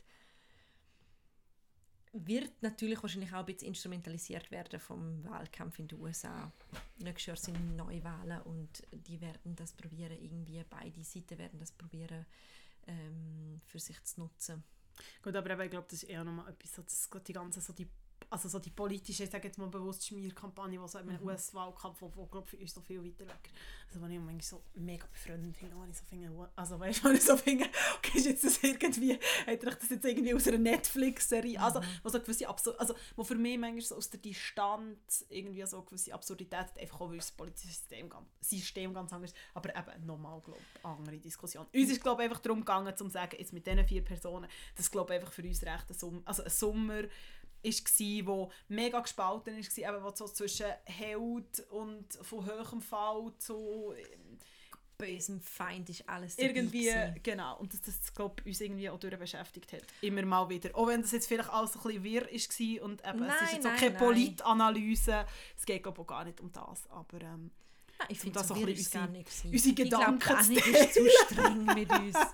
wird 2.12 2.62
natürlich 2.62 3.00
wahrscheinlich 3.02 3.32
auch 3.32 3.40
ein 3.40 3.46
bisschen 3.46 3.68
instrumentalisiert 3.68 4.50
werden 4.50 4.80
vom 4.80 5.24
Wahlkampf 5.24 5.78
in 5.78 5.88
den 5.88 6.00
USA. 6.00 6.50
Nächstes 6.98 7.26
Jahr 7.26 7.36
sind 7.36 7.76
Neuwahlen 7.76 8.42
und 8.42 8.82
die 8.92 9.20
werden 9.20 9.54
das 9.54 9.72
probieren, 9.72 10.18
irgendwie 10.20 10.62
beide 10.68 11.04
Seiten 11.04 11.38
werden 11.38 11.58
das 11.58 11.72
probieren, 11.72 12.26
ähm, 12.86 13.60
für 13.64 13.78
sich 13.78 14.02
zu 14.04 14.20
nutzen. 14.20 14.64
Gut, 15.22 15.36
aber 15.36 15.64
ich 15.64 15.70
glaube, 15.70 15.86
das 15.88 16.02
ist 16.02 16.10
eher 16.10 16.24
nochmal 16.24 16.50
etwas, 16.50 16.74
so, 16.74 16.82
das, 16.82 17.08
die 17.26 17.32
ganze 17.32 17.60
so 17.60 17.72
die 17.72 17.88
also 18.28 18.48
so 18.48 18.58
die 18.58 18.70
politische, 18.70 19.24
ich 19.24 19.30
sage 19.30 19.48
jetzt 19.48 19.58
mal 19.58 19.68
bewusst 19.68 20.06
Schmierkampagne, 20.06 20.78
die 20.78 20.88
so 20.88 20.98
in 20.98 21.08
einem 21.08 21.20
mhm. 21.20 21.28
US-Wahlkampf, 21.28 22.00
wo, 22.00 22.12
wo 22.14 22.26
glaube 22.26 22.46
für 22.46 22.56
uns 22.58 22.72
so 22.72 22.80
viel 22.80 23.02
weiter 23.02 23.26
weg 23.26 23.50
Also 23.88 24.00
wenn 24.00 24.12
ich 24.12 24.18
manchmal 24.18 24.42
so 24.42 24.62
mega 24.74 25.06
befreundet 25.06 25.56
finde, 25.56 25.76
wenn 25.80 25.90
ich 25.90 25.96
so 25.96 26.04
finde, 26.04 26.50
also 26.54 26.78
weißt 26.78 27.00
du, 27.00 27.08
wenn 27.08 27.16
ich 27.16 27.24
so 27.24 27.36
finde, 27.36 27.66
ist 28.14 28.26
jetzt 28.26 28.44
das 28.44 28.62
irgendwie, 28.62 29.14
hat 29.14 29.62
er 29.62 29.74
das 29.74 29.90
jetzt 29.90 30.04
irgendwie 30.04 30.34
aus 30.34 30.46
einer 30.48 30.58
Netflix-Serie, 30.58 31.60
also, 31.60 31.80
mhm. 31.80 31.84
wo 32.02 32.08
so 32.08 32.20
gewisse 32.20 32.48
Absur 32.48 32.80
also 32.80 32.94
wo 33.16 33.24
für 33.24 33.34
mich 33.34 33.58
manchmal 33.58 33.82
so 33.82 33.96
aus 33.96 34.10
der 34.10 34.20
Distanz 34.20 35.26
irgendwie 35.28 35.64
so 35.66 35.82
gewisse 35.82 36.14
Absurdität 36.14 36.58
hat, 36.58 36.78
einfach 36.78 37.00
auch, 37.00 37.10
weil 37.10 37.18
das 37.18 37.32
politische 37.32 37.68
System, 37.68 38.10
System 38.40 38.94
ganz 38.94 39.12
anders 39.12 39.32
ist, 39.32 39.36
aber 39.54 39.70
eben 39.76 40.06
nochmal, 40.06 40.40
glaube 40.40 40.60
ich, 40.60 40.84
andere 40.84 41.18
Diskussion. 41.18 41.66
Uns 41.72 41.90
ist, 41.90 42.02
glaube 42.02 42.22
ich, 42.22 42.30
einfach 42.30 42.42
darum 42.42 42.60
gegangen, 42.60 42.96
zu 42.96 43.08
sagen, 43.08 43.36
jetzt 43.38 43.52
mit 43.52 43.66
diesen 43.66 43.86
vier 43.86 44.04
Personen, 44.04 44.48
das 44.76 44.90
glaube 44.90 45.14
ich 45.14 45.20
einfach 45.20 45.32
für 45.32 45.42
uns 45.42 45.62
recht 45.62 45.90
ein 45.90 45.94
Sommer, 45.94 46.22
also 46.24 46.42
ein 46.42 46.50
Sommer, 46.50 47.02
war, 47.62 48.26
wo 48.26 48.50
mega 48.68 49.00
gespalten 49.00 49.54
war, 49.56 49.94
eben, 49.94 50.04
wo 50.04 50.10
so 50.14 50.26
zwischen 50.26 50.66
Held 50.84 51.60
und 51.70 52.06
von 52.22 52.46
hohem 52.46 52.80
Fall 52.80 53.32
zu 53.38 53.92
ähm, 53.92 54.38
bösem 55.00 55.40
Feind 55.40 55.88
ist 55.88 56.08
alles 56.08 56.38
irgendwie 56.38 56.84
gewesen. 56.84 57.20
genau 57.22 57.58
und 57.58 57.72
dass 57.72 57.82
das 57.82 58.14
glaub, 58.14 58.44
uns 58.44 58.60
irgendwie 58.60 58.88
auch 58.90 58.98
beschäftigt 59.16 59.72
hat. 59.72 59.82
Immer 60.00 60.22
mal 60.22 60.48
wieder. 60.48 60.70
Auch 60.74 60.86
wenn 60.86 61.02
das 61.02 61.12
jetzt 61.12 61.26
vielleicht 61.26 61.50
alles 61.50 61.76
ein 61.76 61.82
bisschen 61.82 62.04
wirr 62.04 62.28
ist 62.30 62.60
und 62.82 63.04
eben, 63.06 63.20
nein, 63.20 63.32
es 63.36 63.42
ist 63.42 63.52
jetzt 63.54 63.66
auch 63.66 63.76
keine 63.76 63.96
Politanalyse. 63.96 65.26
Es 65.56 65.66
geht 65.66 65.82
glaube 65.82 66.00
auch 66.00 66.06
gar 66.06 66.24
nicht 66.24 66.40
um 66.40 66.52
das 66.52 66.88
aber 66.90 67.20
ähm, 67.20 67.50
Nein, 68.00 68.08
ich 68.12 68.20
finde 68.20 68.38
das 68.38 68.48
so 68.48 68.54
unsere, 68.54 68.90
gar 68.90 69.08
nicht 69.08 69.28
unsere 69.44 69.74
Gedanken 69.74 70.16
ich 70.16 70.24
glaube, 70.24 70.48
nicht 70.48 70.66
ist 70.66 70.94
zu 70.94 71.08
streng 71.26 71.64
mit 71.66 71.90
uns. 71.90 72.16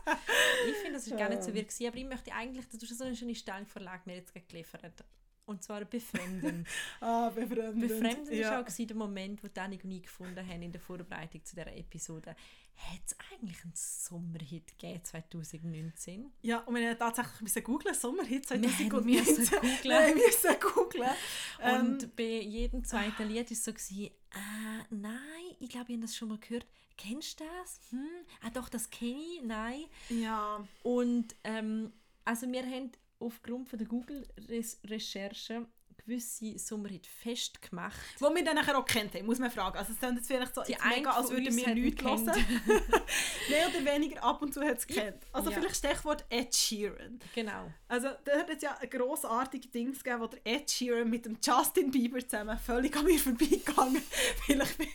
Ich 0.68 0.76
finde, 0.76 0.94
das 0.94 1.06
ist 1.06 1.16
gar 1.16 1.28
nicht 1.28 1.44
so 1.44 1.52
wirr 1.52 1.88
aber 1.88 1.96
ich 1.96 2.06
möchte 2.06 2.32
eigentlich, 2.32 2.66
du 2.68 2.80
hast 2.80 2.98
so 2.98 3.04
eine 3.04 3.14
schöne 3.14 3.34
Stellungvorlage 3.34 4.02
mir 4.06 4.16
jetzt 4.16 4.32
geliefert. 4.48 5.04
Und 5.46 5.62
zwar 5.62 5.84
befremden. 5.84 6.66
ah, 7.00 7.30
befremden. 7.30 7.80
Befremden 7.80 8.34
ja. 8.34 8.50
war 8.50 8.62
auch 8.62 8.64
der 8.76 8.96
Moment, 8.96 9.42
wo 9.44 9.48
Dani 9.48 9.78
und 9.82 9.90
ich 9.90 10.02
gefunden 10.02 10.46
haben 10.46 10.62
in 10.62 10.72
der 10.72 10.80
Vorbereitung 10.80 11.44
zu 11.44 11.54
dieser 11.54 11.74
Episode. 11.74 12.34
Hat 12.74 13.00
es 13.06 13.16
eigentlich 13.30 13.62
einen 13.62 13.72
Sommerhit 13.74 14.66
gegeben 14.66 15.02
2019? 15.02 16.30
Ja, 16.42 16.58
und 16.58 16.74
wir 16.74 16.90
haben 16.90 16.98
tatsächlich 16.98 17.40
müssen 17.40 17.62
googlen, 17.62 17.94
Sommerhit 17.94 18.46
2019. 18.46 19.06
Wir 19.06 19.20
müssen 19.20 19.50
googlen. 19.50 19.84
wir 19.84 20.14
müssen 20.14 20.60
googlen. 20.60 21.10
Und 21.62 22.02
ähm, 22.02 22.12
bei 22.16 22.40
jedem 22.40 22.84
zweiten 22.84 23.28
Lied 23.28 23.46
war 23.46 23.52
es 23.52 23.64
so, 23.64 23.72
gewesen, 23.72 24.06
äh, 24.06 24.84
nein, 24.90 25.16
ich 25.60 25.70
glaube, 25.70 25.86
ich 25.88 25.94
habe 25.94 26.00
das 26.00 26.16
schon 26.16 26.28
mal 26.28 26.38
gehört. 26.38 26.66
Kennst 26.98 27.40
du 27.40 27.44
das? 27.44 27.80
Hm? 27.90 28.08
Ah 28.42 28.50
doch, 28.50 28.68
das 28.68 28.90
kenne 28.90 29.20
ich, 29.20 29.42
nein. 29.42 29.84
Ja. 30.08 30.66
Und 30.82 31.36
ähm, 31.44 31.92
also 32.24 32.50
wir 32.50 32.62
haben 32.62 32.90
aufgrund 33.18 33.68
von 33.68 33.78
der 33.78 33.88
Google-Recherche 33.88 35.66
gewisse 35.98 36.58
Sommerhit 36.58 37.06
festgemacht. 37.06 37.96
Wo 38.18 38.34
wir 38.34 38.44
dann 38.44 38.56
nachher 38.56 38.78
auch 38.78 38.84
kennt 38.84 39.14
haben, 39.14 39.26
muss 39.26 39.38
man 39.38 39.50
fragen. 39.50 39.76
Also 39.76 39.92
es 39.92 39.98
klingt 39.98 40.16
jetzt 40.16 40.26
vielleicht 40.26 40.54
so 40.54 40.62
die 40.62 40.76
mega, 40.88 41.10
als 41.10 41.30
würden 41.30 41.56
wir 41.56 41.74
nichts 41.74 42.02
hören. 42.02 42.24
Mehr 43.48 43.68
oder 43.68 43.92
weniger 43.92 44.22
ab 44.22 44.42
und 44.42 44.52
zu 44.52 44.62
hat 44.62 44.78
es 44.78 44.86
kennt. 44.86 45.26
Also 45.32 45.50
ja. 45.50 45.56
vielleicht 45.56 45.76
Stichwort 45.76 46.24
Ed 46.28 46.54
Sheeran. 46.54 47.18
Genau. 47.34 47.70
Also 47.88 48.08
da 48.24 48.38
hat 48.38 48.50
es 48.50 48.62
ja 48.62 48.76
ein 48.80 48.90
grossartiges 48.90 49.70
Ding 49.70 49.92
gegeben, 49.92 50.20
wo 50.20 50.26
der 50.26 50.40
Ed 50.44 50.70
Sheeran 50.70 51.08
mit 51.08 51.24
dem 51.24 51.38
Justin 51.42 51.90
Bieber 51.90 52.20
zusammen 52.20 52.58
völlig 52.58 52.96
an 52.96 53.04
mir 53.04 53.18
vorbeigegangen. 53.18 54.02
vielleicht 54.46 54.78
geht 54.78 54.88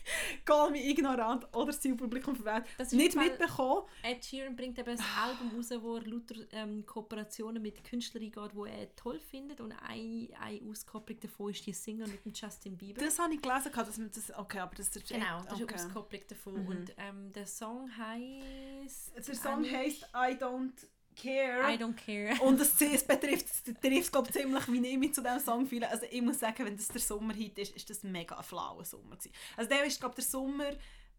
Call 0.46 0.72
Me 0.72 0.84
ignorant 0.84 1.46
oder 1.54 1.68
das 1.68 1.80
Zielpublikum 1.80 2.36
ist 2.78 2.94
nicht 2.94 3.16
mitbekommen. 3.16 3.84
Ed 4.04 4.24
Sheeran 4.24 4.56
bringt 4.56 4.78
eben 4.78 4.90
ein 4.90 5.06
Album 5.22 5.52
raus, 5.56 5.70
wo 5.82 5.98
er 5.98 6.06
lauter 6.06 6.36
ähm, 6.52 6.86
Kooperationen 6.86 7.62
mit 7.62 7.84
Künstlern 7.84 8.24
eingeht, 8.24 8.52
die 8.54 8.70
er 8.70 8.96
toll 8.96 9.20
findet. 9.20 9.62
Und 9.62 9.72
eine, 9.72 10.30
eine 10.40 10.60
Auskopplung 10.92 11.20
davon 11.20 11.52
ist 11.52 11.66
die 11.66 11.74
Single 11.74 12.08
mit 12.08 12.26
dem 12.26 12.34
Justin 12.34 12.78
Bieber. 12.78 13.02
Das 13.02 13.18
habe 13.18 13.34
ich 13.34 13.42
gelesen, 13.42 13.72
dass 13.74 13.98
man 13.98 14.12
das... 14.12 14.38
Okay, 14.38 14.60
aber 14.60 14.76
das 14.76 14.96
ist... 14.96 15.08
genau, 15.08 15.42
das 15.44 15.54
ist 15.54 15.64
okay. 15.64 15.76
eine 15.76 15.86
Auskopplung 15.86 16.22
davon. 16.28 16.64
Mhm. 16.64 16.68
Und 16.68 16.94
ähm, 16.98 17.32
der 17.32 17.48
Song 17.48 17.90
heisst... 17.98 19.16
Der 19.16 19.36
Song 19.36 19.70
heisst 19.70 20.04
I 20.14 20.36
Don't 20.36 20.74
Care. 21.16 21.74
I 21.74 21.78
Don't 21.78 21.96
Care. 21.96 22.42
Und 22.44 22.60
es, 22.60 22.80
es 22.82 23.04
betrifft, 23.04 23.46
es 23.46 23.62
betrifft 23.62 24.12
glaub, 24.12 24.32
ziemlich, 24.32 24.68
wie 24.68 24.88
ich 24.88 24.98
mich 24.98 25.14
zu 25.14 25.22
diesem 25.22 25.40
Song 25.40 25.66
fühle. 25.66 25.90
Also 25.90 26.06
ich 26.10 26.22
muss 26.22 26.40
sagen, 26.40 26.66
wenn 26.66 26.76
das 26.76 26.88
der 26.90 27.02
Sommerhit 27.02 27.58
ist, 27.58 27.76
ist 27.76 27.90
das 27.90 28.04
mega 28.04 28.38
ein 28.38 28.44
flauer 28.44 28.84
Sommer. 28.84 29.16
Gewesen. 29.16 29.32
Also 29.56 29.70
der 29.70 29.86
ist, 29.86 30.00
glaube 30.00 30.16
der 30.16 30.24
Sommer, 30.26 30.72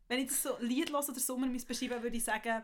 wenn 0.09 0.21
ich 0.21 0.29
das 0.29 0.43
so 0.43 0.57
Lied 0.61 0.91
höre, 0.91 1.03
der 1.03 1.15
Sommer 1.15 1.47
beschreiben, 1.49 2.03
würde 2.03 2.17
ich 2.17 2.25
sagen, 2.25 2.63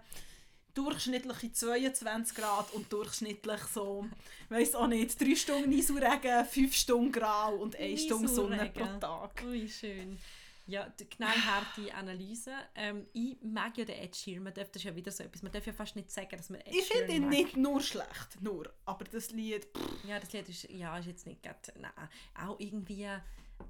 durchschnittliche 0.74 1.52
22 1.52 2.37
Grad 2.37 2.72
und 2.72 2.92
durchschnittlich 2.92 3.61
so, 3.74 4.07
weiß 4.48 4.74
auch 4.74 4.87
nicht, 4.87 5.20
3 5.20 5.35
Stunden 5.35 5.70
Nieselregen, 5.70 6.44
5 6.44 6.74
Stunden 6.74 7.12
Grau 7.12 7.57
und 7.57 7.76
1 7.76 8.02
Stunde 8.02 8.28
Sonne 8.28 8.70
pro. 8.74 8.85
Tag. 8.98 9.42
Ui, 9.46 9.68
schön. 9.68 10.18
Ja, 10.66 10.87
die 11.00 11.07
knallharte 11.07 11.94
Analyse. 11.94 12.52
Ähm, 12.74 13.07
ich 13.14 13.38
mag 13.42 13.78
ja 13.78 13.87
den 13.87 13.96
Ed 14.00 14.14
Sheeran. 14.14 14.42
Man 14.44 14.52
darf 14.52 14.70
das 14.70 14.83
ja 14.83 14.94
wieder 14.94 15.11
so 15.11 15.24
etwas. 15.24 15.42
Man 15.42 15.50
darf 15.50 15.64
ja 15.66 15.72
fast 15.72 15.96
nicht 15.96 16.11
sagen, 16.11 16.37
dass 16.37 16.50
man 16.50 16.61
Ed 16.61 16.74
Ich 16.74 16.85
finde 16.85 17.14
ihn 17.14 17.22
mag. 17.22 17.31
nicht 17.31 17.57
nur 17.57 17.81
schlecht, 17.81 18.40
nur, 18.42 18.70
aber 18.85 19.07
das 19.07 19.31
Lied, 19.31 19.64
pff, 19.64 20.04
Ja, 20.04 20.20
das 20.20 20.31
Lied 20.35 20.46
ist, 20.50 20.64
ja, 20.68 20.98
ist 20.98 21.07
jetzt 21.07 21.26
nicht 21.26 21.42
gerade, 21.42 21.59
nein, 21.81 21.90
auch 22.38 22.61
irgendwie, 22.61 23.09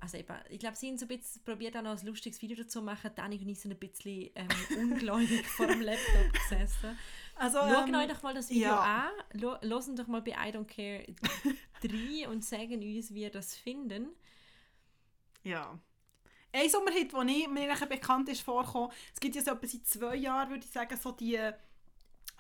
also 0.01 0.17
eben, 0.17 0.35
ich 0.51 0.59
glaube, 0.59 0.77
sie 0.77 0.89
haben 0.89 0.99
so 0.99 1.07
ein 1.07 1.09
bisschen 1.09 1.43
probiert 1.45 1.77
auch 1.77 1.83
noch 1.83 1.99
ein 1.99 2.07
lustiges 2.07 2.41
Video 2.43 2.57
dazu 2.57 2.81
zu 2.81 2.83
machen, 2.83 3.11
Dani 3.15 3.39
und 3.39 3.49
ich 3.49 3.61
sind 3.61 3.73
ein 3.73 3.79
bisschen 3.79 4.31
ähm, 4.35 4.49
ungläubig 4.79 5.47
vor 5.47 5.67
dem 5.67 5.81
Laptop 5.81 6.33
gesessen. 6.33 6.99
also 7.35 7.59
Schaut 7.59 7.89
ähm, 7.89 7.95
euch 7.95 8.09
doch 8.09 8.23
mal 8.23 8.35
das 8.35 8.51
Video 8.51 8.69
ja. 8.69 9.11
an, 9.33 9.61
hören 9.63 9.97
doch 9.97 10.07
mal 10.07 10.23
bei 10.23 10.33
I 10.33 10.53
Don't 10.53 10.67
Care 10.67 11.05
3 11.83 12.29
und 12.29 12.45
sagen 12.45 12.83
uns, 12.83 13.13
wie 13.13 13.23
ihr 13.23 13.31
das 13.31 13.55
finden. 13.55 14.09
Ja. 15.43 15.79
Ein 16.53 16.69
Sommerhit, 16.69 17.13
der 17.13 17.25
mir 17.25 17.75
bekannt 17.89 18.29
ist, 18.29 18.41
vorgekommen, 18.41 18.91
es 19.13 19.21
gibt 19.21 19.37
ja 19.37 19.43
so 19.43 19.51
etwa 19.51 19.67
seit 19.67 19.87
zwei 19.87 20.17
Jahren, 20.17 20.51
würde 20.51 20.65
ich 20.65 20.71
sagen, 20.71 20.97
so 20.97 21.13
die 21.13 21.39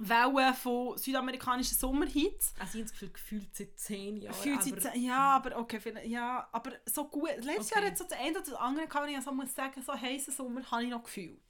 Welle 0.00 0.54
von 0.54 0.96
südamerikanischen 0.96 1.76
Sommerhits. 1.76 2.54
Also 2.58 2.78
ich 2.78 2.82
habe 2.82 2.82
das 2.84 2.92
Gefühl, 2.92 3.10
gefühlt 3.12 3.56
seit 3.56 3.78
10 3.78 4.16
Jahren, 4.18 4.34
Gefühlt 4.36 4.62
seit 4.82 4.94
zehn- 4.94 5.02
ja, 5.06 5.18
aber 5.36 5.56
okay, 5.58 5.80
vielleicht, 5.80 6.06
ja, 6.06 6.48
aber 6.52 6.72
so 6.86 7.08
gut. 7.08 7.30
Letztes 7.42 7.72
Okay. 7.72 7.80
Jahr 7.80 7.90
hat 7.90 7.98
so 7.98 8.04
das 8.04 8.18
eine 8.18 8.30
oder 8.30 8.40
das 8.40 8.54
andere 8.54 9.02
und 9.02 9.08
ich 9.08 9.20
so 9.22 9.32
muss 9.32 9.54
sagen, 9.54 9.82
so 9.82 9.92
heißen 9.92 10.32
Sommer 10.32 10.62
habe 10.70 10.84
ich 10.84 10.90
noch 10.90 11.02
gefühlt. 11.02 11.40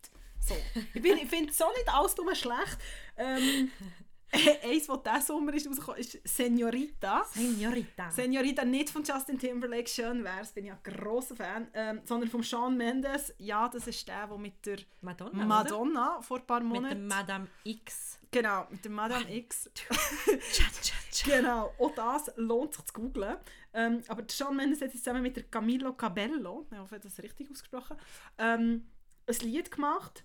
So. 0.40 0.56
Ich, 0.94 1.02
bin- 1.02 1.18
ich 1.18 1.28
finde 1.28 1.52
so 1.52 1.64
nicht 1.76 1.88
alles 1.92 2.14
dumm 2.14 2.34
schlecht. 2.34 2.78
Ähm, 3.16 3.70
eins, 4.62 4.86
das 4.86 5.02
diesen 5.02 5.22
Sommer 5.22 5.54
ist 5.54 5.66
rausgekommen 5.66 6.00
ist 6.00 6.18
Senorita. 6.24 7.24
Senorita. 7.32 8.10
Senorita 8.10 8.64
nicht 8.64 8.90
von 8.90 9.02
Justin 9.02 9.38
Timberlake, 9.38 9.88
schön 9.88 10.22
wär's, 10.22 10.52
bin 10.52 10.66
ich 10.66 10.72
ein 10.72 10.78
grosser 10.82 11.34
Fan, 11.34 11.68
ähm, 11.72 12.00
sondern 12.04 12.28
von 12.28 12.42
Shawn 12.42 12.76
Mendes. 12.76 13.34
Ja, 13.38 13.68
das 13.68 13.86
ist 13.86 14.06
der, 14.06 14.26
der 14.26 14.38
mit 14.38 14.64
der 14.66 14.78
Madonna, 15.00 15.44
Madonna 15.44 16.20
vor 16.20 16.38
ein 16.38 16.46
paar 16.46 16.58
Oder? 16.58 16.66
Mit 16.66 16.82
Monaten... 16.82 17.08
der 17.08 17.16
Madame 17.16 17.48
X. 17.64 18.18
genau, 18.30 18.66
mit 18.70 18.84
der 18.84 18.92
Madame 18.92 19.34
X. 19.34 19.70
Cha, 19.74 20.64
cha. 20.82 21.30
genau, 21.30 21.72
auch 21.78 21.94
das 21.94 22.30
lohnt 22.36 22.74
sich 22.74 22.84
zu 22.84 22.92
googlen. 22.92 23.36
Ähm, 23.72 24.02
aber 24.08 24.24
Shawn 24.28 24.56
Mendes 24.56 24.80
hat 24.80 24.92
jetzt 24.92 25.04
zusammen 25.04 25.22
mit 25.22 25.36
der 25.36 25.44
Camilo 25.44 25.94
Cabello, 25.94 26.66
ich 26.70 26.78
hoffe, 26.78 26.98
das 26.98 27.18
richtig 27.22 27.50
ausgesprochen, 27.50 27.96
ähm, 28.36 28.88
ein 29.26 29.36
Lied 29.40 29.70
gemacht, 29.70 30.24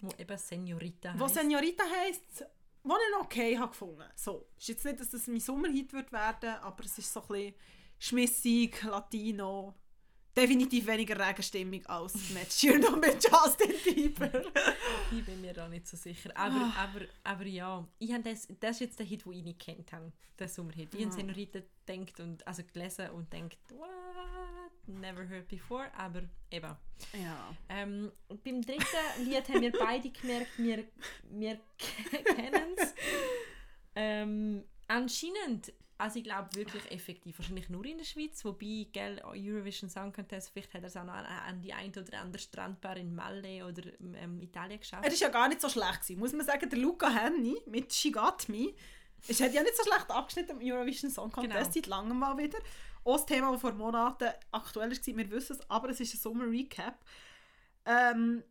Wo 0.00 0.10
eben 0.18 0.38
Senorita 0.38 1.14
wo 1.16 1.24
heisst. 1.24 1.34
Senorita 1.34 1.84
heisst, 1.84 2.46
was 2.84 2.98
ich 3.06 3.14
noch 3.16 3.24
okay 3.24 3.58
habe 3.58 3.70
gefunden. 3.70 4.04
So, 4.14 4.46
ist 4.58 4.68
jetzt 4.68 4.84
nicht, 4.84 5.00
dass 5.00 5.10
das 5.10 5.26
mein 5.26 5.40
Sommerhit 5.40 5.92
wird 5.92 6.12
werden, 6.12 6.50
aber 6.62 6.84
es 6.84 6.98
ist 6.98 7.12
so 7.12 7.22
ein 7.22 7.28
bisschen 7.28 7.54
schmissig, 7.98 8.82
Latino. 8.82 9.74
Definitiv 10.34 10.86
weniger 10.86 11.18
Regenstimmung 11.28 11.84
als 11.86 12.14
mit 12.30 12.50
Sheeran 12.50 12.84
und 12.84 13.00
mit 13.00 13.22
Justin 13.22 13.72
Bieber. 13.84 14.30
Ich 15.14 15.24
bin 15.26 15.42
mir 15.42 15.52
da 15.52 15.68
nicht 15.68 15.86
so 15.86 15.96
sicher. 15.96 16.30
Aber, 16.34 16.72
aber, 16.78 17.04
aber 17.22 17.44
ja, 17.44 17.86
ich 17.98 18.10
das, 18.22 18.48
das 18.58 18.76
ist 18.76 18.80
jetzt 18.80 18.98
der 18.98 19.04
Hit, 19.04 19.26
den 19.26 19.32
ich 19.32 19.44
nicht 19.44 19.58
kennt 19.58 19.92
habe. 19.92 20.10
Der 20.38 20.48
Sommerhit. 20.48 20.94
Ich 20.94 21.04
habe 21.04 21.12
Senorita 21.12 21.60
gedacht 21.84 22.20
und, 22.20 22.46
also 22.46 22.62
gelesen 22.72 23.10
und 23.10 23.30
denkt, 23.30 23.58
what? 23.76 23.88
Never 24.86 25.28
heard 25.28 25.46
before. 25.48 25.90
Aber 25.96 26.22
eben. 26.50 26.76
ja. 27.12 27.56
Ähm, 27.68 28.10
und 28.28 28.42
beim 28.42 28.62
dritten 28.62 28.84
Lied 29.24 29.48
haben 29.48 29.60
wir 29.60 29.72
beide 29.72 30.10
gemerkt, 30.10 30.58
wir, 30.58 30.84
wir 31.30 31.60
kennen 32.24 32.74
es. 32.76 32.94
Ähm, 33.94 34.64
anscheinend, 34.88 35.72
also 36.02 36.18
ich 36.18 36.24
glaube 36.24 36.48
wirklich 36.54 36.90
effektiv, 36.90 37.38
wahrscheinlich 37.38 37.68
nur 37.68 37.84
in 37.84 37.96
der 37.96 38.04
Schweiz, 38.04 38.44
wobei, 38.44 38.88
gell, 38.92 39.22
Eurovision 39.24 39.88
Song 39.88 40.12
Contest, 40.12 40.50
vielleicht 40.52 40.74
hat 40.74 40.82
er 40.82 40.88
es 40.88 40.96
auch 40.96 41.04
noch 41.04 41.14
an, 41.14 41.24
an 41.26 41.60
die 41.60 41.72
ein 41.72 41.90
oder 41.90 42.20
andere 42.20 42.42
Strandbar 42.42 42.96
in 42.96 43.14
Malle 43.14 43.64
oder 43.64 43.82
ähm, 44.16 44.40
Italien 44.42 44.80
geschafft. 44.80 45.04
Er 45.04 45.12
war 45.12 45.16
ja 45.16 45.28
gar 45.28 45.46
nicht 45.48 45.60
so 45.60 45.68
schlecht. 45.68 46.00
Gewesen. 46.00 46.18
Muss 46.18 46.32
man 46.32 46.44
sagen, 46.44 46.68
der 46.68 46.78
Luca 46.80 47.08
Henny 47.08 47.56
mit 47.66 47.92
She 47.92 48.10
Got 48.10 48.48
Me, 48.48 48.74
es 49.28 49.40
hat 49.40 49.54
ja 49.54 49.62
nicht 49.62 49.76
so 49.76 49.84
schlecht 49.84 50.10
abgeschnitten 50.10 50.60
im 50.60 50.72
Eurovision 50.72 51.08
Song 51.08 51.30
Contest, 51.30 51.56
Genau. 51.56 51.72
seit 51.72 51.86
langem 51.86 52.18
mal 52.18 52.36
wieder. 52.36 52.58
Auch 53.04 53.16
das 53.18 53.26
Thema, 53.26 53.52
das 53.52 53.60
vor 53.60 53.72
Monaten 53.72 54.28
aktuell 54.50 54.90
war, 54.90 55.16
wir 55.16 55.30
wissen 55.30 55.56
es, 55.56 55.70
aber 55.70 55.90
es 55.90 56.00
ist 56.00 56.14
ein 56.14 56.18
Sommer-Recap. 56.18 56.98
Ähm, 57.86 58.42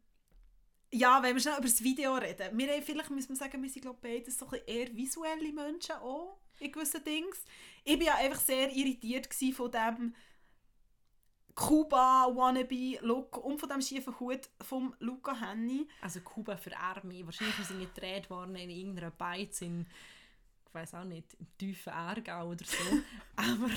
ja, 0.94 1.22
wenn 1.22 1.36
wir 1.36 1.42
schnell 1.42 1.56
über 1.58 1.68
das 1.68 1.84
Video 1.84 2.16
reden. 2.16 2.58
Wir 2.58 2.74
haben, 2.74 2.84
vielleicht 2.84 3.10
müssen 3.10 3.30
wir 3.30 3.36
sagen, 3.36 3.62
wir 3.62 3.70
sind 3.70 3.82
glaube 3.82 3.98
ich, 4.04 4.24
beides 4.24 4.38
so 4.38 4.48
eher 4.54 4.96
visuelle 4.96 5.52
Menschen 5.52 5.96
auch 5.96 6.41
in 6.62 6.72
gewissen 6.72 7.04
Dings. 7.04 7.44
Ich 7.84 7.98
war 8.00 8.06
ja 8.06 8.16
einfach 8.16 8.40
sehr 8.40 8.72
irritiert 8.72 9.28
von 9.56 9.72
dem 9.72 10.16
Kuba-Wannabe-Look 11.56 13.38
und 13.38 13.60
von 13.60 13.70
dem 13.70 13.82
schiefen 13.82 14.18
Hut 14.20 14.50
vom 14.62 14.96
Luca 15.00 15.36
Henny. 15.40 15.88
Also 16.02 16.22
Kuba 16.22 16.56
für 16.58 16.76
Arme. 16.78 17.26
Wahrscheinlich 17.26 17.60
ist 17.60 17.68
sie 17.70 17.80
gedreht 17.80 18.30
worden 18.30 18.56
in 18.56 18.70
irgendeiner 18.70 19.12
Beiz 19.12 19.62
in, 19.62 19.86
ich 20.68 20.74
weiß 20.74 20.96
auch 20.96 21.04
nicht, 21.04 21.34
im 21.40 21.48
tiefen 21.58 21.92
Aargau 21.92 22.50
oder 22.50 22.66
so. 22.66 22.78
Aber 23.36 23.70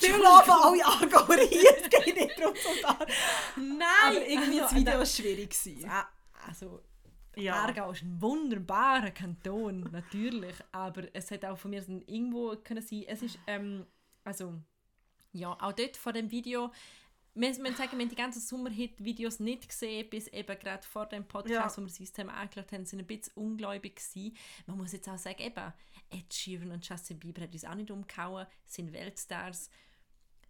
Wir 0.00 0.18
laufen 0.18 0.50
alle 0.50 0.84
Aargaueriert, 0.84 1.82
es 1.84 1.90
geht 2.04 2.16
nicht 2.16 2.38
darum 2.40 2.56
zu 2.56 2.80
sagen. 2.82 3.12
nein! 3.56 3.88
Aber 4.06 4.26
irgendwie 4.26 4.58
das 4.58 4.70
also, 4.70 4.76
Video 4.76 4.98
war 4.98 5.06
schwierig. 5.06 5.50
gewesen. 5.50 5.88
Ah, 5.88 6.08
also, 6.48 6.82
Ja. 7.36 7.54
Aargau 7.54 7.92
ist 7.92 8.02
ein 8.02 8.20
wunderbarer 8.20 9.10
Kanton, 9.10 9.88
natürlich. 9.92 10.56
Aber 10.72 11.04
es 11.14 11.30
hätte 11.30 11.50
auch 11.50 11.58
von 11.58 11.70
mir 11.70 11.84
irgendwo 12.06 12.56
können 12.56 12.82
sein. 12.82 13.04
Es 13.06 13.22
ist, 13.22 13.38
ähm, 13.46 13.86
also, 14.24 14.54
ja, 15.32 15.52
auch 15.60 15.72
dort 15.72 15.96
vor 15.96 16.12
dem 16.12 16.30
Video. 16.30 16.70
Wir 17.34 17.48
müssen 17.50 17.76
sagen, 17.76 17.92
wir 17.92 18.00
haben 18.00 18.08
die 18.08 18.16
ganzen 18.16 18.40
Sommerhit-Videos 18.40 19.38
nicht 19.38 19.68
gesehen, 19.68 20.10
bis 20.10 20.26
eben 20.28 20.58
gerade 20.58 20.82
vor 20.84 21.06
dem 21.06 21.24
Podcast, 21.26 21.52
Ja. 21.54 21.76
wo 21.76 21.82
wir 21.82 21.86
das 21.86 21.96
System 21.96 22.28
angeschaut 22.28 22.72
haben, 22.72 22.84
sind 22.84 22.98
ein 22.98 23.06
bisschen 23.06 23.32
ungläubig 23.36 23.94
gewesen. 23.96 24.36
Man 24.66 24.76
muss 24.78 24.92
jetzt 24.92 25.08
auch 25.08 25.16
sagen, 25.16 25.40
eben, 25.40 25.72
Ed 26.10 26.34
Sheeran 26.34 26.72
und 26.72 26.86
Justin 26.86 27.20
Bieber 27.20 27.42
hat 27.42 27.52
uns 27.52 27.64
auch 27.64 27.76
nicht 27.76 27.90
umgehauen, 27.92 28.46
sind 28.66 28.92
Weltstars. 28.92 29.70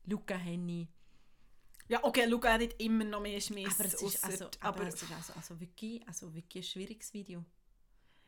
Luca 0.06 0.34
Henny. 0.34 0.88
Ja, 1.90 2.04
okay, 2.04 2.28
schau 2.30 2.36
auch 2.48 2.56
nicht 2.58 2.80
immer 2.80 3.02
noch 3.04 3.20
mehr 3.20 3.40
Schmiss. 3.40 3.74
Aber 3.74 3.84
es 3.84 3.94
ist, 3.94 4.22
also, 4.24 4.44
ausser- 4.46 4.50
aber 4.60 4.86
es 4.86 4.94
ist 5.02 5.10
also, 5.10 5.32
also, 5.34 5.60
wirklich, 5.60 6.06
also 6.06 6.32
wirklich 6.32 6.64
ein 6.64 6.68
schwieriges 6.68 7.12
Video. 7.12 7.44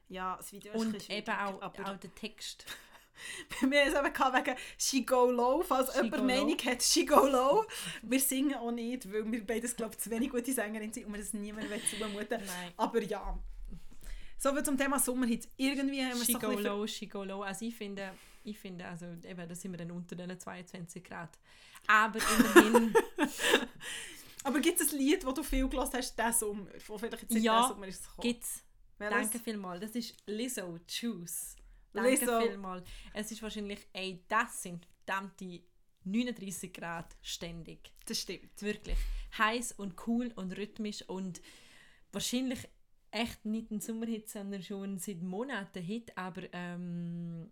ja, 0.09 0.37
das 0.37 0.51
Video 0.53 0.73
ist 0.73 0.81
Und 0.81 1.09
eben 1.11 1.31
auch, 1.31 1.63
aber 1.63 1.89
auch 1.93 1.97
der 1.97 2.13
Text. 2.15 2.67
wir 3.61 3.85
haben 3.85 3.89
es 3.89 3.95
eben 3.95 4.35
wegen 4.35 4.57
«She 4.79 5.05
Go 5.05 5.31
Low», 5.31 5.63
falls 5.63 5.93
She 5.95 6.03
jemand 6.03 6.27
Meinung 6.27 6.49
Low. 6.49 6.65
hat, 6.65 6.83
«She 6.83 7.07
Go 7.07 7.25
Low». 7.27 7.65
Wir 8.03 8.19
singen 8.19 8.55
auch 8.57 8.73
nicht, 8.73 9.11
weil 9.13 9.31
wir 9.31 9.47
beides, 9.47 9.77
glaube 9.77 9.97
zu 9.97 10.11
wenig 10.11 10.31
gute 10.31 10.53
Sängerinnen 10.53 10.93
sind 10.93 11.07
und 11.07 11.13
wir 11.13 11.21
das 11.21 11.33
niemandem 11.33 11.81
zumuten 11.89 12.45
Nein. 12.45 12.73
Aber 12.77 13.01
ja. 13.01 13.39
So 14.39 14.53
viel 14.53 14.65
zum 14.65 14.77
Thema 14.77 14.99
Sommerhits. 14.99 15.49
Irgendwie 15.57 16.03
haben 16.05 16.19
wir 16.19 16.25
She 16.27 16.33
so 16.33 16.39
go 16.41 16.51
low, 16.51 16.85
she 16.89 17.07
go 17.07 17.23
low. 17.23 17.43
Also 17.43 17.65
ich 17.65 17.77
finde, 17.77 18.13
ich 18.45 18.59
finde 18.59 18.87
also 18.87 19.07
eben, 19.07 19.49
da 19.49 19.55
sind 19.55 19.73
wir 19.73 19.79
dann 19.79 19.91
unter 19.91 20.17
den 20.17 20.39
22 20.39 21.03
Grad. 21.05 21.39
Aber 21.87 22.19
immerhin, 22.39 22.95
Aber 24.45 24.61
gibt 24.61 24.81
es 24.81 24.93
ein 24.93 24.99
Lied, 24.99 25.25
das 25.25 25.35
du 25.35 25.43
viel 25.43 25.69
gehört 25.69 25.95
hast, 25.95 26.17
diesen 26.19 26.33
Sommer? 26.33 26.67
Wo 26.87 26.99
vielleicht 26.99 27.23
jetzt 27.23 27.33
nicht 27.33 27.45
Ja, 27.45 27.69
Sommer 27.69 27.87
ist 27.87 28.01
es 28.01 28.09
gekommen? 28.09 28.29
gibt's. 28.29 28.65
Welches? 28.99 29.19
Danke 29.19 29.39
vielmals. 29.39 29.81
Das 29.81 29.91
ist 29.95 30.17
Lizzo, 30.27 30.79
Choose. 30.87 31.57
Danke 31.93 32.11
Lizzo. 32.11 32.41
vielmals. 32.41 32.89
Es 33.15 33.31
ist 33.31 33.43
wahrscheinlich, 33.43 33.87
ey, 33.93 34.25
das 34.29 34.63
sind 34.63 34.87
verdammte 35.05 35.63
39 36.05 36.73
Grad 36.73 37.17
ständig. 37.23 37.93
Das 38.07 38.21
stimmt. 38.21 38.61
Wirklich. 38.61 38.97
Heiß 39.39 39.73
und 39.73 39.95
cool 40.07 40.33
und 40.35 40.57
rhythmisch 40.57 41.03
und 41.09 41.41
wahrscheinlich 42.13 42.69
echt 43.11 43.45
nicht 43.45 43.71
ein 43.71 43.81
Sommerhit, 43.81 44.29
sondern 44.29 44.63
schon 44.63 44.99
seit 44.99 45.21
Monaten 45.23 45.83
Hit, 45.83 46.17
aber 46.17 46.43
ähm, 46.53 47.51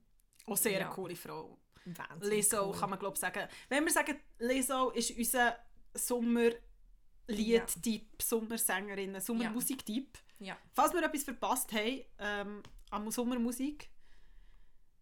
Auch 0.53 0.57
sehr 0.57 0.73
Ja. 0.73 0.87
eine 0.87 0.95
coole 0.95 1.17
Frau. 1.17 1.59
wahnsinnig 1.85 2.39
Lizzo 2.39 2.69
cool. 2.71 2.79
kann 2.79 2.91
man 2.91 2.99
glaube 2.99 3.19
sagen. 3.19 3.49
Wenn 3.69 3.85
wir 3.85 3.93
sagen, 3.93 4.17
Lizzo 4.39 4.91
ist 4.91 5.17
unser 5.17 5.57
Sommer 5.95 6.51
Liedtyp, 7.27 8.21
Sommersängerinnen, 8.23 9.21
Sommermusiktyp. 9.21 10.19
Ja. 10.41 10.57
Falls 10.73 10.93
wir 10.93 11.03
etwas 11.03 11.25
verpasst 11.25 11.73
haben 11.73 12.01
ähm, 12.19 12.63
an 12.91 13.11
Sommermusik, 13.11 13.89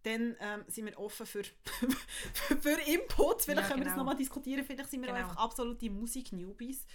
dann 0.02 0.36
ähm, 0.40 0.64
sind 0.68 0.86
wir 0.86 0.98
offen 0.98 1.26
für, 1.26 1.42
für 2.60 2.80
Inputs. 2.86 3.44
Vielleicht 3.46 3.62
Ja, 3.62 3.68
können 3.68 3.80
wir 3.80 3.84
das 3.84 3.94
genau. 3.94 3.96
nochmal 4.04 4.16
diskutieren. 4.16 4.64
Vielleicht 4.64 4.90
sind 4.90 5.00
wir 5.00 5.08
Genau. 5.08 5.18
einfach 5.20 5.36
absolute 5.36 5.90
Musik-Newbies. 5.90 6.86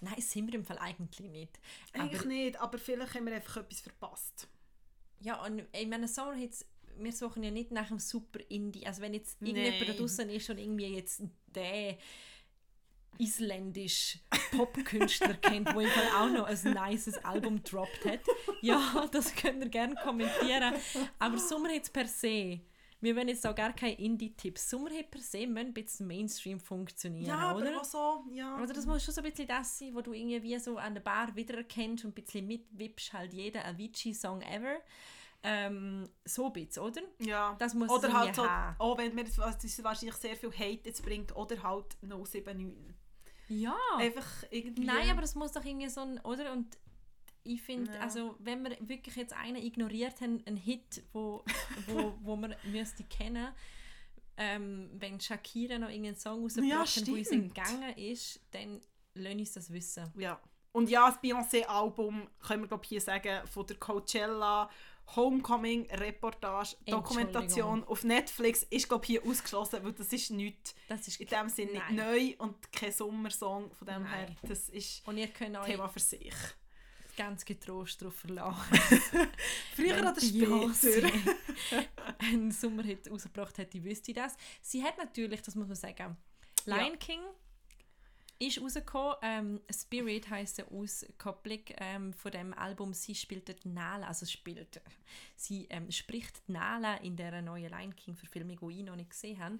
Nein, 0.00 0.20
sind 0.20 0.46
wir 0.46 0.54
im 0.54 0.64
Fall 0.64 0.78
eigentlich 0.78 1.28
nicht. 1.30 1.58
Eigentlich 1.92 2.20
Aber, 2.20 2.28
nicht, 2.28 2.60
aber 2.60 2.78
vielleicht 2.78 3.14
haben 3.14 3.26
wir 3.26 3.34
einfach 3.34 3.56
etwas 3.58 3.80
verpasst. 3.80 4.48
ja, 5.20 5.42
und 5.44 5.62
ich 5.72 5.86
meine, 5.88 6.06
Sommerhits, 6.08 6.64
wir 6.98 7.12
suchen 7.12 7.42
ja 7.42 7.50
nicht 7.50 7.70
nach 7.70 7.90
einem 7.90 7.98
super 7.98 8.40
Indie. 8.48 8.86
Also 8.86 9.02
wenn 9.02 9.14
jetzt 9.14 9.40
irgendjemand 9.40 9.80
da 9.82 9.86
Nein. 9.86 9.96
draußen 9.96 10.30
ist 10.30 10.50
und 10.50 10.58
irgendwie 10.58 10.86
jetzt 10.86 11.22
der 11.54 11.96
isländisch 13.18 14.18
Popkünstler 14.56 15.34
kennt, 15.40 15.74
wo 15.74 15.80
im 15.80 15.88
Fall 15.88 16.08
auch 16.20 16.30
noch 16.30 16.46
ein 16.46 16.74
nices 16.90 17.16
Album 17.24 17.62
droppt 17.62 18.04
hat, 18.04 18.20
ja, 18.60 19.08
das 19.10 19.34
könnt 19.34 19.62
ihr 19.62 19.70
gerne 19.70 19.94
kommentieren. 20.02 20.74
Aber 21.18 21.38
Sommerhits 21.38 21.90
per 21.90 22.06
se, 22.06 22.60
wir 23.00 23.16
wollen 23.16 23.28
jetzt 23.28 23.46
auch 23.46 23.54
gar 23.54 23.72
keine 23.74 23.94
Indie-Tipps. 23.98 24.68
Sommerhits 24.70 25.10
per 25.10 25.20
se 25.20 25.46
müssen 25.46 25.68
ein 25.68 25.74
bisschen 25.74 26.06
Mainstream 26.06 26.60
funktionieren, 26.60 27.26
Ja, 27.26 27.54
oder? 27.54 27.74
aber 27.74 27.84
so, 27.84 28.24
ja. 28.32 28.56
Also 28.56 28.74
das 28.74 28.86
muss 28.86 29.04
schon 29.04 29.14
so 29.14 29.20
ein 29.22 29.30
bisschen 29.30 29.48
das 29.48 29.78
sein, 29.78 29.94
wo 29.94 30.00
du 30.02 30.12
irgendwie 30.12 30.58
so 30.58 30.76
an 30.76 30.94
der 30.94 31.02
Bar 31.02 31.34
wiedererkennst 31.36 32.04
und 32.04 32.10
ein 32.10 32.14
bisschen 32.22 32.46
mitwippst, 32.46 33.12
halt 33.12 33.32
jeder 33.32 33.64
Avicii-Song 33.64 34.42
ever. 34.42 34.76
Ähm, 35.48 36.08
so 36.24 36.46
ein 36.46 36.52
bisschen, 36.54 36.82
oder? 36.82 37.02
ja. 37.20 37.54
Das 37.58 37.72
muss 37.74 37.88
oder 37.88 38.08
es 38.08 38.14
halt 38.14 38.34
so, 38.34 38.48
haben. 38.48 38.74
auch 38.80 38.98
wenn 38.98 39.14
mir 39.14 39.24
das, 39.24 39.36
das 39.36 39.84
wahrscheinlich 39.84 40.16
sehr 40.16 40.34
viel 40.36 40.50
Hate 40.50 40.80
jetzt 40.88 41.04
bringt, 41.04 41.34
oder 41.36 41.62
halt 41.62 41.96
079. 42.02 42.94
Ja. 43.48 43.76
Einfach 43.96 44.26
irgendwie... 44.50 44.84
Nein, 44.84 45.08
aber 45.10 45.20
das 45.20 45.36
muss 45.36 45.52
doch 45.52 45.64
irgendwie 45.64 45.88
so 45.88 46.00
ein, 46.00 46.18
oder? 46.20 46.52
Und 46.52 46.76
ich 47.44 47.62
finde, 47.62 47.92
Ja. 47.94 48.00
also 48.00 48.34
wenn 48.40 48.64
wir 48.64 48.76
wirklich 48.80 49.14
jetzt 49.14 49.34
einen 49.34 49.62
ignoriert 49.62 50.20
haben, 50.20 50.42
einen 50.46 50.56
Hit, 50.56 51.04
wo, 51.12 51.44
wo, 51.86 52.14
wo 52.22 52.34
man 52.36 52.56
müsste 52.64 53.04
kennen, 53.04 53.48
ähm, 54.36 54.90
wenn 54.94 55.20
Shakira 55.20 55.78
noch 55.78 55.88
irgendeinen 55.88 56.16
Song 56.16 56.42
rausgebracht 56.42 56.96
Ja, 56.96 57.06
wo 57.06 57.12
uns 57.14 57.28
stimmt. 57.28 57.56
entgangen 57.56 57.96
ist, 57.96 58.40
dann 58.50 58.80
lass 59.14 59.34
uns 59.34 59.52
das 59.52 59.72
wissen. 59.72 60.12
Ja. 60.18 60.40
Und 60.72 60.90
ja, 60.90 61.08
das 61.08 61.18
Beyoncé-Album, 61.22 62.28
können 62.46 62.62
wir 62.64 62.68
glaube 62.68 62.84
hier 62.86 63.00
sagen, 63.00 63.46
von 63.46 63.66
der 63.66 63.76
Coachella 63.76 64.68
Homecoming-Reportage, 65.14 66.76
Dokumentation 66.86 67.84
auf 67.84 68.02
Netflix, 68.04 68.64
ist 68.64 68.88
glaube 68.88 69.06
hier 69.06 69.24
ausgeschlossen, 69.24 69.84
weil 69.84 69.92
das 69.92 70.12
ist 70.12 70.30
nichts 70.30 70.74
Das 70.88 71.06
ist 71.06 71.20
in 71.20 71.28
dem 71.28 71.48
Sinne 71.48 71.72
nicht 71.72 71.90
neu 71.90 72.34
und 72.38 72.72
kein 72.72 72.92
Sommersong 72.92 73.70
von 73.72 73.86
dem 73.86 74.04
her. 74.06 74.26
Nein. 74.26 74.36
Das 74.42 74.68
ist 74.68 75.06
Und 75.06 75.16
ihr 75.18 75.28
könnt 75.28 75.56
euch 75.56 75.66
Thema 75.66 75.88
für 75.88 76.00
sich. 76.00 76.34
ganz 77.16 77.44
getrost 77.44 78.02
darauf 78.02 78.14
verlassen. 78.14 78.78
Früher 79.74 79.96
Wenn 79.96 80.06
oder 80.06 80.20
später. 80.20 81.08
Einen 82.18 82.50
Sommerhit 82.50 83.10
rausgebracht 83.10 83.56
hätte, 83.58 83.82
wüsste 83.82 84.10
ich 84.10 84.16
das. 84.16 84.36
Sie 84.60 84.82
hat 84.82 84.98
natürlich, 84.98 85.40
das 85.42 85.54
muss 85.54 85.66
man 85.66 85.76
sagen, 85.76 86.16
Lion 86.66 86.78
Ja. 86.90 86.96
King 86.96 87.20
ist 88.38 88.60
rausgekommen. 88.60 89.16
Ähm, 89.22 89.60
Spirit 89.70 90.28
heisst 90.30 90.60
eine 90.60 90.70
Auskopplung 90.70 91.60
ähm, 91.78 92.12
von 92.12 92.32
dem 92.32 92.54
Album 92.54 92.92
«Sie 92.92 93.14
spielt 93.14 93.64
Nala», 93.64 94.06
also 94.06 94.26
spielt, 94.26 94.80
sie 95.36 95.66
ähm, 95.70 95.90
spricht 95.90 96.42
die 96.48 96.52
Nala 96.52 96.96
in 96.96 97.16
der 97.16 97.42
neuen 97.42 97.70
Lion 97.70 97.94
King 97.96 98.16
Verfilmung, 98.16 98.58
die 98.60 98.80
ich 98.80 98.84
noch 98.84 98.96
nicht 98.96 99.10
gesehen 99.10 99.38
habe. 99.38 99.58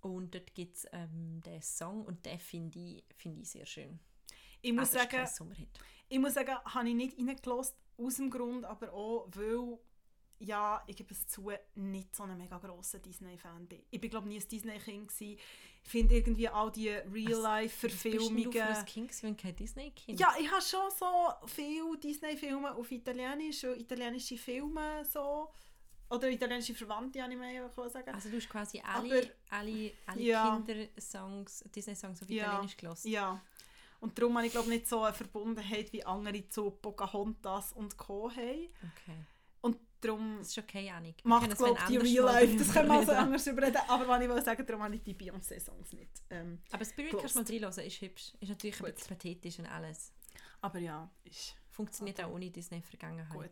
Und 0.00 0.34
dort 0.34 0.54
gibt 0.54 0.76
es 0.76 0.86
ähm, 0.92 1.40
den 1.44 1.60
Song 1.60 2.04
und 2.04 2.24
den 2.24 2.38
finde 2.38 2.78
ich, 2.78 3.04
finde 3.16 3.42
ich 3.42 3.50
sehr 3.50 3.66
schön. 3.66 3.98
Ich 4.62 4.72
muss 4.72 4.94
Aber 4.94 5.04
sagen, 5.04 5.56
ich 6.08 6.18
muss 6.18 6.34
sagen, 6.34 6.56
habe 6.64 6.88
ich 6.88 6.94
nicht 6.94 7.18
reingelassen, 7.18 7.74
aus 7.98 8.16
dem 8.16 8.30
Grund, 8.30 8.64
aber 8.64 8.92
auch, 8.92 9.28
weil, 9.34 9.78
ja, 10.38 10.82
ich 10.86 10.96
gebe 10.96 11.12
es 11.12 11.26
zu, 11.26 11.50
nicht 11.74 12.14
so 12.14 12.22
ein 12.22 12.38
mega 12.38 12.58
grosser 12.58 13.00
Disney-Fan 13.00 13.66
bin. 13.66 13.82
Ich 13.90 14.00
bin, 14.00 14.08
glaube 14.08 14.28
nie 14.28 14.38
ein 14.38 14.48
Disney-Kind 14.48 15.10
finde 15.88 16.16
irgendwie 16.16 16.48
all 16.48 16.70
die 16.70 16.86
denn 16.88 17.10
du 17.10 17.12
Real-Life-Verfilmungen... 17.12 18.52
für 18.52 18.62
ein 18.62 18.84
Kind 18.86 19.22
wenn 19.22 19.36
kein 19.36 19.56
Disney-Kind? 19.56 20.20
Ja, 20.20 20.34
ich 20.38 20.50
habe 20.50 20.62
schon 20.62 20.90
so 20.90 21.06
viele 21.46 21.96
Disney-Filme 21.98 22.74
auf 22.74 22.90
Italienisch, 22.90 23.64
und 23.64 23.76
italienische 23.78 24.36
Filme 24.36 25.04
so... 25.04 25.50
Oder 26.10 26.30
italienische 26.30 26.74
Verwandte, 26.74 27.22
habe 27.22 27.32
ich 27.34 27.38
mehr 27.38 27.68
sagen. 27.68 28.14
Also 28.14 28.30
du 28.30 28.36
hast 28.38 28.48
quasi 28.48 28.80
Aber- 28.80 29.00
alle, 29.00 29.30
alle, 29.50 29.92
alle 30.06 30.20
Ja. 30.22 30.56
Kindersongs, 30.64 31.64
Disney-Songs 31.74 32.22
auf 32.22 32.30
Ja. 32.30 32.44
Italienisch 32.44 32.76
gelassen. 32.78 33.08
Ja. 33.08 33.40
Und 34.00 34.18
darum 34.18 34.36
habe 34.36 34.46
ich 34.46 34.52
glaube 34.52 34.68
nicht 34.70 34.88
so 34.88 35.02
eine 35.02 35.12
Verbundenheit 35.12 35.92
wie 35.92 36.04
andere 36.04 36.48
zu 36.48 36.70
Pocahontas 36.70 37.72
und 37.72 37.96
Co. 37.98 38.30
haben. 38.30 38.70
Okay. 38.80 39.18
Darum 40.00 40.36
Das 40.38 40.48
ist 40.48 40.58
okay. 40.58 40.84
Wir 40.84 41.14
macht 41.24 41.56
glaube 41.56 41.78
die 41.88 41.96
Real 41.96 42.24
Life, 42.24 42.56
das 42.56 42.72
können 42.72 42.88
wir 42.88 42.98
also 42.98 43.12
anders 43.12 43.46
überreden. 43.46 43.78
Aber 43.88 44.06
was 44.06 44.22
ich 44.22 44.28
will 44.28 44.42
sagen, 44.42 44.64
darum 44.66 44.82
habe 44.84 44.94
ich 44.94 45.02
die 45.02 45.14
Beyoncé-Songs 45.14 45.92
nicht. 45.92 46.22
Ähm, 46.30 46.60
Aber 46.70 46.84
Spirit 46.84 47.10
gelost. 47.10 47.34
kannst 47.34 47.48
du 47.50 47.52
mal 47.54 47.64
reinhören, 47.64 47.86
ist 47.86 48.00
hübsch. 48.00 48.32
Ist 48.40 48.48
natürlich 48.48 48.80
ein 48.80 48.84
Gut. 48.86 48.94
bisschen 48.94 49.16
pathetisch 49.16 49.58
und 49.58 49.66
alles. 49.66 50.12
aber 50.60 50.78
ja, 50.78 51.10
ist 51.24 51.54
Funktioniert 51.70 52.18
Okay. 52.18 52.28
auch 52.28 52.34
ohne 52.34 52.50
Disney-Vergangenheit. 52.50 53.32
gut. 53.36 53.50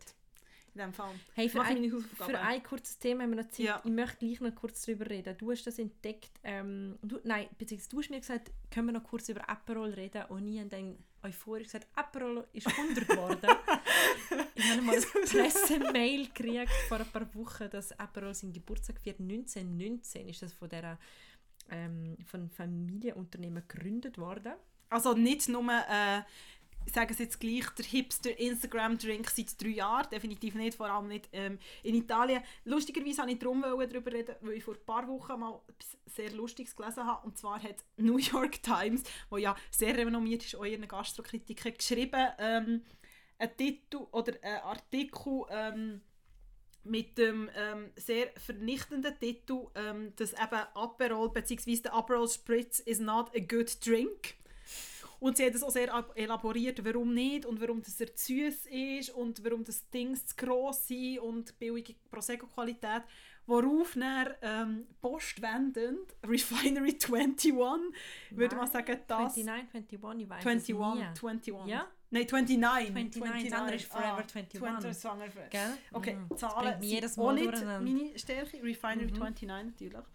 In 0.73 0.81
dem 0.81 0.93
Fall. 0.93 1.11
Hey, 1.33 1.49
für 1.49 1.61
ein, 1.61 1.89
für 2.13 2.39
ein 2.39 2.61
kurzes 2.63 2.99
Thema 2.99 3.23
haben 3.23 3.31
wir 3.31 3.37
noch 3.43 3.49
Zeit. 3.49 3.65
Ja. 3.65 3.81
Ich 3.83 3.89
möchte 3.89 4.17
gleich 4.17 4.39
noch 4.41 4.53
kurz 4.53 4.83
darüber 4.85 5.09
reden. 5.09 5.35
Du 5.37 5.49
hast 5.49 5.63
das 5.65 5.79
entdeckt. 5.79 6.31
Ähm, 6.43 6.99
du, 7.01 7.19
nein, 7.23 7.47
beziehungsweise 7.57 7.89
du 7.89 7.99
hast 7.99 8.09
mir 8.11 8.19
gesagt, 8.19 8.51
können 8.69 8.87
wir 8.87 8.93
noch 8.93 9.03
kurz 9.03 9.27
über 9.29 9.49
Aperol 9.49 9.89
reden. 9.91 10.25
Und 10.25 10.45
ich 10.47 10.59
habe 10.59 10.69
dann 10.69 10.97
euphorisch 11.27 11.65
gesagt, 11.65 11.87
Aperol 11.95 12.47
ist 12.53 12.67
100 12.67 13.07
geworden. 13.07 13.49
ich 14.55 14.71
habe 14.71 14.81
mal 14.81 14.95
eine 14.95 15.05
Pressemail 15.25 16.27
gekriegt 16.27 16.71
vor 16.87 16.99
ein 16.99 17.07
paar 17.07 17.33
Wochen, 17.35 17.69
dass 17.69 17.97
Aperol 17.99 18.33
seinen 18.33 18.53
Geburtstag 18.53 18.99
feiert. 19.03 19.19
1919 19.19 20.29
ist 20.29 20.41
das 20.41 20.53
von 20.53 20.69
dieser 20.69 20.97
ähm, 21.69 22.17
von 22.25 22.49
Familienunternehmen 22.49 23.63
gegründet 23.67 24.17
worden. 24.17 24.53
Also 24.89 25.13
nicht 25.13 25.49
nur, 25.49 25.63
äh, 25.69 26.21
ich 26.87 26.93
sage 26.93 27.11
es 27.11 27.19
jetzt 27.19 27.41
gleich, 27.41 27.69
der 27.71 27.83
hipster 27.83 28.39
Instagram-Drink 28.39 29.29
seit 29.29 29.61
drei 29.61 29.69
Jahren, 29.71 30.09
definitiv 30.09 30.55
nicht, 30.55 30.77
vor 30.77 30.89
allem 30.89 31.09
nicht 31.09 31.27
ähm, 31.33 31.59
in 31.83 31.95
Italien. 31.95 32.41
Lustigerweise 32.63 33.17
wollte 33.17 33.33
ich 33.33 33.39
darum 33.39 33.61
darüber 33.61 34.13
reden, 34.13 34.35
weil 34.39 34.53
ich 34.53 34.63
vor 34.63 34.75
ein 34.75 34.85
paar 34.85 35.05
Wochen 35.09 35.37
mal 35.37 35.59
etwas 35.67 35.97
sehr 36.05 36.31
Lustiges 36.31 36.77
gelesen 36.77 37.05
habe. 37.05 37.27
Und 37.27 37.37
zwar 37.37 37.61
hat 37.61 37.83
New 37.97 38.17
York 38.31 38.63
Times, 38.63 39.03
wo 39.29 39.35
ja 39.35 39.53
sehr 39.69 39.97
renommiert 39.97 40.45
ist, 40.45 40.53
ihren 40.53 40.87
Gastrokritiker, 40.87 41.71
geschrieben, 41.71 42.25
ähm, 42.39 42.85
einen 43.37 43.57
Titel 43.57 44.07
oder 44.11 44.33
einen 44.41 44.61
Artikel 44.61 45.43
ähm, 45.49 46.01
mit 46.85 47.17
dem 47.17 47.49
ähm, 47.53 47.91
sehr 47.97 48.29
vernichtenden 48.37 49.19
Titel, 49.19 49.67
ähm, 49.75 50.13
dass 50.15 50.31
eben 50.31 50.61
Aperol 50.73 51.33
bzw. 51.33 51.81
der 51.81 51.93
Aperol 51.93 52.29
Spritz 52.29 52.79
is 52.79 52.99
not 52.99 53.29
a 53.35 53.39
good 53.39 53.85
drink. 53.85 54.36
Und 55.19 55.37
sie 55.37 55.45
hat 55.45 55.55
es 55.55 55.63
auch 55.63 55.71
sehr 55.71 55.93
ab- 55.93 56.11
elaboriert, 56.15 56.83
warum 56.85 57.13
nicht 57.13 57.45
und 57.45 57.59
warum 57.59 57.81
das 57.81 57.97
sehr 57.97 58.09
süß 58.13 58.67
ist 58.67 59.09
und 59.11 59.43
warum 59.43 59.63
das 59.63 59.89
Dings 59.89 60.25
zu 60.27 60.35
gross 60.35 60.87
sind 60.87 61.19
und 61.19 61.57
billige 61.57 61.95
Prosecco-Qualität. 62.11 63.01
Worauf 63.47 63.95
dann 63.95 64.35
ähm, 64.41 64.87
postwendend 65.01 66.15
Refinery 66.27 66.97
21, 67.01 67.53
würde 68.31 68.55
man 68.57 68.67
sagen, 68.67 68.99
das... 69.07 69.37
29, 69.37 69.47
21, 69.49 69.93
ich 70.23 70.29
weiß 70.29 70.45
21, 70.45 70.75
es 70.75 70.79
nie. 70.95 71.01
21. 71.03 71.53
Ja? 71.65 71.87
Nein, 72.09 72.25
29. 72.31 72.57
29, 72.57 73.49
das 73.49 73.59
andere 73.59 73.75
ist 73.75 73.85
Forever 73.85 74.07
Ah, 74.07 74.17
21. 74.17 74.59
20 74.59 74.93
Swanger 74.93 75.31
Forever. 75.31 75.49
Gell? 75.49 75.77
Okay, 75.93 76.15
Mhm. 76.15 76.25
Das 76.29 76.39
Zahlen 76.39 76.79
mich 76.79 76.89
jedes 76.89 77.13
sind 77.13 77.23
Mal 77.23 77.29
auch 77.29 77.33
nicht 77.35 77.65
meine 77.65 78.19
Stärke. 78.19 78.63
Refinery 78.63 79.11
Mhm. 79.11 79.17
29 79.19 79.47
natürlich. 79.47 80.05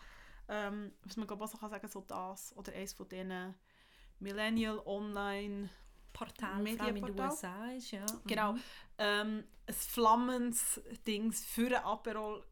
Ähm, 0.48 0.92
was 1.04 1.16
man 1.16 1.26
glaube 1.26 1.44
ich 1.44 1.48
auch 1.48 1.52
so 1.52 1.58
kann 1.58 1.70
sagen, 1.70 1.88
so 1.88 2.04
das 2.06 2.54
oder 2.56 2.72
eines 2.72 2.92
von 2.92 3.08
diesen 3.08 3.54
Millennial 4.22 4.80
Online 4.86 5.68
Portal, 6.12 6.54
allem 6.54 6.66
in 6.66 6.76
den 6.78 6.94
Medienportal. 6.94 7.30
USA 7.30 7.70
ist, 7.72 7.90
ja. 7.90 8.06
Genau. 8.26 8.52
Mhm. 8.52 8.60
ähm, 8.98 9.44
ein 9.66 9.74
flammendes 9.74 10.80
Dings 11.06 11.44
für 11.44 11.66
ein 11.66 11.84
Aperol 11.84 12.44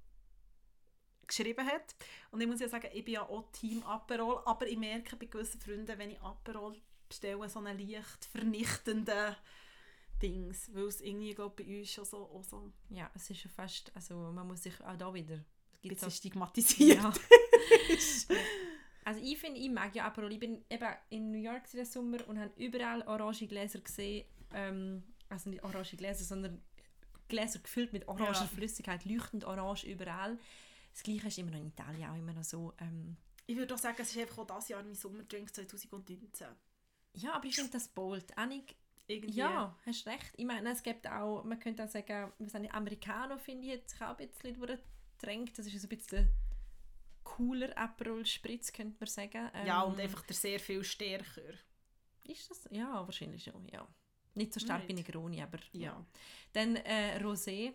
geschrieben 1.27 1.67
hat. 1.67 1.95
Und 2.31 2.41
ich 2.41 2.47
muss 2.47 2.61
ja 2.61 2.69
sagen, 2.69 2.89
ich 2.93 3.05
bin 3.05 3.15
ja 3.15 3.23
auch 3.23 3.51
Team 3.53 3.83
Aperol, 3.85 4.43
aber 4.45 4.67
ich 4.67 4.79
merke 4.79 5.17
bei 5.17 5.27
gewissen 5.27 5.61
Freunden, 5.61 5.99
wenn 5.99 6.11
ich 6.11 6.21
Aperol 6.21 6.77
bestelle, 7.09 7.49
so 7.49 7.61
einen 7.61 7.79
leicht 7.79 8.25
vernichtenden 8.25 9.37
Dings, 10.23 10.71
weil 10.75 10.85
es 10.85 11.01
irgendwie, 11.01 11.35
glaube 11.35 11.63
bei 11.63 11.79
uns 11.79 11.91
schon 11.91 12.05
so, 12.05 12.19
auch 12.19 12.45
so 12.45 12.73
Ja, 12.89 13.11
es 13.15 13.31
ist 13.31 13.41
schon 13.41 13.51
fast, 13.51 13.91
also 13.95 14.15
man 14.15 14.47
muss 14.47 14.63
sich 14.63 14.81
auch 14.83 14.97
da 14.97 15.13
wieder... 15.13 15.37
Es 15.73 15.83
gibt 15.83 15.95
bisschen 15.95 16.11
so, 16.11 16.17
stigmatisiert. 16.17 16.99
ja. 16.99 17.13
also 19.11 19.21
ich 19.25 19.39
finde, 19.39 19.59
ich 19.61 19.71
mag 19.71 19.95
ja 19.95 20.05
Aperol. 20.07 20.33
Ich 20.33 20.39
bin 20.39 20.65
eben 20.71 20.89
in 21.11 21.33
New 21.33 21.39
York 21.39 21.65
diesen 21.71 21.85
Sommer 21.85 22.19
und 22.29 22.39
habe 22.39 22.53
überall 22.57 23.03
orange 23.03 23.47
Gläser 23.49 23.81
gesehen. 23.81 24.25
Ähm, 24.55 25.03
also 25.29 25.51
nicht 25.51 25.63
orange 25.65 25.97
Gläser, 25.97 26.25
sondern 26.25 26.61
Gläser 27.29 27.59
gefüllt 27.59 27.93
mit 27.93 28.07
oranger 28.09 28.33
Ja. 28.33 28.47
Flüssigkeit, 28.47 29.05
leuchtend 29.05 29.45
orange 29.45 29.85
überall. 29.87 30.39
Das 30.93 31.03
Gleiche 31.03 31.29
ist 31.29 31.39
immer 31.39 31.51
noch 31.51 31.59
in 31.59 31.67
Italien 31.69 32.09
auch 32.11 32.17
immer 32.17 32.33
noch 32.33 32.45
so. 32.45 32.73
Ähm, 32.79 33.17
Ich 33.47 33.57
würde 33.57 33.75
auch 33.75 33.79
sagen, 33.79 33.97
es 34.01 34.11
ist 34.15 34.19
einfach 34.19 34.39
auch 34.39 34.47
dieses 34.47 34.69
Jahr 34.69 34.83
mein 34.83 34.95
Sommerdrink 34.95 35.53
2019. 35.55 36.47
Ja, 37.15 37.33
aber 37.35 37.47
ich 37.47 37.57
finde 37.57 37.73
das 37.73 37.89
bold. 37.89 38.37
Annik, 38.39 38.77
Irgendwie. 39.09 39.33
ja, 39.35 39.77
hast 39.87 40.07
recht. 40.07 40.33
Ich 40.37 40.45
meine, 40.47 40.71
es 40.71 40.83
gibt 40.85 41.07
auch, 41.09 41.43
man 41.43 41.59
könnte 41.59 41.85
auch 41.85 41.89
sagen, 41.89 42.33
was 42.39 42.53
sind 42.53 42.63
die 42.63 42.71
Amerikaner, 42.71 43.39
finde 43.39 43.65
ich, 43.67 43.73
jetzt 43.73 44.01
auch 44.01 44.17
ein 44.17 44.29
bisschen 44.29 44.55
durchgedrängt. 44.55 45.59
Das 45.59 45.67
ist 45.67 45.81
so 45.81 45.87
ein 45.87 45.97
bisschen 45.97 46.29
cooler 47.47 47.77
Aperol 47.79 48.25
Spritz, 48.27 48.73
könnte 48.73 48.97
man 49.01 49.07
sagen. 49.09 49.51
Ja, 49.67 49.83
und 49.83 49.95
Ähm, 49.99 50.01
einfach 50.05 50.23
der 50.23 50.37
sehr 50.37 50.61
viel 50.61 50.85
stärker. 50.85 51.53
Ist 52.25 52.51
das? 52.51 52.69
Ja, 52.71 53.05
wahrscheinlich 53.07 53.43
schon, 53.45 53.67
ja. 53.69 53.87
Nicht 54.35 54.53
so 54.55 54.61
stark 54.61 54.87
wie. 54.89 54.93
Negroni, 54.95 55.43
aber 55.43 55.59
ja. 55.73 55.81
Ja. 55.93 56.07
Dann 56.53 56.77
äh, 56.77 57.19
Rosé 57.23 57.73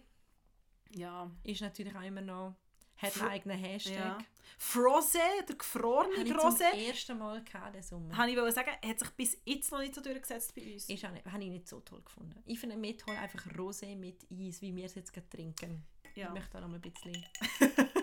Ja. 0.92 1.30
ist 1.44 1.62
natürlich 1.62 1.96
auch 1.96 2.02
immer 2.04 2.22
noch, 2.22 2.56
hat 2.98 3.12
Fro- 3.12 3.24
einen 3.24 3.32
eigenen 3.32 3.58
Hashtag. 3.58 3.94
ja. 3.96 4.18
Frosé, 4.58 5.46
der 5.50 5.56
gefrorene 5.58 6.16
Habe 6.18 6.28
ich 6.30 6.38
zum 6.38 6.40
Rosé, 6.40 6.88
ersten 6.88 7.18
Mal 7.18 7.44
gehabt, 7.44 7.76
den 7.76 7.84
Sommer. 7.84 8.16
habe 8.16 8.30
ich 8.32 8.38
wollte 8.38 8.54
sagen, 8.54 8.72
hat 8.86 9.00
sich 9.00 9.10
bis 9.10 9.38
jetzt 9.44 9.70
noch 9.72 9.80
nicht 9.80 9.94
so 9.96 10.02
durchgesetzt 10.02 10.56
bei 10.56 10.74
uns. 10.74 10.88
Ist 10.88 11.04
auch 11.04 11.12
nicht, 11.12 11.26
habe 11.26 11.44
ich 11.44 11.50
nicht 11.50 11.68
so 11.68 11.82
toll 11.82 12.02
gefunden. 12.04 12.42
Ich 12.46 12.58
finde 12.60 12.78
mehr 12.78 12.96
toll 12.96 13.16
einfach 13.18 13.46
Rosé 13.48 13.96
mit 13.98 14.26
Eis, 14.32 14.62
wie 14.62 14.74
wir 14.74 14.86
es 14.86 14.96
jetzt 14.96 15.12
gerade 15.12 15.28
trinken. 15.28 15.84
Ja. 16.16 16.28
Ich 16.28 16.34
möchte 16.34 16.52
da 16.52 16.62
noch 16.62 16.74
ein 16.74 16.80
bisschen... 16.80 17.26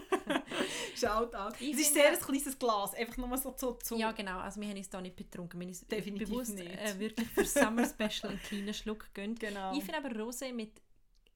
Schaut 0.96 1.34
an. 1.34 1.52
Es 1.54 1.78
ist 1.78 1.94
sehr 1.94 2.12
ein 2.12 2.18
kleines 2.18 2.58
Glas, 2.58 2.94
einfach 2.94 3.16
nur 3.16 3.36
so 3.38 3.52
zu... 3.52 3.72
zu 3.74 3.96
Ja, 3.96 4.12
genau. 4.12 4.38
Also 4.38 4.60
wir 4.60 4.68
haben 4.68 4.76
uns 4.76 4.90
da 4.90 5.00
nicht 5.00 5.16
betrunken. 5.16 5.58
Wir 5.60 5.66
haben 5.66 5.70
uns 5.70 5.86
Definitiv 5.86 6.28
bewusst 6.28 6.54
nicht. 6.54 6.70
Äh, 6.70 6.98
wirklich 6.98 7.28
für 7.28 7.44
Summer 7.44 7.86
Special 7.86 8.32
einen 8.32 8.42
kleinen 8.42 8.74
Schluck 8.74 9.12
gönnt. 9.14 9.40
Genau. 9.40 9.76
Ich 9.76 9.84
finde 9.84 9.98
aber 9.98 10.10
Rosé 10.10 10.52
mit 10.52 10.80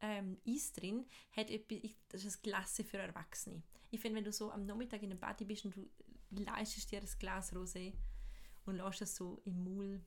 ähm, 0.01 0.39
Eis 0.47 0.73
drin 0.73 1.07
hat 1.33 1.51
etwas, 1.51 1.79
das 2.09 2.25
ist 2.25 2.39
ein 2.39 2.43
Glas 2.43 2.83
für 2.89 2.99
Erwachsene. 2.99 3.63
Ich 3.91 4.01
finde, 4.01 4.17
wenn 4.17 4.25
du 4.25 4.33
so 4.33 4.51
am 4.51 4.67
Nachmittag 4.67 5.03
in 5.03 5.11
der 5.11 5.17
Party 5.17 5.45
bist 5.45 5.65
und 5.65 5.75
du 5.75 5.89
leistest 6.31 6.91
dir 6.91 7.01
ein 7.01 7.09
Glas 7.19 7.53
Rosé 7.53 7.95
und 8.67 8.77
lässt 8.77 9.03
es 9.03 9.17
so 9.17 9.41
im 9.45 9.65
Maul 9.65 10.01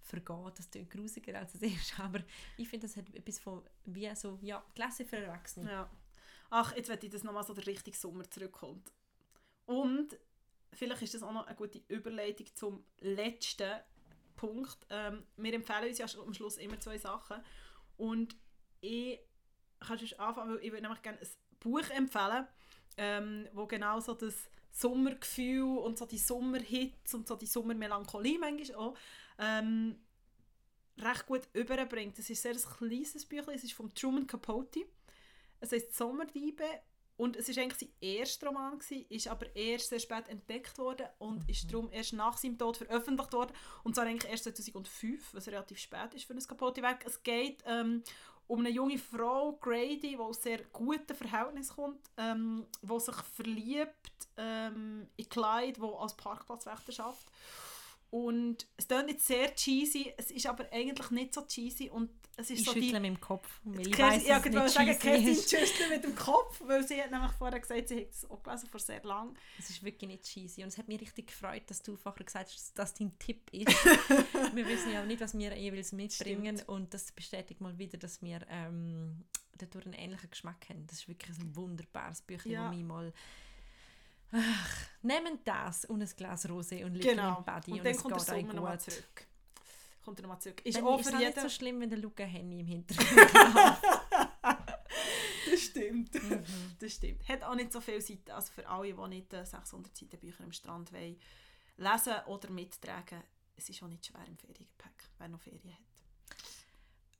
vergehen, 0.00 0.50
das 0.56 0.70
klingt 0.70 0.90
grusiger 0.90 1.38
als 1.38 1.54
es 1.54 1.62
ist, 1.62 2.00
aber 2.00 2.20
ich 2.56 2.68
finde, 2.68 2.86
das 2.86 2.96
hat 2.96 3.14
etwas 3.14 3.38
von, 3.38 3.62
wie 3.84 4.14
so, 4.14 4.38
ja, 4.40 4.64
Gläser 4.74 5.04
für 5.04 5.16
Erwachsene. 5.16 5.70
Ja. 5.70 5.90
Ach, 6.50 6.74
jetzt 6.74 6.88
werde 6.88 7.06
ich 7.06 7.12
das 7.12 7.24
nochmal 7.24 7.44
so 7.44 7.54
der 7.54 7.66
richtige 7.66 7.96
Sommer 7.96 8.28
zurückkommt. 8.30 8.92
Und 9.66 10.18
vielleicht 10.72 11.02
ist 11.02 11.14
das 11.14 11.22
auch 11.22 11.32
noch 11.32 11.46
eine 11.46 11.56
gute 11.56 11.82
Überleitung 11.88 12.46
zum 12.54 12.84
letzten 13.00 13.80
Punkt. 14.36 14.78
Ähm, 14.88 15.24
wir 15.36 15.52
empfehlen 15.52 15.88
uns 15.88 15.98
ja 15.98 16.06
am 16.24 16.32
Schluss 16.32 16.56
immer 16.56 16.80
zwei 16.80 16.98
Sachen. 16.98 17.42
Und 17.96 18.36
ich 18.80 19.20
kann 19.80 19.98
schon 19.98 20.18
anfangen, 20.18 20.54
weil 20.54 20.64
ich 20.64 20.72
würde 20.72 20.82
nämlich 20.82 21.02
gerne 21.02 21.18
ein 21.18 21.28
Buch 21.60 21.90
empfehlen, 21.90 22.46
ähm, 22.96 23.48
wo 23.52 23.66
genau 23.66 24.00
so 24.00 24.14
das 24.14 24.48
Sommergefühl 24.70 25.78
und 25.78 25.98
so 25.98 26.06
die 26.06 26.18
Sommerhits 26.18 27.14
und 27.14 27.26
so 27.26 27.36
die 27.36 27.46
Sommermelancholie 27.46 28.38
manchmal 28.38 28.76
auch 28.76 28.96
ähm, 29.38 29.96
recht 30.98 31.26
gut 31.26 31.42
überbringt. 31.52 32.18
Es 32.18 32.30
ist 32.30 32.42
sehr 32.42 32.52
ein 32.52 32.76
kleines 32.78 33.26
Büchlein, 33.26 33.56
es 33.56 33.64
ist 33.64 33.72
von 33.72 33.92
Truman 33.94 34.26
Capote. 34.26 34.86
Es 35.60 35.72
heißt 35.72 35.96
Sommerdiebe 35.96 36.64
und 37.16 37.36
es 37.36 37.48
ist 37.48 37.58
eigentlich 37.58 37.80
sein 37.80 37.92
erster 38.00 38.46
Roman 38.46 38.78
gewesen, 38.78 39.06
ist 39.08 39.28
aber 39.28 39.54
erst 39.56 39.88
sehr 39.88 39.98
spät 39.98 40.28
entdeckt 40.28 40.78
worden 40.78 41.06
und 41.18 41.48
ist 41.48 41.72
darum 41.72 41.90
erst 41.90 42.12
nach 42.12 42.36
seinem 42.36 42.56
Tod 42.56 42.76
veröffentlicht 42.76 43.32
worden 43.32 43.52
und 43.82 43.94
zwar 43.94 44.06
eigentlich 44.06 44.30
erst 44.30 44.44
2005, 44.44 45.34
was 45.34 45.48
relativ 45.48 45.78
spät 45.78 46.14
ist 46.14 46.24
für 46.24 46.34
ein 46.34 46.38
Capote-Werk. 46.38 47.04
Es 47.04 47.22
geht 47.22 47.62
ähm, 47.66 48.04
um 48.46 48.60
eine 48.60 48.70
junge 48.70 48.98
Frau, 48.98 49.52
Grady, 49.60 49.98
die 49.98 50.16
aus 50.16 50.42
sehr 50.42 50.62
guten 50.72 51.14
Verhältnissen 51.14 51.74
kommt, 51.74 52.10
ähm, 52.16 52.66
die 52.82 53.00
sich 53.00 53.16
verliebt 53.16 54.28
ähm, 54.36 55.08
in 55.16 55.28
Clyde, 55.28 55.80
der 55.80 56.00
als 56.00 56.16
Parkplatzwächter 56.16 57.04
arbeitet. 57.04 57.26
Und 58.10 58.66
es 58.78 58.86
klingt 58.88 59.06
nicht 59.06 59.20
sehr 59.20 59.54
cheesy, 59.54 60.14
es 60.16 60.30
ist 60.30 60.46
aber 60.46 60.66
eigentlich 60.72 61.10
nicht 61.10 61.34
so 61.34 61.42
cheesy 61.46 61.90
und 61.90 62.08
es 62.38 62.48
ist 62.50 62.60
Ich 62.60 62.64
so 62.64 62.72
schüttle 62.72 62.88
die... 62.88 62.92
mit 63.00 63.04
dem 63.04 63.20
Kopf, 63.20 63.60
weil 63.64 63.86
ich 63.86 63.98
weiss, 63.98 64.26
ja, 64.26 64.38
ich 64.38 64.46
es 64.46 64.74
nicht 64.74 65.02
cheesy 65.02 65.30
ist. 65.32 65.50
schüttelt 65.50 65.90
mit 65.90 66.04
dem 66.04 66.14
Kopf, 66.14 66.58
weil 66.64 66.86
sie 66.86 67.02
hat 67.02 67.10
nämlich 67.10 67.32
vorher 67.32 67.60
gesagt, 67.60 67.88
sie 67.88 68.00
hat 68.02 68.10
es 68.10 68.24
auch 68.30 68.42
gelesen 68.42 68.68
vor 68.70 68.80
sehr 68.80 69.02
lang. 69.02 69.36
Es 69.58 69.68
ist 69.68 69.82
wirklich 69.82 70.08
nicht 70.08 70.24
cheesy 70.24 70.62
und 70.62 70.68
es 70.68 70.78
hat 70.78 70.88
mich 70.88 71.00
richtig 71.02 71.26
gefreut, 71.26 71.64
dass 71.66 71.82
du 71.82 71.96
vorher 71.96 72.24
gesagt 72.24 72.46
hast, 72.50 72.56
dass 72.56 72.74
das 72.74 72.94
dein 72.94 73.18
Tipp 73.18 73.42
ist. 73.52 73.68
wir 74.54 74.66
wissen 74.66 74.92
ja 74.92 75.02
auch 75.02 75.06
nicht, 75.06 75.20
was 75.20 75.36
wir 75.36 75.54
jeweils 75.58 75.92
mitbringen 75.92 76.56
Stimmt. 76.56 76.68
und 76.68 76.94
das 76.94 77.12
bestätigt 77.12 77.60
mal 77.60 77.76
wieder, 77.76 77.98
dass 77.98 78.22
wir 78.22 78.40
ähm, 78.48 79.24
dadurch 79.58 79.84
einen 79.84 79.94
ähnlichen 79.94 80.30
Geschmack 80.30 80.68
haben. 80.70 80.86
Das 80.86 81.00
ist 81.00 81.08
wirklich 81.08 81.36
ein 81.38 81.54
wunderbares 81.56 82.22
Büchlein, 82.22 82.52
Ja. 82.52 82.70
wo 82.70 82.74
mich 82.74 82.84
mal 82.86 83.12
Ach, 84.32 84.76
nehmen 85.02 85.38
das 85.44 85.84
und 85.86 86.02
ein 86.02 86.08
Glas 86.16 86.46
Rosé 86.46 86.84
und 86.84 86.94
liegen 86.94 87.08
Genau. 87.16 87.38
im 87.38 87.44
Body 87.44 87.70
Und 87.72 87.78
und, 87.78 87.84
dann 87.86 87.92
es 87.94 88.02
kommt 88.02 88.14
der 88.16 88.18
geht 88.24 88.28
euch 88.34 88.40
Sommer 88.40 88.54
nochmal 88.54 88.80
zurück. 88.80 89.26
Kommt 90.04 90.18
er 90.18 90.22
nochmal 90.22 90.40
zurück. 90.40 90.60
Ist 90.64 90.76
Dann 90.76 90.84
auch 90.84 91.00
ist 91.00 91.08
für 91.08 91.14
auch 91.14 91.18
nicht 91.18 91.28
jeden... 91.28 91.40
so 91.42 91.48
schlimm, 91.48 91.80
wenn 91.80 91.90
der 91.90 91.98
Luca 91.98 92.24
Henny 92.24 92.60
im 92.60 92.66
Hintergrund 92.66 93.08
Das 95.50 95.60
stimmt. 95.60 96.14
Mhm. 96.22 96.44
Das 96.78 96.92
stimmt. 96.94 97.26
Hat 97.28 97.42
auch 97.42 97.54
nicht 97.54 97.72
so 97.72 97.80
viele 97.80 98.00
Seiten. 98.00 98.30
Also 98.30 98.52
für 98.52 98.68
alle, 98.68 98.92
die 98.92 99.08
nicht 99.08 99.32
äh, 99.32 99.44
600 99.44 99.96
Seiten 99.96 100.18
Bücher 100.18 100.44
am 100.44 100.52
Strand 100.52 100.92
wollen, 100.92 101.18
lesen 101.76 102.14
oder 102.26 102.50
mittragen, 102.50 103.22
es 103.56 103.68
ist 103.68 103.82
auch 103.82 103.88
nicht 103.88 104.06
schwer 104.06 104.24
im 104.26 104.36
Feriengepäck, 104.36 105.10
wer 105.18 105.28
noch 105.28 105.40
Ferien 105.40 105.72
hat. 105.72 105.87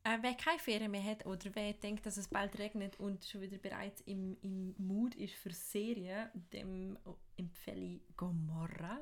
Äh, 0.05 0.19
wer 0.23 0.35
keine 0.35 0.59
Ferien 0.59 0.91
mehr 0.91 1.05
hat 1.05 1.27
oder 1.27 1.55
wer 1.55 1.73
denkt, 1.75 2.07
dass 2.07 2.17
es 2.17 2.29
bald 2.29 2.59
regnet 2.59 2.99
und 2.99 3.25
schon 3.25 3.41
wieder 3.43 3.59
bereits 3.59 4.01
im, 4.03 4.37
im 4.43 4.75
Mood 4.79 5.15
ist 5.17 5.35
für 5.35 5.53
Serien, 5.53 6.29
dem 6.53 6.97
empfehle 7.37 7.85
ich 7.97 8.17
Gomorra. 8.17 9.01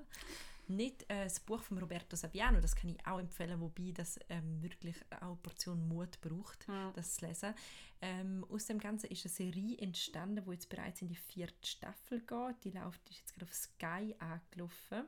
Nicht 0.69 1.03
äh, 1.05 1.25
das 1.25 1.39
Buch 1.39 1.63
von 1.63 1.79
Roberto 1.79 2.17
Saviano, 2.17 2.61
das 2.61 2.75
kann 2.75 2.91
ich 2.91 3.07
auch 3.07 3.21
empfehlen, 3.21 3.61
wobei 3.61 3.93
das 3.93 4.19
ähm, 4.29 4.61
wirklich 4.63 4.97
auch 5.21 5.23
eine 5.29 5.37
Portion 5.37 5.87
Mut 5.87 6.21
braucht, 6.21 6.67
Ja. 6.67 6.91
das 6.93 7.15
zu 7.15 7.27
lesen. 7.27 7.55
Ähm, 8.01 8.45
aus 8.51 8.67
dem 8.67 8.81
Ganzen 8.81 9.09
ist 9.11 9.25
eine 9.25 9.33
Serie 9.33 9.79
entstanden, 9.79 10.45
wo 10.45 10.51
jetzt 10.51 10.69
bereits 10.69 11.03
in 11.03 11.09
die 11.09 11.15
vierte 11.15 11.65
Staffel 11.69 12.19
geht. 12.21 12.65
Die 12.65 12.71
läuft, 12.77 13.07
die 13.09 13.13
ist 13.13 13.21
jetzt 13.21 13.35
gerade 13.35 13.45
auf 13.47 13.55
Sky 13.55 14.17
angelaufen. 14.19 15.05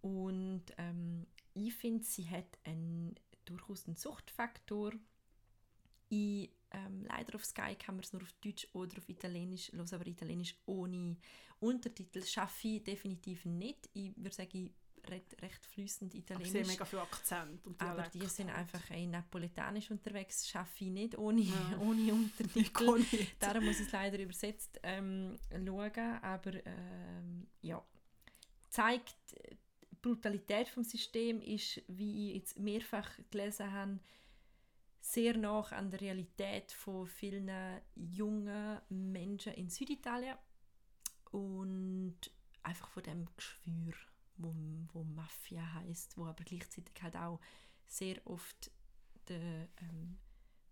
Und 0.00 0.64
ähm, 0.78 1.26
ich 1.52 1.74
finde, 1.74 2.04
sie 2.04 2.28
hat 2.30 2.58
einen, 2.64 3.14
durchaus 3.44 3.86
einen 3.86 3.96
Suchtfaktor. 3.96 4.92
Ich, 6.08 6.50
ähm, 6.70 7.04
leider 7.08 7.34
auf 7.36 7.44
Sky 7.44 7.74
kann 7.76 7.96
man 7.96 8.04
es 8.04 8.12
nur 8.12 8.22
auf 8.22 8.32
Deutsch 8.44 8.66
oder 8.72 8.98
auf 8.98 9.08
Italienisch 9.08 9.72
hören, 9.72 9.88
aber 9.92 10.06
Italienisch 10.06 10.54
ohne 10.66 11.16
Untertitel 11.60 12.22
schaffe 12.24 12.68
ich 12.68 12.84
definitiv 12.84 13.44
nicht. 13.44 13.88
Ich 13.94 14.12
würde 14.16 14.34
sagen, 14.34 14.50
ich 14.52 14.72
rede 15.10 15.42
recht 15.42 15.66
Aber 15.66 16.14
Italienisch. 16.14 16.50
sie 16.52 16.58
haben 16.60 16.66
mega 16.68 16.84
viel 16.84 16.98
Akzent 16.98 17.66
und 17.66 17.80
Aber 17.80 18.02
die 18.08 18.26
sind 18.26 18.50
einfach 18.50 18.90
in 18.90 19.10
Napoletanisch 19.10 19.90
unterwegs, 19.90 20.48
schaffe 20.48 20.84
ich 20.84 20.90
nicht 20.90 21.18
ohne, 21.18 21.42
Ja. 21.42 21.78
ohne 21.80 22.12
Untertitel. 22.12 22.98
nicht. 22.98 23.36
Darum 23.38 23.64
muss 23.64 23.80
ich 23.80 23.86
es 23.86 23.92
leider 23.92 24.18
übersetzt 24.18 24.80
ähm, 24.82 25.38
schauen. 25.50 26.18
Aber 26.22 26.52
ähm, 26.66 27.46
ja, 27.62 27.84
zeigt 28.70 29.14
Brutalität 30.04 30.68
vom 30.68 30.84
System 30.84 31.40
ist, 31.40 31.80
wie 31.88 32.28
ich 32.28 32.36
jetzt 32.36 32.58
mehrfach 32.58 33.10
gelesen 33.30 33.72
habe, 33.72 33.98
sehr 35.00 35.36
nach 35.38 35.72
an 35.72 35.90
der 35.90 36.00
Realität 36.02 36.72
von 36.72 37.06
vielen 37.06 37.50
jungen 37.94 38.80
Menschen 38.90 39.54
in 39.54 39.70
Süditalien 39.70 40.36
und 41.30 42.16
einfach 42.62 42.88
von 42.88 43.02
dem 43.02 43.26
Geschwür, 43.34 43.94
wo, 44.36 44.54
wo 44.92 45.04
Mafia 45.04 45.72
heißt, 45.74 46.18
wo 46.18 46.26
aber 46.26 46.44
gleichzeitig 46.44 46.94
halt 47.02 47.16
auch 47.16 47.40
sehr 47.86 48.20
oft 48.26 48.70
der 49.28 49.68
ähm, 49.80 50.18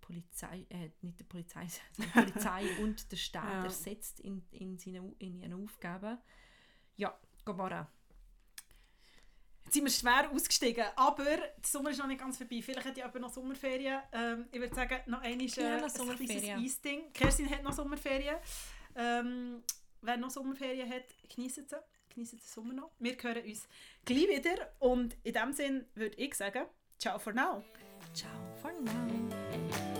Polizei, 0.03 0.66
äh, 0.68 0.91
nicht 1.01 1.20
der 1.20 1.24
Polizei, 1.24 1.66
die 1.97 2.07
Polizei 2.07 2.66
und 2.83 3.11
der 3.11 3.16
Staat 3.16 3.49
Ja. 3.49 3.64
ersetzt 3.64 4.20
in, 4.20 4.45
in, 4.51 4.76
seine, 4.76 5.14
in 5.20 5.41
ihren 5.41 5.64
Aufgaben. 5.64 6.18
Ja, 6.97 7.18
Gomorra. 7.47 7.91
Jetzt 9.65 9.75
sind 9.75 9.85
wir 9.85 9.91
schwer 9.91 10.31
ausgestiegen, 10.31 10.85
aber 10.97 11.25
der 11.25 11.53
Sommer 11.65 11.91
ist 11.91 11.99
noch 11.99 12.07
nicht 12.07 12.21
ganz 12.21 12.37
vorbei. 12.37 12.61
Vielleicht 12.63 12.87
hat 12.87 12.97
ja 12.97 13.07
jemand 13.07 13.21
noch 13.21 13.33
Sommerferien. 13.33 14.01
Ähm, 14.13 14.47
ich 14.51 14.61
würde 14.61 14.75
sagen, 14.75 14.99
noch 15.07 15.23
einmal 15.23 15.47
äh, 15.47 15.83
ein 15.85 15.91
kleines 15.91 16.49
Eisding. 16.49 17.13
Kerstin 17.13 17.49
hat 17.49 17.63
noch 17.63 17.73
Sommerferien. 17.73 18.37
Ähm, 18.97 19.63
wer 20.03 20.17
noch 20.17 20.31
Sommerferien 20.31 20.91
hat, 20.91 21.05
genießt 21.35 21.71
sie. 21.71 21.77
Genießt 22.11 22.33
den 22.35 22.41
Sommer 22.41 22.75
noch. 22.75 22.91
Wir 22.99 23.17
hören 23.21 23.45
uns 23.45 23.67
gleich 24.05 24.29
wieder 24.29 24.73
und 24.81 25.17
in 25.23 25.33
dem 25.33 25.53
Sinn 25.53 25.87
würde 25.95 26.17
ich 26.17 26.35
sagen, 26.35 26.67
ciao 26.99 27.19
for 27.19 27.33
now. 27.33 27.65
Ciao 28.13 28.31
for 28.61 28.73
now. 28.73 29.91